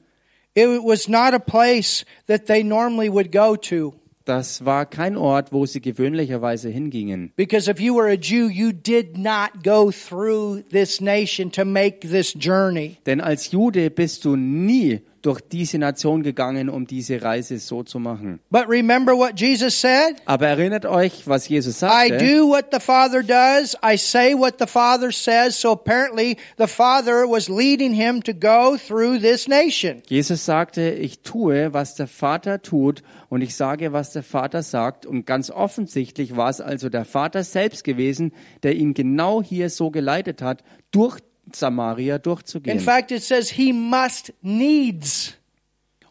it 0.55 0.81
was 0.83 1.09
not 1.09 1.33
a 1.33 1.39
place 1.39 2.05
that 2.27 2.45
they 2.45 2.63
normally 2.63 3.09
would 3.09 3.31
go 3.31 3.55
to? 3.55 3.93
Das 4.25 4.65
war 4.65 4.87
kein 4.87 5.15
Ort, 5.15 5.53
wo 5.53 5.67
sie 5.67 5.81
gewöhnlicherweise 5.81 6.69
hingingen. 6.69 7.31
Because 7.35 7.69
if 7.69 7.79
you 7.79 7.95
were 7.95 8.11
a 8.11 8.17
Jew, 8.17 8.49
you 8.49 8.71
did 8.71 9.17
not 9.17 9.63
go 9.63 9.91
through 9.91 10.63
this 10.71 10.99
nation 10.99 11.51
to 11.51 11.63
make 11.63 12.01
this 12.01 12.33
journey. 12.33 12.97
Denn 13.05 13.21
als 13.21 13.51
Jude 13.51 13.91
bist 13.91 14.25
du 14.25 14.35
nie 14.35 15.01
durch 15.25 15.41
diese 15.41 15.77
Nation 15.77 16.21
gegangen, 16.21 16.69
um 16.69 16.85
diese 16.85 17.21
Reise 17.21 17.57
so 17.57 17.83
zu 17.83 17.99
machen. 17.99 18.39
But 18.51 18.69
remember 18.69 19.13
what 19.13 19.39
Jesus 19.39 19.79
said? 19.79 20.15
Aber 20.25 20.47
erinnert 20.47 20.85
euch, 20.85 21.27
was 21.27 21.49
Jesus 21.49 21.77
I 21.77 21.79
sagte? 21.79 22.17
do 22.17 22.47
what 22.47 22.65
the 22.71 22.79
Father 22.79 23.23
does. 23.23 23.75
I 23.83 23.97
say 23.97 24.35
what 24.35 24.55
the 24.59 24.67
Father 24.67 25.11
says. 25.11 25.59
So 25.59 25.71
apparently 25.71 26.37
the 26.57 26.67
Father 26.67 27.25
was 27.27 27.49
leading 27.49 27.93
him 27.93 28.21
to 28.23 28.33
go 28.33 28.77
through 28.77 29.19
this 29.19 29.47
nation. 29.47 30.03
Jesus 30.07 30.45
sagte, 30.45 30.91
ich 30.91 31.21
tue, 31.21 31.73
was 31.73 31.95
der 31.95 32.07
Vater 32.07 32.61
tut 32.61 33.01
und 33.29 33.41
ich 33.41 33.55
sage, 33.55 33.91
was 33.93 34.11
der 34.11 34.23
Vater 34.23 34.61
sagt. 34.61 35.05
Und 35.05 35.25
ganz 35.25 35.49
offensichtlich 35.49 36.35
war 36.35 36.49
es 36.49 36.61
also 36.61 36.89
der 36.89 37.05
Vater 37.05 37.43
selbst 37.43 37.83
gewesen, 37.83 38.31
der 38.63 38.75
ihn 38.75 38.93
genau 38.93 39.41
hier 39.41 39.69
so 39.69 39.89
geleitet 39.89 40.41
hat, 40.41 40.63
durch 40.91 41.19
Samaria 41.53 42.15
In 42.15 42.21
durchzugehen. 42.21 42.79
fact, 42.79 43.11
it 43.11 43.23
says 43.23 43.49
he 43.49 43.71
must 43.73 44.33
needs 44.41 45.33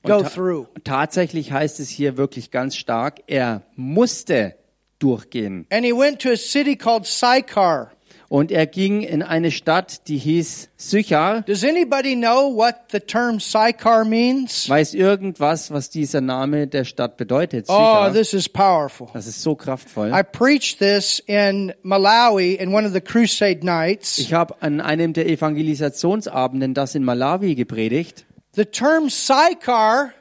go 0.05 0.23
through. 0.23 0.67
Tatsächlich 0.85 1.53
heißt 1.53 1.81
es 1.81 1.89
hier 1.89 2.17
wirklich 2.17 2.51
ganz 2.51 2.77
stark, 2.77 3.23
er 3.27 3.63
musste 3.77 4.55
durchgehen. 4.99 5.67
And 5.71 5.85
he 5.85 5.93
went 5.93 6.21
to 6.23 6.31
a 6.31 6.37
city 6.37 6.77
called 6.77 7.07
Sychar. 7.07 7.91
Und 8.29 8.51
er 8.51 8.67
ging 8.67 9.03
in 9.03 9.23
eine 9.23 9.51
Stadt, 9.51 10.09
die 10.09 10.19
hieß 10.19 10.71
Sychar. 10.77 11.43
Does 11.43 11.65
anybody 11.65 12.17
know 12.17 12.55
what 12.55 12.75
the 12.91 13.01
term 13.01 13.39
Sychar 13.41 14.05
means? 14.05 14.69
Weiß 14.69 14.95
irgendwas, 14.95 15.71
was 15.71 15.91
dieser 15.91 16.21
Name 16.21 16.67
der 16.67 16.85
Stadt 16.85 17.17
bedeutet? 17.17 17.67
Oh, 17.69 17.73
Sychar. 17.73 18.13
this 18.13 18.33
is 18.33 18.49
powerful. 18.49 19.09
Das 19.13 19.27
ist 19.27 19.43
so 19.43 19.55
kraftvoll. 19.55 20.13
I 20.13 20.23
preached 20.23 20.79
this 20.79 21.21
in 21.27 21.73
Malawi 21.83 22.55
in 22.55 22.73
one 22.75 22.87
of 22.87 22.93
the 22.93 23.01
crusade 23.01 23.65
nights. 23.65 24.19
Ich 24.19 24.33
habe 24.33 24.55
an 24.61 24.81
einem 24.81 25.13
der 25.13 25.27
Evangelisationsabenden 25.29 26.75
das 26.75 26.95
in 26.95 27.05
Malawi 27.05 27.55
gepredigt. 27.55 28.25
The 28.57 28.65
term 28.65 29.09
Sychar, 29.09 30.13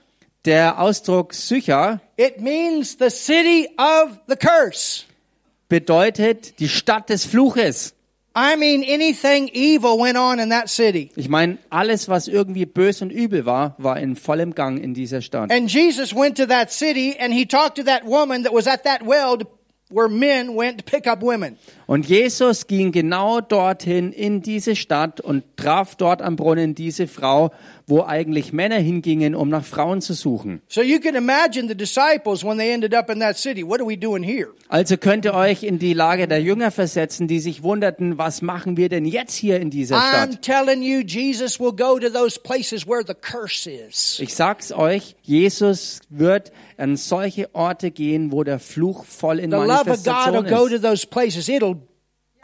Der 0.45 0.79
Ausdruck 0.79 1.33
Sychar 1.33 2.01
it 2.17 2.41
means 2.41 2.97
the 2.99 3.09
city 3.09 3.69
of 3.77 4.19
the 4.27 4.35
curse. 4.35 5.05
Bedeutet 5.73 6.59
die 6.59 6.69
Stadt 6.69 7.09
des 7.09 7.25
Fluches. 7.25 7.95
I 8.35 8.55
mean, 8.55 8.83
anything 8.83 9.49
evil 9.53 9.97
went 9.97 10.17
on 10.17 10.37
in 10.37 10.51
that 10.51 10.69
city. 10.69 11.09
Ich 11.15 11.29
meine, 11.29 11.57
alles, 11.71 12.07
was 12.07 12.27
irgendwie 12.27 12.67
böse 12.67 13.03
und 13.03 13.11
übel 13.11 13.47
war, 13.47 13.73
war 13.79 13.97
in 13.97 14.15
vollem 14.15 14.53
Gang 14.53 14.77
in 14.77 14.93
dieser 14.93 15.21
Stadt. 15.21 15.51
And 15.51 15.71
Jesus 15.71 16.13
went 16.13 16.37
to 16.37 16.45
that 16.45 16.71
city 16.71 17.15
and 17.19 17.33
he 17.33 17.47
talked 17.47 17.77
to 17.77 17.83
that 17.85 18.05
woman 18.05 18.43
that 18.43 18.53
was 18.53 18.67
at 18.67 18.83
that 18.83 19.01
well 19.03 19.35
to, 19.39 19.47
where 19.89 20.07
men 20.07 20.55
went 20.55 20.77
to 20.77 20.83
pick 20.83 21.07
up 21.07 21.23
women. 21.23 21.57
Und 21.85 22.07
Jesus 22.07 22.67
ging 22.67 22.91
genau 22.91 23.41
dorthin 23.41 24.11
in 24.11 24.41
diese 24.41 24.75
Stadt 24.75 25.19
und 25.19 25.43
traf 25.57 25.95
dort 25.95 26.21
am 26.21 26.35
Brunnen 26.35 26.75
diese 26.75 27.07
Frau, 27.07 27.51
wo 27.87 28.03
eigentlich 28.03 28.53
Männer 28.53 28.77
hingingen, 28.77 29.35
um 29.35 29.49
nach 29.49 29.65
Frauen 29.65 30.01
zu 30.01 30.13
suchen. 30.13 30.61
So 30.69 30.81
you 30.81 30.99
can 30.99 31.15
imagine 31.15 31.67
the 31.67 31.75
disciples 31.75 32.43
when 32.43 32.57
they 32.57 32.71
ended 32.71 32.95
up 32.95 33.09
in 33.09 33.19
that 33.19 33.37
city. 33.37 33.67
What 33.67 33.81
are 33.81 33.87
we 33.87 33.97
doing 33.97 34.23
here? 34.23 34.47
Also 34.69 34.95
könnt 34.97 35.25
ihr 35.25 35.33
euch 35.33 35.63
in 35.63 35.79
die 35.79 35.93
Lage 35.93 36.27
der 36.27 36.41
Jünger 36.41 36.71
versetzen, 36.71 37.27
die 37.27 37.39
sich 37.39 37.63
wunderten, 37.63 38.17
was 38.17 38.41
machen 38.41 38.77
wir 38.77 38.87
denn 38.89 39.05
jetzt 39.05 39.35
hier 39.35 39.59
in 39.59 39.69
dieser 39.69 39.97
I'm 39.97 40.31
Stadt? 40.31 40.41
telling 40.41 40.81
you, 40.81 41.01
Jesus 41.01 41.59
will 41.59 41.73
go 41.73 41.99
to 41.99 42.09
those 42.09 42.39
places 42.39 42.87
where 42.87 43.03
the 43.05 43.13
curse 43.13 43.69
is. 43.69 44.19
Ich 44.19 44.33
sag's 44.33 44.71
euch, 44.71 45.15
Jesus 45.21 45.99
wird 46.09 46.51
an 46.77 46.95
solche 46.97 47.53
Orte 47.53 47.91
gehen, 47.91 48.31
wo 48.31 48.43
der 48.43 48.59
Fluch 48.59 49.05
voll 49.05 49.39
in 49.39 49.49
Manifestation 49.51 50.45
ist. 50.45 50.51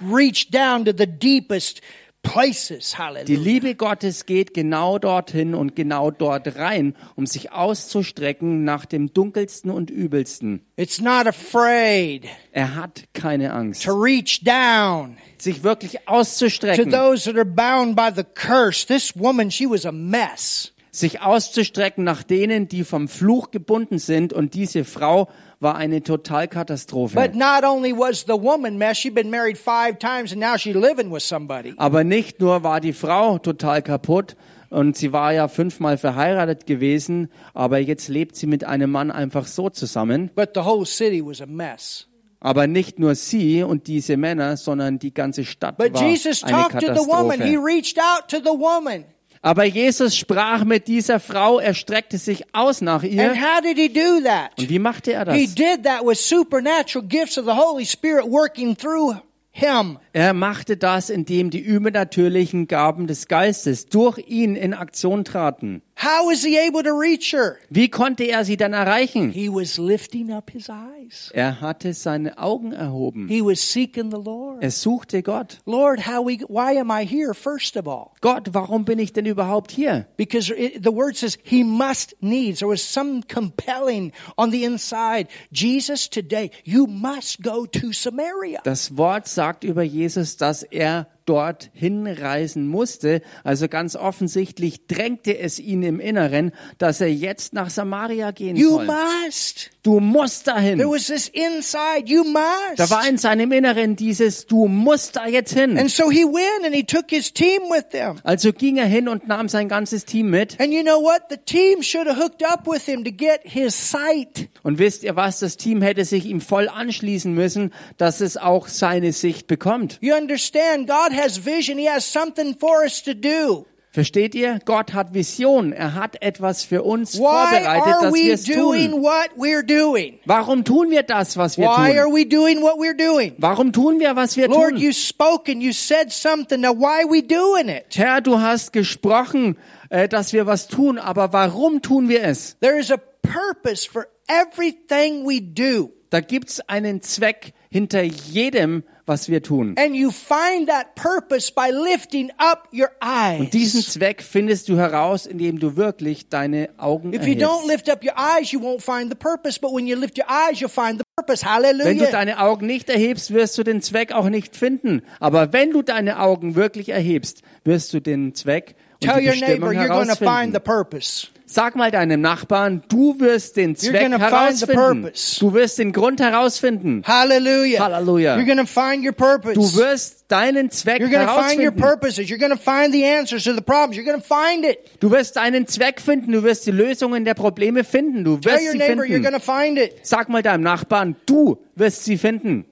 Reach 0.02 0.52
down 0.52 0.86
to 0.86 0.92
the 0.96 1.08
deepest 1.08 1.82
places. 2.22 2.92
Die 2.92 2.98
Hallelujah. 2.98 3.40
Liebe 3.40 3.76
Gottes 3.76 4.26
geht 4.26 4.54
genau 4.54 5.00
dorthin 5.00 5.56
und 5.56 5.76
genau 5.76 6.12
dort 6.12 6.56
rein, 6.58 6.96
um 7.16 7.26
sich 7.26 7.52
auszustrecken 7.52 8.64
nach 8.64 8.86
dem 8.86 9.14
dunkelsten 9.14 9.72
und 9.72 9.90
übelsten. 9.90 10.62
It's 10.76 11.00
not 11.00 11.28
afraid 11.28 12.26
Er 12.52 12.76
hat 12.76 13.04
keine 13.14 13.54
Angst, 13.54 13.84
to 13.84 13.94
reach 13.94 14.44
down 14.44 15.18
sich 15.38 15.64
wirklich 15.64 15.94
to 15.94 16.00
auszustrecken, 16.08 16.92
those 16.92 17.26
that 17.26 17.38
are 17.38 17.46
bound 17.46 17.96
by 17.96 18.10
the 18.14 18.24
curse. 18.24 18.86
This 18.86 19.16
woman, 19.16 19.52
she 19.52 19.70
was 19.70 19.86
a 19.86 19.92
mess. 19.92 20.74
sich 20.92 21.22
auszustrecken 21.22 22.04
nach 22.04 22.24
denen, 22.24 22.68
die 22.68 22.84
vom 22.84 23.08
Fluch 23.08 23.52
gebunden 23.52 24.00
sind. 24.00 24.34
Und 24.34 24.54
diese 24.54 24.84
Frau 24.84 25.30
war 25.60 25.76
eine 25.76 26.02
Totalkatastrophe. 26.02 27.16
But 27.16 27.36
not 27.36 27.64
only 27.64 27.92
was 27.92 28.26
the 28.26 28.34
woman 28.34 28.78
mess, 28.78 28.98
she'd 28.98 29.14
been 29.14 29.30
married 29.30 29.58
five 29.58 30.00
times 30.00 30.32
and 30.32 30.40
now 30.40 30.58
she's 30.58 30.76
living 30.76 31.12
with 31.12 31.24
somebody. 31.24 31.74
Aber 31.78 32.04
nicht 32.04 32.40
nur 32.40 32.64
war 32.64 32.80
die 32.80 32.94
Frau 32.94 33.38
total 33.40 33.82
kaputt 33.82 34.36
und 34.70 34.96
sie 34.96 35.12
war 35.12 35.34
ja 35.34 35.48
fünfmal 35.48 35.98
verheiratet 35.98 36.66
gewesen, 36.66 37.30
aber 37.54 37.80
jetzt 37.80 38.08
lebt 38.08 38.36
sie 38.36 38.48
mit 38.48 38.64
einem 38.64 38.92
Mann 38.92 39.12
einfach 39.12 39.48
so 39.48 39.70
zusammen. 39.70 40.32
But 40.36 40.52
the 40.54 40.62
whole 40.62 40.86
city 40.86 41.26
was 41.26 41.42
a 41.42 41.46
mess. 41.46 42.06
Aber 42.42 42.68
nicht 42.68 43.00
nur 43.00 43.16
sie 43.16 43.64
und 43.64 43.88
diese 43.88 44.16
Männer, 44.16 44.56
sondern 44.56 44.98
die 44.98 45.14
ganze 45.14 45.44
Stadt 45.44 45.78
But 45.78 45.94
war 45.94 46.08
Jesus 46.08 46.42
eine 46.44 46.54
talked 46.54 46.80
to 46.80 46.94
the 46.94 47.08
woman. 47.08 47.42
He 47.42 47.58
Katastrophe. 47.58 49.06
Aber 49.42 49.64
Jesus 49.64 50.18
sprach 50.18 50.66
mit 50.66 50.88
dieser 50.90 51.20
Frau, 51.20 51.60
er 51.60 51.74
streckte 51.74 52.18
sich 52.18 52.44
aus 52.54 52.82
nach 52.82 53.04
And 53.04 53.14
ihr. 53.14 53.34
how 53.42 53.62
did 53.62 53.78
he 53.78 53.88
do 53.88 54.22
that? 54.26 54.52
Und 54.58 54.70
wie 54.70 54.80
machte 54.80 55.14
er 55.14 55.32
He 55.34 55.46
das? 55.46 55.56
did 55.56 55.84
that 55.84 56.06
with 56.06 56.20
supernatural 56.20 57.08
gifts 57.08 57.38
of 57.38 57.46
the 57.46 57.52
Holy 57.54 57.86
Spirit 57.86 58.26
working 58.26 58.76
through 58.76 59.16
him. 59.60 60.00
Er 60.14 60.34
machte 60.34 60.78
das, 60.78 61.10
indem 61.10 61.50
die 61.50 61.60
übernatürlichen 61.60 62.68
Gaben 62.68 63.08
des 63.08 63.28
Geistes 63.28 63.88
durch 63.88 64.18
ihn 64.28 64.56
in 64.56 64.74
Aktion 64.74 65.24
traten. 65.24 65.82
How 66.02 66.32
is 66.32 66.46
he 66.46 66.58
able 66.58 66.82
to 66.82 66.98
reach 66.98 67.34
her? 67.34 67.58
Wie 67.70 67.90
konnte 67.90 68.24
er 68.24 68.46
sie 68.46 68.56
dann 68.56 68.72
erreichen? 68.72 69.32
He 69.32 69.50
was 69.50 69.78
lifting 69.78 70.32
up 70.32 70.50
his 70.50 70.70
eyes. 70.70 71.30
Er 71.34 71.60
hatte 71.60 71.94
seine 71.94 72.38
Augen 72.38 72.72
erhoben. 72.72 73.28
He 73.28 73.42
was 73.42 73.60
seeking 73.60 74.10
the 74.10 74.18
Lord. 74.18 74.64
Er 74.64 74.72
suchte 74.72 75.22
Gott. 75.22 75.58
Lord, 75.66 76.08
how 76.08 76.26
we, 76.26 76.40
why 76.48 76.80
am 76.80 76.90
I 76.90 77.06
here 77.06 77.34
first 77.34 77.76
of 77.76 77.86
all? 77.86 78.12
Gott, 78.22 78.54
warum 78.54 78.86
bin 78.86 78.98
ich 78.98 79.12
denn 79.12 79.26
überhaupt 79.26 79.72
hier? 79.72 80.08
Because 80.16 80.50
it, 80.54 80.84
the 80.86 80.94
word 80.94 81.18
says 81.18 81.38
he 81.44 81.66
must 81.66 82.16
needs. 82.22 82.60
There 82.60 82.70
was 82.70 82.82
some 82.82 83.22
compelling 83.28 84.14
on 84.38 84.52
the 84.52 84.64
inside. 84.64 85.28
Jesus, 85.52 86.10
today, 86.10 86.52
you 86.64 86.88
must 86.88 87.44
go 87.44 87.66
to 87.66 87.92
Samaria. 87.92 88.62
Das 88.64 88.96
Wort 88.96 89.28
sagt 89.28 89.49
über 89.64 89.84
Jesus, 89.84 90.38
dass 90.38 90.64
er 90.64 91.08
dort 91.26 91.70
hinreisen 91.74 92.68
musste. 92.68 93.22
Also 93.44 93.68
ganz 93.68 93.96
offensichtlich 93.96 94.88
drängte 94.88 95.38
es 95.38 95.60
ihn 95.60 95.84
im 95.84 96.00
Inneren, 96.00 96.52
dass 96.80 97.02
er 97.02 97.14
jetzt 97.14 97.54
nach 97.54 97.70
Samaria 97.70 98.32
gehen 98.32 98.56
You 98.56 98.70
soll. 98.70 98.88
must. 98.88 99.70
Du 99.82 100.02
musst 100.02 100.46
dahin. 100.48 100.78
There 100.78 100.90
was 100.90 101.08
this 101.08 101.30
inside, 101.30 102.04
you 102.06 102.26
must. 102.26 102.78
Da 102.78 102.90
war 102.90 103.08
in 103.08 103.18
seinem 103.18 103.54
Inneren 103.54 103.96
dieses, 103.96 104.46
du 104.46 104.68
musst 104.68 105.16
da 105.16 105.26
jetzt 105.26 105.54
hin. 105.54 105.78
And 105.78 105.90
so 105.90 106.12
he 106.12 106.26
went 106.26 106.66
and 106.66 106.76
he 106.76 106.84
took 106.84 107.10
his 107.10 107.32
team 107.34 107.62
with 107.70 107.90
them. 107.92 108.20
Also 108.24 108.52
ging 108.52 108.76
er 108.76 108.88
hin 108.88 109.08
und 109.08 109.30
nahm 109.30 109.48
sein 109.48 109.70
ganzes 109.70 110.04
Team 110.04 110.30
mit. 110.32 110.60
And 110.60 110.74
you 110.74 110.84
know 110.84 111.02
what? 111.02 111.24
The 111.30 111.38
team 111.38 111.82
should 111.82 112.08
have 112.08 112.22
hooked 112.22 112.44
up 112.44 112.68
with 112.68 112.86
him 112.86 113.06
to 113.06 113.12
get 113.12 113.40
his 113.44 113.74
sight. 113.74 114.50
Und 114.64 114.80
wisst 114.80 115.04
ihr 115.04 115.16
was? 115.16 115.40
Das 115.40 115.56
Team 115.56 115.82
hätte 115.82 116.04
sich 116.04 116.26
ihm 116.26 116.42
voll 116.42 116.68
anschließen 116.68 117.34
müssen, 117.34 117.74
dass 117.98 118.20
es 118.20 118.36
auch 118.36 118.68
seine 118.68 119.14
Sicht 119.14 119.48
bekommt. 119.48 119.98
You 120.02 120.14
understand? 120.14 120.88
God 120.88 121.18
has 121.18 121.46
vision. 121.46 121.78
He 121.78 121.90
has 121.90 122.12
something 122.12 122.54
for 122.60 122.82
us 122.84 123.02
to 123.04 123.14
do. 123.14 123.66
Versteht 123.92 124.36
ihr? 124.36 124.60
Gott 124.66 124.94
hat 124.94 125.16
Vision. 125.16 125.74
Er 125.74 125.96
hat 125.96 126.22
etwas 126.22 126.64
für 126.64 126.84
uns 126.84 127.16
Why 127.16 127.24
vorbereitet, 127.24 127.96
dass 128.02 128.14
wir 128.14 128.34
es 128.36 128.44
tun. 128.44 129.02
what 129.02 129.32
we're 129.36 129.64
doing? 129.64 130.20
Warum 130.26 130.64
tun 130.64 130.92
wir 130.92 131.02
das, 131.02 131.38
was 131.38 131.58
wir 131.58 131.66
tun? 131.66 133.36
Warum 133.38 133.74
tun 133.74 134.00
wir, 134.00 134.16
was 134.16 134.38
wir 134.38 134.48
Lord, 134.48 134.72
tun? 134.74 134.78
you 134.78 134.92
spoke 134.94 135.52
and 135.52 135.64
you 135.64 135.74
said 135.74 136.12
something. 136.12 136.62
Now, 136.62 136.74
why 136.74 137.04
are 137.04 137.10
we 137.10 137.24
doing 137.24 137.68
it? 137.68 137.96
Herr, 137.96 138.22
du 138.22 138.40
hast 138.40 138.74
gesprochen, 138.74 139.58
äh, 139.90 140.08
dass 140.08 140.34
wir 140.34 140.46
was 140.46 140.68
tun, 140.68 141.00
aber 141.00 141.34
warum 141.34 141.82
tun 141.82 142.10
wir 142.10 142.24
es? 142.24 142.58
There 142.60 142.78
is 142.78 142.92
a 142.92 142.98
purpose 143.24 143.90
for 143.90 144.06
everything 144.28 145.26
we 145.26 145.42
do. 145.42 145.92
Da 146.12 146.22
gibt's 146.22 146.60
einen 146.68 147.02
Zweck 147.02 147.54
hinter 147.72 148.04
jedem, 148.04 148.84
was 149.10 149.28
wir 149.28 149.44
tun. 149.44 149.76
And 149.78 149.94
you 149.96 150.12
find 150.12 150.70
that 150.70 150.96
purpose 150.96 151.52
by 151.52 151.72
lifting 151.72 152.32
up 152.38 152.70
your 152.72 152.90
eyes. 153.02 153.50
Diesen 153.50 153.82
Zweck 153.82 154.22
findest 154.24 154.70
du 154.70 154.78
heraus, 154.78 155.26
indem 155.26 155.60
du 155.60 155.76
wirklich 155.76 156.30
deine 156.30 156.70
Augen 156.78 157.12
If 157.14 157.28
you 157.28 157.34
don't 157.34 157.68
erhebst. 157.68 157.68
lift 157.68 157.90
up 157.90 158.04
your 158.06 158.14
eyes, 158.18 158.52
you 158.54 158.62
won't 158.62 158.82
find 158.82 159.12
the 159.12 159.18
purpose. 159.18 159.60
But 159.60 159.72
when 159.74 159.86
you 159.88 159.98
lift 159.98 160.18
your 160.18 160.28
eyes, 160.30 160.62
you'll 160.62 160.70
find 160.70 161.00
the 161.00 161.04
purpose. 161.18 161.44
Wenn 161.46 161.62
du 161.62 161.68
Hallelujah. 161.84 162.12
deine 162.12 162.40
Augen 162.40 162.66
nicht 162.68 162.90
erhebst, 162.90 163.34
wirst 163.34 163.58
du 163.58 163.64
den 163.64 163.82
Zweck 163.82 164.14
auch 164.14 164.30
nicht 164.30 164.56
finden. 164.56 165.02
Aber 165.20 165.52
wenn 165.52 165.72
du 165.72 165.82
deine 165.82 166.20
Augen 166.20 166.56
wirklich 166.56 166.90
erhebst, 166.90 167.42
wirst 167.66 167.92
du 167.94 168.00
den 168.00 168.36
Zweck 168.36 168.76
und 169.02 169.10
Tell 169.10 169.22
die 169.22 169.28
your 169.28 169.36
neighbor 169.36 169.70
Bestimmung 169.70 169.70
you're 169.70 170.06
find 170.16 170.20
herausfinden. 170.20 170.54
the 170.54 170.60
purpose. 170.60 171.28
Sag 171.52 171.76
mal 171.76 171.90
deinem 171.90 172.22
Nachbarn, 172.22 172.84
du 172.90 173.20
wirst 173.20 173.58
den 173.58 173.76
Zweck 173.76 174.04
gonna 174.04 174.20
herausfinden. 174.20 175.10
Du 175.40 175.54
wirst 175.56 175.80
den 175.80 175.94
Grund 175.94 176.20
herausfinden. 176.20 177.02
Hallelujah. 177.08 177.86
Hallelujah. 177.86 178.38
You're 178.38 178.46
to 178.56 178.68
find 178.68 179.04
your 179.04 179.14
purpose. 179.14 179.56
Du 179.56 179.76
wirst 179.76 180.26
deinen 180.28 180.70
Zweck 180.70 181.02
You're 181.02 181.10
find 181.10 181.58
your 181.58 181.72
herausfinden. 181.72 181.76
purposes. 181.82 182.30
You're 182.30 182.38
going 182.38 182.52
to 182.52 182.56
find 182.56 182.94
the 182.94 183.04
answers 183.04 183.46
to 183.46 183.56
the 183.56 183.62
problems. 183.62 183.98
You're 183.98 184.06
going 184.06 184.22
to 184.22 184.24
find 184.24 184.64
it. 184.64 184.78
Du 185.00 185.10
wirst 185.10 185.38
deinen 185.38 185.66
Zweck 185.66 186.00
finden. 186.00 186.34
Du 186.34 186.44
wirst 186.44 186.68
die 186.68 186.72
Lösungen 186.72 187.26
der 187.26 187.34
Probleme 187.34 187.84
finden. 187.84 188.24
Du 188.24 188.38
Tell 188.38 188.52
wirst 188.54 188.66
your 188.66 188.72
sie 188.74 188.78
neighbor 188.78 189.04
you're 189.06 189.24
finden. 189.24 189.34
to 189.34 189.40
find 189.40 189.80
it. 189.80 190.06
Sag 190.06 190.30
mal 190.30 190.44
deinem 190.44 190.62
Nachbarn, 190.62 191.16
du 191.26 191.58
wirst 191.76 192.06
sie 192.06 192.20
finden. 192.20 192.66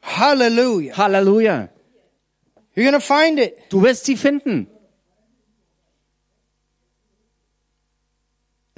Hallelujah. 0.00 0.96
Halleluja. 0.96 1.68
You're 2.74 2.92
to 2.92 3.00
find 3.00 3.38
it. 3.38 3.52
Du 3.68 3.82
wirst 3.82 4.06
sie 4.06 4.16
finden. 4.16 4.66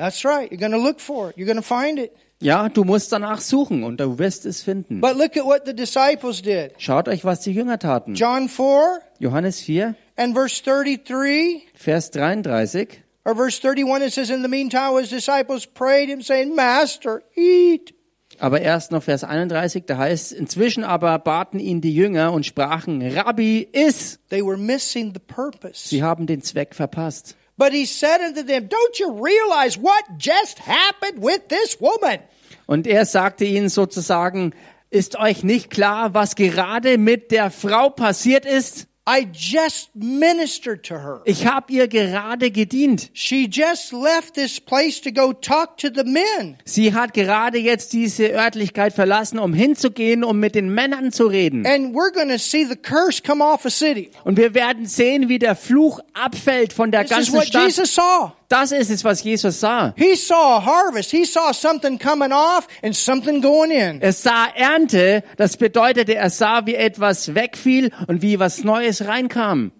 That's 0.01 0.25
right. 0.25 0.51
You're 0.51 0.59
going 0.59 0.73
to 0.73 0.79
look 0.79 0.99
for 0.99 1.29
it. 1.29 1.37
You're 1.37 1.47
going 1.47 1.61
to 1.61 1.63
find 1.63 1.99
it. 1.99 2.17
Ja, 2.41 2.71
du 2.71 2.85
musst 2.85 3.13
danach 3.13 3.43
suchen 3.43 3.85
und 3.85 4.01
du 4.01 4.19
wirst 4.19 4.47
es 4.47 4.63
finden. 4.63 5.03
But 5.03 5.17
look 5.17 5.37
at 5.37 5.45
what 5.45 5.67
the 5.67 5.75
disciples 5.75 6.41
did. 6.41 6.73
Schaut 6.79 7.07
euch, 7.07 7.23
was 7.23 7.41
die 7.43 7.53
Jünger 7.53 7.79
taten. 7.79 8.15
John 8.15 8.49
4 8.49 9.03
Johannes 9.19 9.61
4, 9.61 9.95
and 10.17 10.35
verse 10.35 10.63
33 10.63 11.67
Vers 11.75 12.11
33. 12.13 13.03
or 13.27 13.35
verse 13.35 13.61
31 13.61 14.01
it 14.01 14.13
says 14.15 14.31
in 14.31 14.41
the 14.41 14.49
meantime 14.49 14.97
his 14.99 15.11
disciples 15.11 15.67
prayed 15.67 16.09
him 16.09 16.23
saying 16.23 16.57
master 16.57 17.23
eat 17.37 17.93
Aber 18.39 18.63
erst 18.63 18.91
noch 18.91 19.03
Vers 19.03 19.23
31, 19.23 19.85
da 19.85 19.99
heißt, 19.99 20.33
inzwischen 20.33 20.83
aber 20.83 21.19
baten 21.19 21.61
ihn 21.61 21.83
die 21.83 21.95
Jünger 21.95 22.33
und 22.33 22.47
sprachen, 22.47 23.03
Rabbi, 23.03 23.69
iss! 23.73 24.19
they 24.31 24.41
were 24.43 24.57
missing 24.57 25.13
the 25.13 25.21
purpose 25.21 25.91
Sie 25.91 26.03
haben 26.03 26.27
den 26.27 26.41
Zweck 26.41 26.75
verpasst. 26.75 27.37
But 27.61 27.73
he 27.73 27.85
said 27.85 28.21
unto 28.27 28.43
them 28.43 28.69
don't 28.69 28.99
you 28.99 29.13
realize 29.13 29.79
what 29.79 30.03
just 30.19 30.59
happened 30.59 31.23
with 31.23 31.41
this 31.49 31.79
woman 31.81 32.19
Und 32.67 32.87
er 32.87 33.05
sagte 33.05 33.45
ihnen 33.45 33.69
sozusagen, 33.69 34.55
ist 34.91 35.19
euch 35.19 35.43
nicht 35.43 35.71
klar, 35.71 36.15
was 36.15 36.37
gerade 36.37 36.99
mit 36.99 37.33
der 37.33 37.51
Frau 37.51 37.91
passiert 37.91 38.47
ist? 38.47 38.87
I 39.13 39.27
just 39.33 39.91
ministered 39.95 40.85
to 40.85 40.95
her 40.95 41.21
Ich 41.25 41.45
habe 41.47 41.73
ihr 41.73 41.89
gerade 41.89 42.51
gedient. 42.51 43.11
she 43.13 43.49
just 43.51 43.93
left 43.93 44.35
this 44.35 44.61
place 44.61 45.01
to 45.01 45.11
go 45.11 45.33
talk 45.33 45.77
to 45.79 45.89
the 45.93 46.05
men 46.05 46.57
Sie 46.65 46.95
hat 46.95 47.13
gerade 47.15 47.59
jetzt 47.59 47.93
diese 47.93 48.29
Örtlichkeit 48.33 48.93
verlassen, 48.93 49.39
um 49.39 49.53
hinzugehen, 49.53 50.23
um 50.23 50.39
mit 50.39 50.55
den 50.55 50.73
Männern 50.73 51.11
zu 51.13 51.27
reden. 51.27 51.67
and 51.67 51.95
we're 51.95 52.13
going 52.13 52.29
to 52.29 52.39
see 52.39 52.65
the 52.65 52.77
curse 52.77 53.21
come 53.23 53.43
off 53.43 53.65
a 53.67 53.71
city 53.71 54.11
Und 54.25 54.37
wir 54.37 54.55
werden 54.55 54.87
sehen, 54.87 55.29
wie 55.29 55.39
der 55.39 55.57
Fluch 55.57 55.99
abfällt 56.15 56.73
von 56.73 56.91
der 56.93 57.03
this 57.07 57.11
is 57.19 57.33
ganzen 57.33 57.43
Stadt. 57.49 57.65
Jesus 57.65 57.95
saw 57.95 58.33
Das 58.51 58.73
ist 58.73 58.91
es, 58.91 59.05
was 59.05 59.23
Jesus 59.23 59.61
sah. 59.61 59.95
he 59.97 60.17
saw 60.17 60.57
a 60.57 60.61
harvest 60.61 61.13
he 61.13 61.25
saw 61.25 61.53
something 61.53 62.01
coming 62.01 62.33
off 62.33 62.67
and 62.83 62.97
something 62.97 63.41
going 63.41 63.71
in 63.71 64.03
Er 64.03 64.13
sah 64.13 64.49
Ernte, 64.57 65.23
das 65.37 65.57
bedeutete, 65.57 66.17
er 66.17 66.31
sah, 66.31 66.67
wie 66.67 66.75
etwas 66.75 67.37
wegfiel 67.37 67.93
und 68.09 68.23
wie 68.23 68.41
was 68.41 68.65
Neues 68.65 69.07
reinkam. 69.07 69.71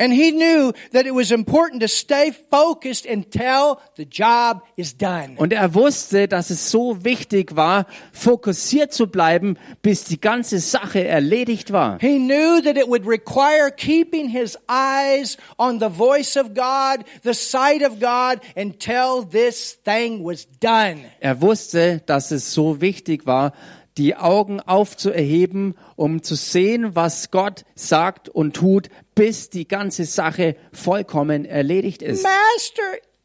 And 0.00 0.14
he 0.14 0.30
knew 0.30 0.72
that 0.92 1.04
it 1.04 1.14
was 1.14 1.30
important 1.30 1.82
to 1.82 1.88
stay 1.88 2.32
focused 2.50 3.04
until 3.04 3.78
the 3.96 4.06
job 4.06 4.62
is 4.74 4.96
done. 4.96 5.36
Und 5.36 5.52
er 5.52 5.74
wusste, 5.74 6.26
dass 6.26 6.48
es 6.48 6.70
so 6.70 7.04
wichtig 7.04 7.54
war, 7.54 7.84
fokussiert 8.10 8.94
zu 8.94 9.08
bleiben, 9.08 9.58
bis 9.82 10.04
die 10.04 10.18
ganze 10.18 10.58
Sache 10.58 11.04
erledigt 11.04 11.70
war. 11.70 11.98
He 12.00 12.16
knew 12.16 12.62
that 12.62 12.78
it 12.78 12.88
would 12.88 13.06
require 13.06 13.70
keeping 13.70 14.30
his 14.30 14.56
eyes 14.68 15.36
on 15.58 15.80
the 15.80 15.90
voice 15.90 16.34
of 16.38 16.54
God, 16.54 17.04
the 17.22 17.34
sight 17.34 17.82
of 17.82 18.00
God, 18.00 18.40
until 18.56 19.22
this 19.30 19.78
thing 19.84 20.24
was 20.24 20.48
done. 20.60 21.04
Er 21.20 21.42
wusste, 21.42 22.00
dass 22.06 22.30
es 22.30 22.54
so 22.54 22.80
wichtig 22.80 23.26
war, 23.26 23.52
die 23.98 24.16
Augen 24.16 24.60
aufzuerheben, 24.60 25.74
um 25.96 26.22
zu 26.22 26.34
sehen, 26.34 26.94
was 26.94 27.30
Gott 27.30 27.66
sagt 27.74 28.30
und 28.30 28.56
tut, 28.56 28.88
bis 29.20 29.50
die 29.50 29.68
ganze 29.68 30.06
Sache 30.06 30.56
vollkommen 30.72 31.44
erledigt 31.44 32.00
ist. 32.00 32.22
Master, 32.22 32.82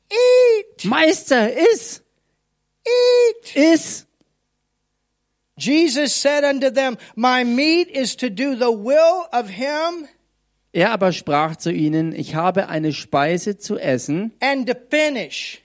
eat, 0.09 0.83
Meister, 0.83 1.49
iss, 1.73 2.03
eat. 2.85 3.55
iss. 3.55 4.05
Jesus 5.57 6.13
said 6.21 6.43
unto 6.43 6.69
them, 6.69 6.97
My 7.15 7.45
meat 7.45 7.87
is 7.89 8.17
to 8.17 8.29
do 8.29 8.55
the 8.55 8.71
will 8.71 9.23
of 9.31 9.47
him 9.47 10.09
Er 10.73 10.91
aber 10.91 11.13
sprach 11.13 11.55
zu 11.55 11.71
ihnen, 11.71 12.13
ich 12.13 12.35
habe 12.35 12.67
eine 12.67 12.91
Speise 12.91 13.57
zu 13.57 13.77
essen, 13.77 14.33
and 14.41 14.67
to 14.67 14.75
finish. 14.89 15.61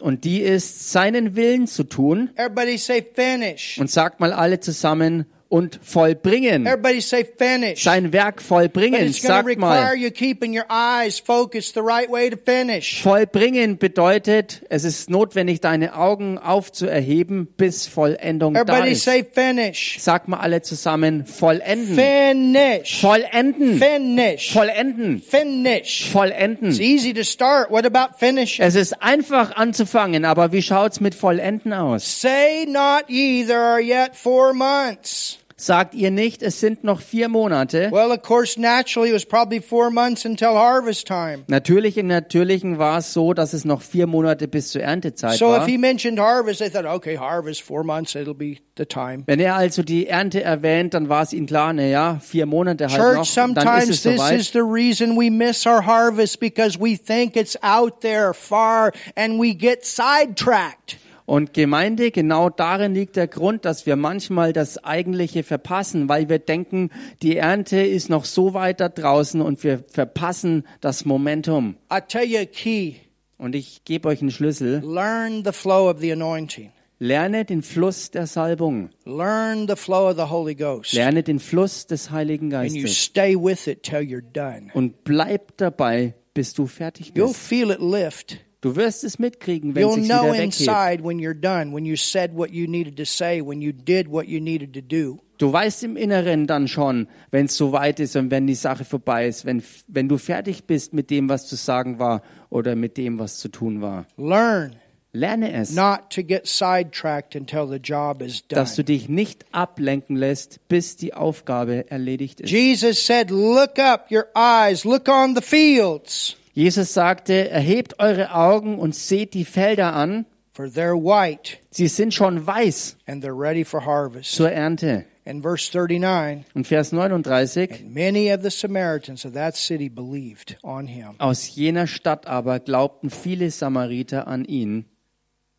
und 0.00 0.24
die 0.24 0.40
ist, 0.40 0.90
seinen 0.90 1.36
Willen 1.36 1.66
zu 1.66 1.84
tun. 1.84 2.30
Everybody 2.36 2.78
say 2.78 3.06
finish. 3.14 3.76
Und 3.78 3.90
sagt 3.90 4.20
mal 4.20 4.32
alle 4.32 4.60
zusammen, 4.60 5.26
und 5.48 5.80
vollbringen. 5.82 6.66
Everybody 6.66 7.00
say 7.00 7.24
finish. 7.24 7.82
Sein 7.82 8.12
Werk 8.12 8.42
vollbringen. 8.42 9.06
it's 9.06 9.22
Sagt 9.22 9.58
mal. 9.58 9.94
you 9.96 10.10
keeping 10.10 10.54
your 10.54 10.66
eyes 10.68 11.18
focused 11.20 11.74
the 11.74 11.80
right 11.80 12.10
way 12.10 12.28
to 12.28 12.36
finish. 12.36 13.02
Vollbringen 13.02 13.78
bedeutet, 13.78 14.62
es 14.68 14.84
ist 14.84 15.08
notwendig, 15.08 15.60
deine 15.60 15.96
Augen 15.96 16.38
aufzuerheben, 16.38 17.46
bis 17.56 17.86
Vollendung 17.86 18.54
da 18.54 18.60
Everybody 18.60 18.92
ist. 18.92 19.04
say 19.04 19.24
finish. 19.24 19.96
Sag 20.00 20.28
mal 20.28 20.40
alle 20.40 20.60
zusammen, 20.60 21.24
vollenden. 21.24 21.96
Finish. 21.96 23.00
Vollenden. 23.00 23.78
Finish. 23.78 24.52
Vollenden. 24.52 25.22
Finish. 25.22 26.02
It's 26.02 26.12
Vollenden. 26.12 26.78
easy 26.78 27.14
to 27.14 27.24
start. 27.24 27.70
What 27.70 27.86
about 27.86 28.18
finish? 28.18 28.60
Es 28.60 28.74
ist 28.74 29.02
einfach 29.02 29.56
anzufangen, 29.56 30.26
aber 30.26 30.52
wie 30.52 30.60
schaut's 30.62 31.00
mit 31.00 31.14
Vollenden 31.14 31.72
aus? 31.72 32.20
Say 32.20 32.66
not 32.66 33.04
ye, 33.08 33.44
there 33.46 33.60
are 33.62 33.80
yet 33.80 34.14
four 34.14 34.52
months. 34.52 35.37
Sagt 35.60 35.94
ihr 35.94 36.12
nicht, 36.12 36.40
es 36.44 36.60
sind 36.60 36.84
noch 36.84 37.00
vier 37.00 37.28
Monate? 37.28 37.90
Well, 37.90 38.12
of 38.12 38.22
course, 38.22 38.60
naturally, 38.60 39.10
it 39.10 39.14
was 39.14 39.24
probably 39.24 39.60
four 39.60 39.90
months 39.90 40.24
until 40.24 40.50
harvest 40.54 41.08
time. 41.08 41.42
Natürlich, 41.48 41.98
im 41.98 42.06
Natürlichen 42.06 42.78
war 42.78 42.98
es 42.98 43.12
so, 43.12 43.34
dass 43.34 43.54
es 43.54 43.64
noch 43.64 43.82
vier 43.82 44.06
Monate 44.06 44.46
bis 44.46 44.70
zur 44.70 44.82
Erntezeit 44.82 45.36
So 45.36 45.52
if 45.54 45.60
war. 45.62 45.66
he 45.66 45.76
mentioned 45.76 46.20
harvest, 46.20 46.60
they 46.60 46.70
thought, 46.70 46.86
okay, 46.86 47.18
harvest, 47.18 47.62
four 47.62 47.82
months, 47.82 48.14
it'll 48.14 48.34
be 48.34 48.58
the 48.76 48.86
time. 48.86 49.24
Wenn 49.26 49.40
er 49.40 49.56
also 49.56 49.82
die 49.82 50.06
Ernte 50.06 50.44
erwähnt, 50.44 50.94
dann 50.94 51.08
war 51.08 51.24
es 51.24 51.32
ihnen 51.32 51.46
klar, 51.48 51.72
na 51.72 51.82
ja, 51.82 52.20
vier 52.22 52.46
Monate 52.46 52.86
halt 52.86 52.96
Church, 52.96 53.16
noch, 53.16 53.34
dann 53.34 53.56
ist 53.58 53.64
sometimes 53.64 53.88
es 53.88 54.02
this 54.02 54.16
soweit. 54.16 54.40
is 54.40 54.52
the 54.52 54.60
reason 54.60 55.16
we 55.18 55.28
miss 55.28 55.66
our 55.66 55.84
harvest 55.84 56.38
because 56.38 56.78
we 56.78 56.96
think 56.96 57.34
it's 57.34 57.58
out 57.64 58.00
there 58.02 58.32
far 58.32 58.92
and 59.16 59.40
we 59.40 59.54
get 59.56 59.84
sidetracked. 59.84 60.98
Und 61.28 61.52
Gemeinde, 61.52 62.10
genau 62.10 62.48
darin 62.48 62.94
liegt 62.94 63.16
der 63.16 63.26
Grund, 63.26 63.66
dass 63.66 63.84
wir 63.84 63.96
manchmal 63.96 64.54
das 64.54 64.82
Eigentliche 64.82 65.42
verpassen, 65.42 66.08
weil 66.08 66.30
wir 66.30 66.38
denken, 66.38 66.88
die 67.20 67.36
Ernte 67.36 67.82
ist 67.82 68.08
noch 68.08 68.24
so 68.24 68.54
weit 68.54 68.80
da 68.80 68.88
draußen 68.88 69.42
und 69.42 69.62
wir 69.62 69.84
verpassen 69.92 70.64
das 70.80 71.04
Momentum. 71.04 71.76
I 71.92 71.98
tell 72.08 72.24
you 72.24 72.38
a 72.38 72.46
key. 72.46 72.94
Und 73.36 73.54
ich 73.54 73.84
gebe 73.84 74.08
euch 74.08 74.22
einen 74.22 74.30
Schlüssel. 74.30 74.80
Learn 74.82 75.44
the 75.44 75.52
flow 75.52 75.90
of 75.90 76.00
the 76.00 76.10
anointing. 76.12 76.72
Lerne 76.98 77.44
den 77.44 77.60
Fluss 77.60 78.10
der 78.10 78.26
Salbung. 78.26 78.88
Learn 79.04 79.68
the 79.68 79.76
flow 79.76 80.08
of 80.08 80.16
the 80.16 80.30
Holy 80.30 80.54
Ghost. 80.54 80.94
Lerne 80.94 81.22
den 81.22 81.40
Fluss 81.40 81.86
des 81.86 82.10
Heiligen 82.10 82.54
And 82.54 82.72
you 82.72 82.84
Geistes. 82.84 83.04
stay 83.04 83.36
with 83.36 83.66
it 83.66 83.82
till 83.82 83.98
you're 84.00 84.22
done. 84.22 84.70
Und 84.72 85.04
bleib 85.04 85.58
dabei, 85.58 86.14
bis 86.32 86.54
du 86.54 86.66
fertig 86.66 87.12
You'll 87.14 87.26
bist. 87.28 87.36
feel 87.36 87.70
it 87.70 87.80
lift. 87.82 88.38
Du 88.60 88.74
wirst 88.74 89.04
es 89.04 89.18
mitkriegen, 89.18 89.74
wenn 89.74 89.84
You'll 89.84 89.94
sich 89.94 90.08
know 90.08 90.24
wieder 90.24 90.32
weghebt. 90.32 90.60
inside 90.60 91.04
when 91.04 91.18
you're 91.18 91.38
done, 91.38 91.72
when 91.72 91.84
you 91.84 91.96
said 91.96 92.36
what 92.36 92.50
you 92.50 92.66
needed 92.66 92.96
to 92.96 93.04
say, 93.04 93.40
when 93.40 93.60
you 93.60 93.72
did 93.72 94.10
what 94.10 94.26
you 94.26 94.40
needed 94.40 94.72
to 94.74 94.80
do. 94.80 95.18
Du 95.38 95.52
weißt 95.52 95.84
im 95.84 95.96
Inneren 95.96 96.48
dann 96.48 96.66
schon, 96.66 97.06
wenn 97.30 97.46
es 97.46 97.56
soweit 97.56 98.00
ist 98.00 98.16
und 98.16 98.32
wenn 98.32 98.48
die 98.48 98.56
Sache 98.56 98.84
vorbei 98.84 99.28
ist, 99.28 99.44
wenn, 99.44 99.62
wenn 99.86 100.08
du 100.08 100.18
fertig 100.18 100.64
bist 100.64 100.92
mit 100.92 101.10
dem, 101.10 101.28
was 101.28 101.46
zu 101.46 101.54
sagen 101.54 102.00
war 102.00 102.22
oder 102.50 102.74
mit 102.74 102.96
dem, 102.96 103.20
was 103.20 103.38
zu 103.38 103.48
tun 103.48 103.80
war. 103.80 104.06
Learn 104.16 104.74
Lerne 105.12 105.52
es, 105.52 105.74
not 105.74 106.10
to 106.10 106.22
get 106.22 106.46
sidetracked 106.46 107.34
until 107.34 107.66
the 107.66 107.78
job 107.78 108.20
is 108.20 108.46
done. 108.46 108.60
dass 108.60 108.76
du 108.76 108.84
dich 108.84 109.08
nicht 109.08 109.46
ablenken 109.52 110.16
lässt, 110.16 110.68
bis 110.68 110.96
die 110.96 111.14
Aufgabe 111.14 111.90
erledigt 111.90 112.40
ist. 112.40 112.50
Jesus 112.50 113.06
said, 113.06 113.30
Look 113.30 113.78
up 113.78 114.10
your 114.10 114.26
eyes, 114.36 114.84
look 114.84 115.08
on 115.08 115.34
the 115.34 115.40
fields, 115.40 116.36
Jesus 116.58 116.92
sagte, 116.92 117.48
erhebt 117.50 118.00
eure 118.00 118.34
Augen 118.34 118.78
und 118.80 118.92
seht 118.94 119.32
die 119.34 119.44
Felder 119.44 119.94
an, 119.94 120.26
for 120.52 120.66
they're 120.66 120.96
white 121.00 121.58
sie 121.70 121.86
sind 121.86 122.12
schon 122.12 122.44
weiß 122.44 122.96
and 123.06 123.24
they're 123.24 123.38
ready 123.38 123.64
for 123.64 123.86
harvest. 123.86 124.32
zur 124.32 124.50
Ernte. 124.50 125.04
And 125.24 125.40
verse 125.42 125.70
39 125.72 126.46
Und 126.54 126.66
Vers 126.66 126.90
39, 126.90 127.70
And 127.70 127.94
many 127.94 128.32
of 128.32 128.42
the 128.42 128.50
Samaritans 128.50 129.24
of 129.24 129.34
that 129.34 129.54
city 129.56 129.88
believed 129.88 130.56
on 130.64 130.88
him. 130.88 131.14
aus 131.18 131.54
jener 131.54 131.86
Stadt 131.86 132.26
aber 132.26 132.58
glaubten 132.58 133.10
viele 133.10 133.50
Samariter 133.52 134.26
an 134.26 134.44
ihn. 134.44 134.86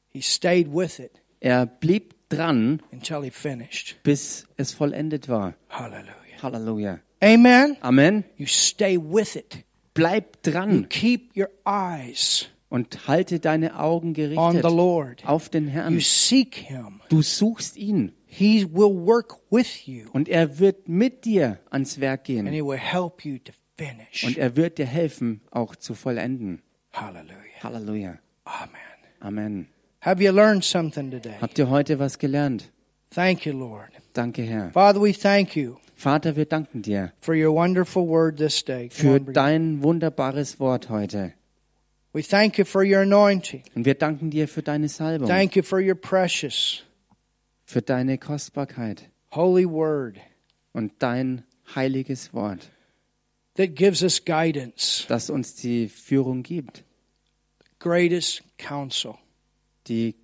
He 0.09 0.21
stayed 0.21 0.67
with 0.73 0.99
it 0.99 1.11
Er 1.39 1.65
blieb 1.65 2.15
dran, 2.27 2.81
until 2.91 3.23
he 3.23 3.29
finished. 3.31 3.95
bis 4.03 4.47
es 4.57 4.73
vollendet 4.73 5.29
war. 5.29 5.53
Hallelujah. 5.69 6.41
Halleluja. 6.41 6.99
Amen. 7.23 7.77
Amen. 7.81 8.25
You 8.35 8.47
stay 8.47 8.97
with 8.97 9.37
it. 9.37 9.63
Bleib 9.99 10.41
dran 10.43 10.87
Keep 10.89 11.35
your 11.37 11.49
eyes 11.65 12.47
und 12.69 13.07
halte 13.07 13.39
deine 13.39 13.79
Augen 13.79 14.09
on 14.09 14.13
gerichtet 14.13 14.63
the 14.69 14.75
Lord. 14.75 15.25
auf 15.25 15.49
den 15.49 15.65
You 15.65 15.71
Herrn. 15.71 15.99
seek 15.99 16.55
him. 16.55 17.01
Du 17.09 17.21
suchst 17.21 17.77
ihn 17.77 18.13
He 18.31 18.63
will 18.65 18.93
work 19.05 19.37
with 19.49 19.87
you 19.87 20.07
und 20.13 20.29
er 20.29 20.59
wird 20.59 20.87
mit 20.87 21.25
dir 21.25 21.59
ans 21.71 21.99
Werk 21.99 22.19
and 22.21 22.25
gehen 22.27 22.47
he 22.47 22.61
will 22.63 22.77
help 22.77 23.25
you 23.25 23.39
to 23.39 23.51
finish. 23.75 24.23
und 24.23 24.37
er 24.37 24.55
wird 24.55 24.77
dir 24.77 24.85
helfen, 24.85 25.41
auch 25.51 25.75
zu 25.75 25.95
vollenden. 25.95 26.61
Hallelujah. 26.93 27.33
Halleluja. 27.63 28.19
Amen. 28.45 28.69
Amen. 29.19 29.67
Have 30.01 30.23
you 30.23 30.31
learned 30.31 30.63
something 30.63 31.09
today? 31.11 31.33
Habt 31.41 31.57
ihr 31.59 31.69
heute 31.69 31.97
was 31.99 32.17
gelernt? 32.19 32.71
Thank 33.09 33.45
you, 33.47 33.53
Lord. 33.53 33.89
Danke, 34.13 34.43
Herr. 34.43 34.69
Father, 34.71 35.01
we 35.01 35.11
thank 35.13 35.55
you 35.55 35.77
Vater, 35.99 36.37
wir 36.37 36.45
danken 36.45 36.81
dir 36.81 37.11
for 37.19 37.35
your 37.35 37.53
wonderful 37.53 38.07
word 38.07 38.37
this 38.37 38.63
day. 38.63 38.87
Come 38.87 39.19
für 39.19 39.19
dein 39.33 39.83
wunderbares 39.83 40.57
Wort 40.57 40.89
heute. 40.89 41.33
We 42.13 42.23
thank 42.23 42.57
you 42.57 42.63
for 42.63 42.83
your 42.83 43.01
anointing. 43.01 43.63
Und 43.75 43.83
wir 43.83 43.95
danken 43.95 44.29
dir 44.29 44.47
für 44.47 44.63
deine 44.63 44.87
Salbung, 44.87 45.27
Thank 45.27 45.57
you 45.57 45.61
for 45.61 45.81
your 45.81 45.95
precious, 45.95 46.83
für 47.65 47.81
deine 47.81 48.17
Kostbarkeit 48.17 49.09
holy 49.31 49.69
word 49.69 50.15
und 50.71 50.93
dein 50.99 51.43
heiliges 51.75 52.33
Wort, 52.33 52.71
that 53.55 53.75
gives 53.75 54.01
us 54.01 54.23
guidance, 54.23 55.05
das 55.09 55.29
uns 55.29 55.55
die 55.55 55.89
Führung 55.89 56.43
gibt, 56.43 56.85
greatest 57.77 58.41
counsel 58.57 59.15
die, 59.89 60.15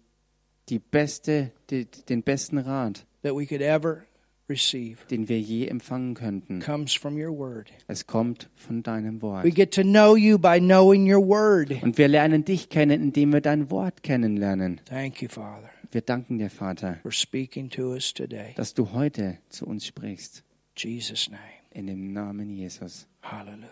die 0.69 0.79
beste, 0.79 1.51
die, 1.69 1.85
den 1.85 2.23
besten 2.23 2.59
Rat, 2.59 3.05
that 3.23 3.35
we 3.35 3.45
could 3.45 3.61
ever 3.61 4.05
den 4.47 5.27
wir 5.29 5.39
je 5.39 5.67
empfangen 5.67 6.13
könnten. 6.13 6.59
comes 6.59 6.93
from 6.93 7.15
your 7.17 7.35
word. 7.37 7.71
Es 7.87 8.05
kommt 8.05 8.49
von 8.55 8.83
deinem 8.83 9.17
We 9.17 9.21
Wort. 9.23 9.55
get 9.55 9.73
to 9.73 9.81
know 9.81 10.15
you 10.15 10.37
by 10.37 10.59
knowing 10.59 11.11
your 11.11 11.25
word. 11.25 11.71
Und 11.83 11.97
wir 11.97 12.07
lernen 12.07 12.45
dich 12.45 12.69
kennen, 12.69 13.01
indem 13.01 13.33
wir 13.33 13.41
dein 13.41 13.71
Wort 13.71 14.03
kennenlernen. 14.03 14.81
Thank 14.85 15.21
you, 15.21 15.29
Father, 15.29 15.69
Wir 15.91 16.01
danken 16.01 16.37
dir, 16.37 16.49
Vater, 16.49 16.99
for 17.01 17.11
speaking 17.11 17.69
to 17.69 17.91
us 17.93 18.13
today. 18.13 18.53
dass 18.55 18.73
du 18.73 18.91
heute 18.91 19.37
zu 19.49 19.65
uns 19.65 19.85
sprichst. 19.85 20.43
In 20.83 20.91
Jesus' 20.91 21.29
name. 21.29 21.41
In 21.71 21.87
dem 21.87 22.13
Namen 22.13 22.49
Jesus. 22.49 23.07
Hallelujah. 23.21 23.69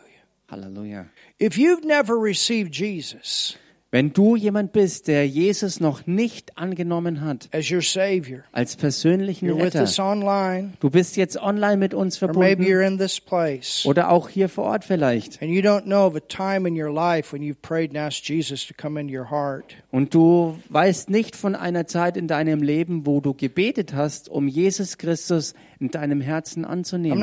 Halleluja. 0.50 1.06
If 1.40 1.58
you've 1.58 1.86
never 1.86 2.16
received 2.16 2.74
Jesus 2.76 3.58
Wenn 3.94 4.12
du 4.12 4.36
jemand 4.36 4.72
bist, 4.72 5.08
der 5.08 5.28
Jesus 5.28 5.80
noch 5.80 6.08
nicht 6.08 6.58
angenommen 6.58 7.22
hat, 7.22 7.48
as 7.52 7.70
your 7.70 7.84
Savior, 7.84 8.40
als 8.52 8.76
persönlichen 8.76 9.52
Retter, 9.52 9.86
online, 10.04 10.74
du 10.80 10.90
bist 10.90 11.16
jetzt 11.16 11.38
online 11.38 11.78
mit 11.78 11.94
uns 11.94 12.18
verbunden 12.18 12.64
you're 12.64 12.84
in 12.84 12.98
this 12.98 13.22
place, 13.22 13.86
oder 13.86 14.10
auch 14.10 14.30
hier 14.30 14.50
vor 14.50 14.64
Ort 14.64 14.84
vielleicht. 14.84 15.40
and 15.44 15.52
you 15.52 15.62
don't 15.62 15.84
know 15.84 16.08
of 16.08 16.16
a 16.16 16.20
time 16.22 16.68
in 16.68 16.76
your 16.76 16.92
life 16.92 17.32
when 17.32 17.44
you've 17.44 17.62
prayed 17.62 17.92
and 17.92 18.00
asked 18.00 18.28
Jesus 18.28 18.66
to 18.66 18.74
come 18.76 19.00
into 19.00 19.16
your 19.16 19.30
heart. 19.30 19.76
Und 19.92 20.16
du 20.16 20.58
weißt 20.70 21.12
nicht 21.12 21.36
von 21.36 21.54
einer 21.54 21.86
Zeit 21.86 22.18
in 22.18 22.28
deinem 22.28 22.64
Leben, 22.64 23.06
wo 23.06 23.22
du 23.22 23.36
gebetet 23.36 23.94
hast, 23.94 24.28
um 24.28 24.48
Jesus 24.48 24.98
Christus 24.98 25.54
in 25.84 25.92
deinem 25.92 26.22
Herzen 26.22 26.64
anzunehmen. 26.64 27.22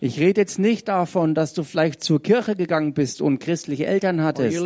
Ich 0.00 0.20
rede 0.20 0.40
jetzt 0.40 0.58
nicht 0.58 0.88
davon, 0.88 1.34
dass 1.34 1.54
du 1.54 1.62
vielleicht 1.64 2.02
zur 2.02 2.22
Kirche 2.22 2.54
gegangen 2.56 2.92
bist 2.92 3.22
und 3.22 3.38
christliche 3.38 3.86
Eltern 3.86 4.22
hattest 4.22 4.58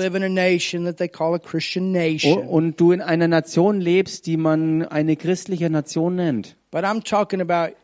und 2.49 2.81
du 2.81 2.93
in 2.93 3.01
einer 3.01 3.29
Nation 3.29 3.81
lebst, 3.81 4.27
die 4.27 4.37
man 4.37 4.85
eine 4.85 5.17
christliche 5.17 5.71
Nation 5.71 6.17
nennt. 6.17 6.57
But 6.73 6.85
I'm 6.85 7.05
talking 7.05 7.41
about 7.41 7.77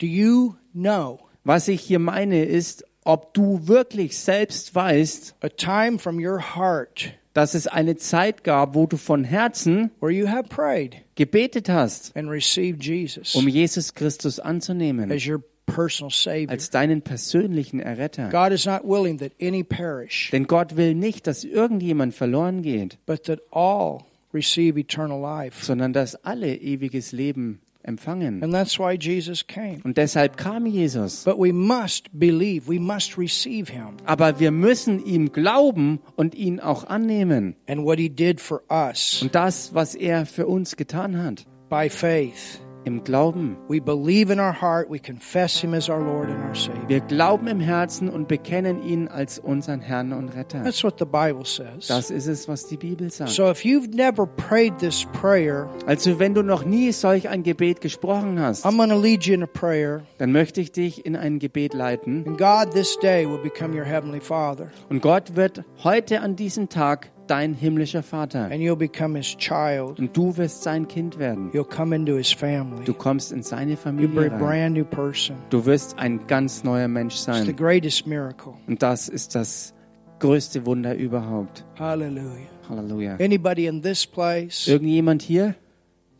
do 0.00 0.06
you 0.06 0.56
know 0.72 1.20
Was 1.44 1.68
ich 1.68 1.80
hier 1.80 1.98
meine 1.98 2.44
ist, 2.44 2.84
ob 3.04 3.34
du 3.34 3.66
wirklich 3.66 4.18
selbst 4.18 4.74
weißt, 4.74 5.36
a 5.40 5.48
time 5.48 5.98
from 5.98 6.24
your 6.24 6.40
heart 6.56 7.12
dass 7.34 7.54
es 7.54 7.66
eine 7.66 7.96
Zeit 7.96 8.44
gab, 8.44 8.74
wo 8.74 8.86
du 8.86 8.96
von 8.96 9.24
Herzen 9.24 9.90
where 10.00 10.12
you 10.12 10.28
have 10.28 10.44
prayed 10.48 10.96
gebetet 11.14 11.68
hast, 11.68 12.16
and 12.16 12.28
received 12.30 12.82
Jesus 12.84 13.34
um 13.34 13.48
Jesus 13.48 13.94
Christus 13.94 14.38
anzunehmen 14.38 15.10
as 15.10 15.26
your 15.26 15.42
personal 15.66 16.10
Savior? 16.10 16.50
als 16.50 16.70
deinen 16.70 17.02
persönlichen 17.02 17.80
Erretter. 17.80 18.28
God 18.30 18.52
is 18.52 18.66
not 18.66 18.82
willing 18.84 19.18
that 19.18 19.32
any 19.40 19.62
perish, 19.62 20.30
Denn 20.32 20.46
Gott 20.46 20.76
will 20.76 20.94
nicht, 20.94 21.26
dass 21.26 21.44
irgendjemand 21.44 22.14
verloren 22.14 22.62
geht, 22.62 22.98
but 23.06 23.24
that 23.24 23.40
all 23.50 24.00
receive 24.34 24.78
eternal 24.78 25.20
life. 25.20 25.64
sondern 25.64 25.92
dass 25.92 26.14
alle 26.24 26.56
ewiges 26.56 27.12
Leben 27.12 27.60
empfangen. 27.84 28.42
And 28.42 28.52
that's 28.52 28.78
why 28.78 28.96
Jesus 28.98 29.46
came. 29.46 29.80
Und 29.84 29.96
deshalb 29.96 30.36
kam 30.36 30.66
Jesus. 30.66 31.24
But 31.24 31.38
we 31.38 31.52
must 31.52 32.08
believe, 32.12 32.68
we 32.68 32.78
must 32.78 33.16
receive 33.18 33.70
him 33.72 33.96
Aber 34.06 34.38
wir 34.40 34.50
müssen 34.50 35.04
ihm 35.04 35.32
glauben 35.32 36.00
und 36.16 36.34
ihn 36.34 36.60
auch 36.60 36.84
annehmen. 36.84 37.56
and 37.66 37.84
what 37.84 37.98
he 37.98 38.08
did 38.08 38.40
for 38.40 38.62
us 38.70 39.20
Und 39.22 39.34
das, 39.34 39.74
was 39.74 39.94
er 39.94 40.26
für 40.26 40.46
uns 40.46 40.76
getan 40.76 41.22
hat, 41.22 41.44
by 41.68 41.88
faith. 41.88 42.60
Im 42.84 43.04
Glauben. 43.04 43.56
We 43.68 43.80
believe 43.80 44.32
in 44.32 44.38
our 44.40 44.60
heart, 44.60 44.90
we 44.90 44.98
confess 44.98 45.58
him 45.60 45.74
as 45.74 45.88
our 45.88 46.00
Lord 46.00 46.28
and 46.28 46.42
our 46.44 46.54
Savior. 46.54 46.88
Wir 46.88 47.00
glauben 47.00 47.46
im 47.46 47.60
Herzen 47.60 48.08
und 48.08 48.28
bekennen 48.28 48.82
ihn 48.82 49.08
als 49.08 49.38
unseren 49.38 49.80
Herrn 49.80 50.12
und 50.12 50.30
Retter. 50.36 50.62
That's 50.64 50.82
what 50.82 50.98
the 50.98 51.04
Bible 51.04 51.44
says. 51.44 51.86
Das 51.88 52.10
ist 52.10 52.26
es, 52.26 52.48
was 52.48 52.66
die 52.66 52.76
Bibel 52.76 53.10
sagt. 53.10 53.30
So 53.30 53.50
if 53.50 53.60
you've 53.64 53.94
never 53.94 54.26
prayed 54.26 54.78
this 54.78 55.06
prayer, 55.12 55.68
Also 55.86 56.18
wenn 56.18 56.34
du 56.34 56.42
noch 56.42 56.64
nie 56.64 56.92
solch 56.92 57.28
ein 57.28 57.42
Gebet 57.42 57.80
gesprochen 57.80 58.38
hast, 58.40 58.64
I'm 58.66 58.76
going 58.76 58.90
to 58.90 58.98
lead 58.98 59.24
you 59.24 59.34
in 59.34 59.42
a 59.42 59.46
prayer, 59.46 60.02
dann 60.18 60.32
möchte 60.32 60.60
ich 60.60 60.72
dich 60.72 61.06
in 61.06 61.16
ein 61.16 61.38
Gebet 61.38 61.74
leiten. 61.74 62.24
and 62.26 62.38
God 62.38 62.72
this 62.72 62.98
day 63.00 63.26
will 63.28 63.38
become 63.42 63.74
your 63.76 63.84
heavenly 63.84 64.20
Father. 64.20 64.68
Und 64.88 65.02
Gott 65.02 65.36
wird 65.36 65.62
heute 65.84 66.20
an 66.20 66.36
diesem 66.36 66.68
Tag 66.68 67.10
dein 67.26 67.54
himmlischer 67.54 68.02
Vater. 68.02 68.44
and 68.50 68.60
you'll 68.60 68.76
become 68.76 69.16
his 69.16 69.36
child. 69.36 69.98
Und 69.98 70.16
du 70.16 70.36
wirst 70.36 70.62
sein 70.62 70.86
Kind 70.88 71.18
werden. 71.18 71.50
You'll 71.52 71.64
come 71.68 71.94
into 71.94 72.16
his 72.16 72.32
family. 72.32 72.84
Du 72.84 72.94
kommst 72.94 73.32
in 73.32 73.42
seine 73.42 73.72
You'll 73.72 73.76
be 73.76 73.82
Familie 73.82 74.20
a 74.26 74.30
rein. 74.32 74.38
brand 74.38 74.74
new 74.76 74.84
person. 74.84 75.36
Du 75.50 75.64
wirst 75.66 75.98
ein 75.98 76.26
ganz 76.26 76.64
neuer 76.64 76.88
Mensch 76.88 77.14
It's 77.14 77.24
the 77.26 77.32
sein. 77.32 77.56
greatest 77.56 78.06
miracle. 78.06 78.54
Und 78.66 78.82
das 78.82 79.08
ist 79.08 79.34
das 79.34 79.74
größte 80.18 80.64
Wunder 80.66 80.94
überhaupt. 80.94 81.64
Hallelujah. 81.78 82.46
Halleluja. 82.68 83.16
Anybody 83.20 83.66
in 83.66 83.82
this 83.82 84.06
place 84.06 84.68
Irgendjemand 84.68 85.20
hier, 85.22 85.54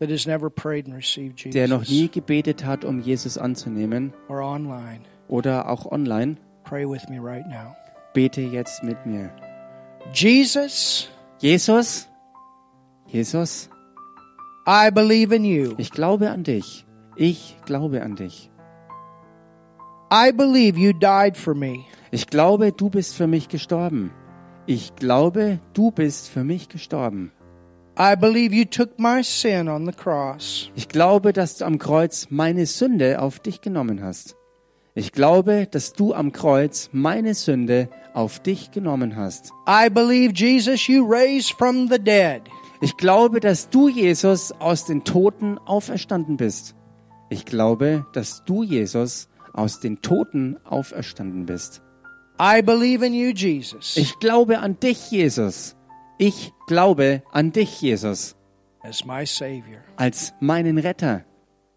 that 0.00 0.10
has 0.10 0.26
never 0.26 0.50
prayed 0.50 0.86
and 0.86 0.96
received 0.96 1.54
der 1.54 1.68
noch 1.68 1.86
nie 1.88 2.08
gebetet 2.08 2.64
hat, 2.64 2.84
um 2.84 3.00
Jesus 3.00 3.38
anzunehmen 3.38 4.12
or 4.28 4.40
online, 4.42 5.00
oder 5.28 5.68
auch 5.70 5.86
online, 5.86 6.36
pray 6.64 6.84
with 6.84 7.08
me 7.08 7.18
right 7.22 7.46
now. 7.46 7.76
bete 8.12 8.40
jetzt 8.40 8.82
mit 8.82 9.06
mir. 9.06 9.30
Jesus, 10.12 11.08
Jesus, 11.40 12.08
Jesus, 13.06 13.68
I 14.66 14.90
believe 14.90 15.32
in 15.34 15.44
you. 15.44 15.74
ich 15.78 15.90
glaube 15.90 16.30
an 16.30 16.44
dich. 16.44 16.84
Ich 17.16 17.56
glaube 17.64 18.02
an 18.02 18.16
dich. 18.16 18.50
I 20.10 20.30
believe 20.32 20.78
you 20.78 20.92
died 20.92 21.36
for 21.36 21.54
me. 21.54 21.84
Ich 22.10 22.26
glaube, 22.26 22.72
du 22.72 22.90
bist 22.90 23.14
für 23.14 23.26
mich 23.26 23.48
gestorben. 23.48 24.10
Ich 24.66 24.94
glaube, 24.96 25.58
du 25.72 25.90
bist 25.90 26.28
für 26.28 26.44
mich 26.44 26.68
gestorben. 26.68 27.32
I 27.98 28.14
believe 28.16 28.54
you 28.54 28.64
took 28.64 28.98
my 28.98 29.22
sin 29.22 29.68
on 29.68 29.86
the 29.86 29.92
cross. 29.92 30.70
Ich 30.74 30.88
glaube, 30.88 31.32
dass 31.32 31.56
du 31.56 31.64
am 31.64 31.78
Kreuz 31.78 32.26
meine 32.30 32.66
Sünde 32.66 33.20
auf 33.20 33.40
dich 33.40 33.60
genommen 33.60 34.02
hast. 34.02 34.36
Ich 34.94 35.12
glaube, 35.12 35.66
dass 35.70 35.94
du 35.94 36.12
am 36.12 36.32
Kreuz 36.32 36.90
meine 36.92 37.34
Sünde 37.34 37.88
auf 38.14 38.40
dich 38.40 38.70
genommen 38.70 39.16
hast. 39.16 39.52
I 39.68 39.88
believe, 39.90 40.32
Jesus, 40.34 40.86
you 40.88 41.04
raised 41.04 41.52
from 41.52 41.88
the 41.88 41.98
dead. 41.98 42.42
Ich 42.80 42.96
glaube, 42.96 43.40
dass 43.40 43.70
du, 43.70 43.88
Jesus, 43.88 44.52
aus 44.58 44.84
den 44.84 45.04
Toten 45.04 45.58
auferstanden 45.58 46.36
bist. 46.36 46.74
Ich 47.30 47.44
glaube, 47.44 48.04
dass 48.12 48.44
du, 48.44 48.62
Jesus, 48.62 49.28
aus 49.52 49.80
den 49.80 50.02
Toten 50.02 50.58
auferstanden 50.64 51.46
bist. 51.46 51.80
I 52.40 52.60
believe 52.62 53.04
in 53.06 53.14
you, 53.14 53.30
Jesus, 53.34 53.96
Ich 53.96 54.18
glaube 54.18 54.58
an 54.58 54.78
dich, 54.80 55.10
Jesus. 55.10 55.76
Ich 56.18 56.52
glaube 56.66 57.22
an 57.32 57.52
dich, 57.52 57.80
Jesus, 57.80 58.36
as 58.82 59.04
my 59.04 59.24
Savior. 59.26 59.80
als 59.96 60.32
meinen 60.40 60.78
Retter, 60.78 61.24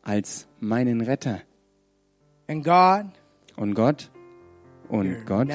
als 0.02 0.48
meinen 0.60 1.02
Retter. 1.02 1.42
And 2.48 2.64
God, 2.64 3.06
Und 3.58 3.74
Gott, 3.76 4.10
und 4.90 5.26
Gott, 5.26 5.48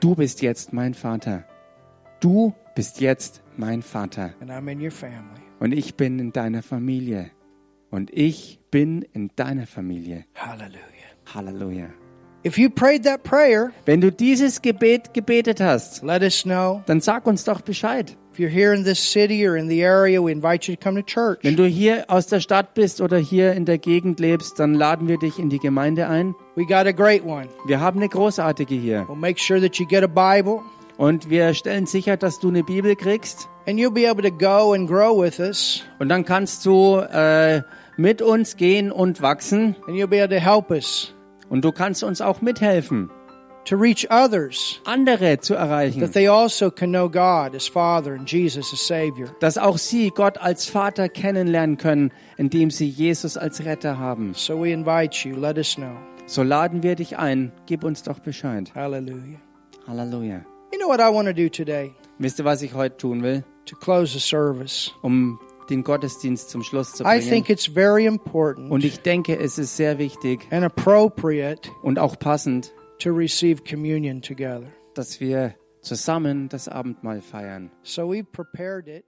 du 0.00 0.14
bist 0.14 0.42
jetzt 0.42 0.72
mein 0.72 0.94
Vater. 0.94 1.44
Du 2.20 2.54
bist 2.74 3.00
jetzt 3.00 3.42
mein 3.56 3.82
Vater. 3.82 4.34
Und 5.58 5.72
ich 5.72 5.96
bin 5.96 6.18
in 6.18 6.32
deiner 6.32 6.62
Familie. 6.62 7.30
Und 7.90 8.10
ich 8.12 8.60
bin 8.70 9.02
in 9.12 9.30
deiner 9.36 9.66
Familie. 9.66 10.24
Halleluja. 11.34 11.88
If 12.44 12.58
you 12.58 12.70
prayed 12.70 13.02
that 13.04 13.24
prayer, 13.24 13.72
Wenn 13.86 14.00
du 14.00 14.12
dieses 14.12 14.62
Gebet 14.62 15.12
gebetet 15.12 15.60
hast, 15.60 16.02
dann 16.04 17.00
sag 17.00 17.26
uns 17.26 17.42
doch 17.44 17.60
Bescheid. 17.60 18.16
If 18.36 18.40
you're 18.40 18.50
here 18.50 18.74
in 18.74 18.84
this 18.84 18.98
city 19.00 19.46
or 19.46 19.56
in 19.56 19.66
the 19.66 19.82
area, 19.82 20.20
we 20.20 20.30
invite 20.30 20.68
you 20.68 20.76
to 20.76 20.82
come 20.84 20.94
to 20.96 21.02
church. 21.02 21.38
Wenn 21.42 21.56
du 21.56 21.64
hier 21.66 22.04
aus 22.08 22.26
der 22.26 22.40
Stadt 22.40 22.74
bist 22.74 23.00
oder 23.00 23.16
hier 23.16 23.54
in 23.54 23.64
der 23.64 23.78
Gegend 23.78 24.20
lebst, 24.20 24.58
dann 24.60 24.74
laden 24.74 25.08
wir 25.08 25.16
dich 25.18 25.38
in 25.38 25.48
die 25.48 25.58
Gemeinde 25.58 26.06
ein. 26.06 26.34
We 26.54 26.66
got 26.66 26.86
a 26.86 26.92
great 26.92 27.24
one. 27.24 27.48
Wir 27.66 27.80
haben 27.80 27.98
eine 27.98 28.10
großartige 28.10 28.74
hier. 28.74 29.06
We'll 29.08 29.16
make 29.16 29.40
sure 29.40 29.58
that 29.62 29.76
you 29.76 29.86
get 29.86 30.04
a 30.04 30.06
Bible 30.06 30.60
Und 30.98 31.30
wir 31.30 31.54
stellen 31.54 31.86
sicher, 31.86 32.18
dass 32.18 32.38
du 32.38 32.48
eine 32.48 32.62
Bibel 32.62 32.94
kriegst. 32.94 33.48
and 33.66 33.78
you'll 33.80 33.90
be 33.90 34.06
able 34.06 34.22
to 34.22 34.30
go 34.30 34.74
and 34.74 34.86
grow 34.86 35.18
with 35.18 35.38
us 35.40 35.82
Und 35.98 36.10
dann 36.10 36.26
kannst 36.26 36.66
du 36.66 36.98
äh, 36.98 37.62
mit 37.96 38.20
uns 38.20 38.58
gehen 38.58 38.92
und 38.92 39.22
wachsen. 39.22 39.76
and 39.88 39.96
you'll 39.96 40.08
be 40.08 40.22
able 40.22 40.36
to 40.38 40.44
help 40.44 40.70
us 40.70 41.14
Und 41.48 41.64
du 41.64 41.72
kannst 41.72 42.04
uns 42.04 42.20
auch 42.20 42.42
mithelfen, 42.42 43.08
to 43.66 43.76
reach 43.76 44.06
others 44.10 44.80
andere 44.84 45.38
zu 45.40 45.54
erreichen. 45.54 46.00
that 46.00 46.12
they 46.12 46.28
also 46.28 46.70
can 46.70 46.90
know 46.90 47.08
God 47.08 47.54
as 47.54 47.68
Father 47.68 48.12
and 48.14 48.30
Jesus 48.30 48.72
as 48.72 48.86
Savior. 48.86 49.28
Dass 49.40 49.58
auch 49.58 49.78
sie 49.78 50.10
Gott 50.10 50.38
als 50.38 50.66
Vater 50.66 51.08
kennenlernen 51.08 51.76
können, 51.76 52.12
indem 52.36 52.70
sie 52.70 52.88
Jesus 52.88 53.36
als 53.36 53.64
Retter 53.64 53.98
haben. 53.98 54.32
So 54.34 54.58
we 54.62 54.72
invite 54.72 55.28
you. 55.28 55.36
Let 55.36 55.58
us 55.58 55.74
know. 55.76 55.96
So 56.26 56.42
laden 56.42 56.82
wir 56.82 56.94
dich 56.96 57.18
ein. 57.18 57.52
Gib 57.66 57.84
uns 57.84 58.02
doch 58.02 58.18
Bescheid. 58.20 58.72
Hallelujah. 58.74 59.38
Halleluja. 59.86 60.44
You 60.72 60.78
know 60.78 60.88
what 60.88 61.00
I 61.00 61.12
want 61.12 61.28
to 61.28 61.32
do 61.34 61.48
today 61.48 61.92
Wisst 62.18 62.38
ihr, 62.38 62.44
was 62.44 62.62
ich 62.62 62.74
heute 62.74 62.96
tun 62.96 63.22
will? 63.22 63.44
to 63.66 63.76
close 63.76 64.12
the 64.12 64.20
service? 64.20 64.92
Um 65.02 65.38
den 65.70 65.82
Gottesdienst 65.82 66.50
zum 66.50 66.62
Schluss 66.62 66.92
zu 66.92 67.02
I 67.02 67.06
bringen. 67.18 67.28
think 67.28 67.50
it's 67.50 67.66
very 67.66 68.06
important 68.06 68.70
Und 68.70 68.84
ich 68.84 69.00
denke, 69.00 69.36
es 69.38 69.58
ist 69.58 69.76
sehr 69.76 69.98
wichtig 69.98 70.46
und 71.82 71.98
auch 71.98 72.18
passend, 72.18 72.72
to 72.98 73.12
receive 73.12 73.64
communion 73.64 74.20
together. 74.20 74.66
dass 74.94 75.20
wir 75.20 75.54
zusammen 75.82 76.48
das 76.48 76.68
Abendmahl 76.68 77.20
feiern. 77.20 77.70
So 77.82 78.10
we've 78.10 78.24
prepared 78.32 78.88
it. 78.88 79.04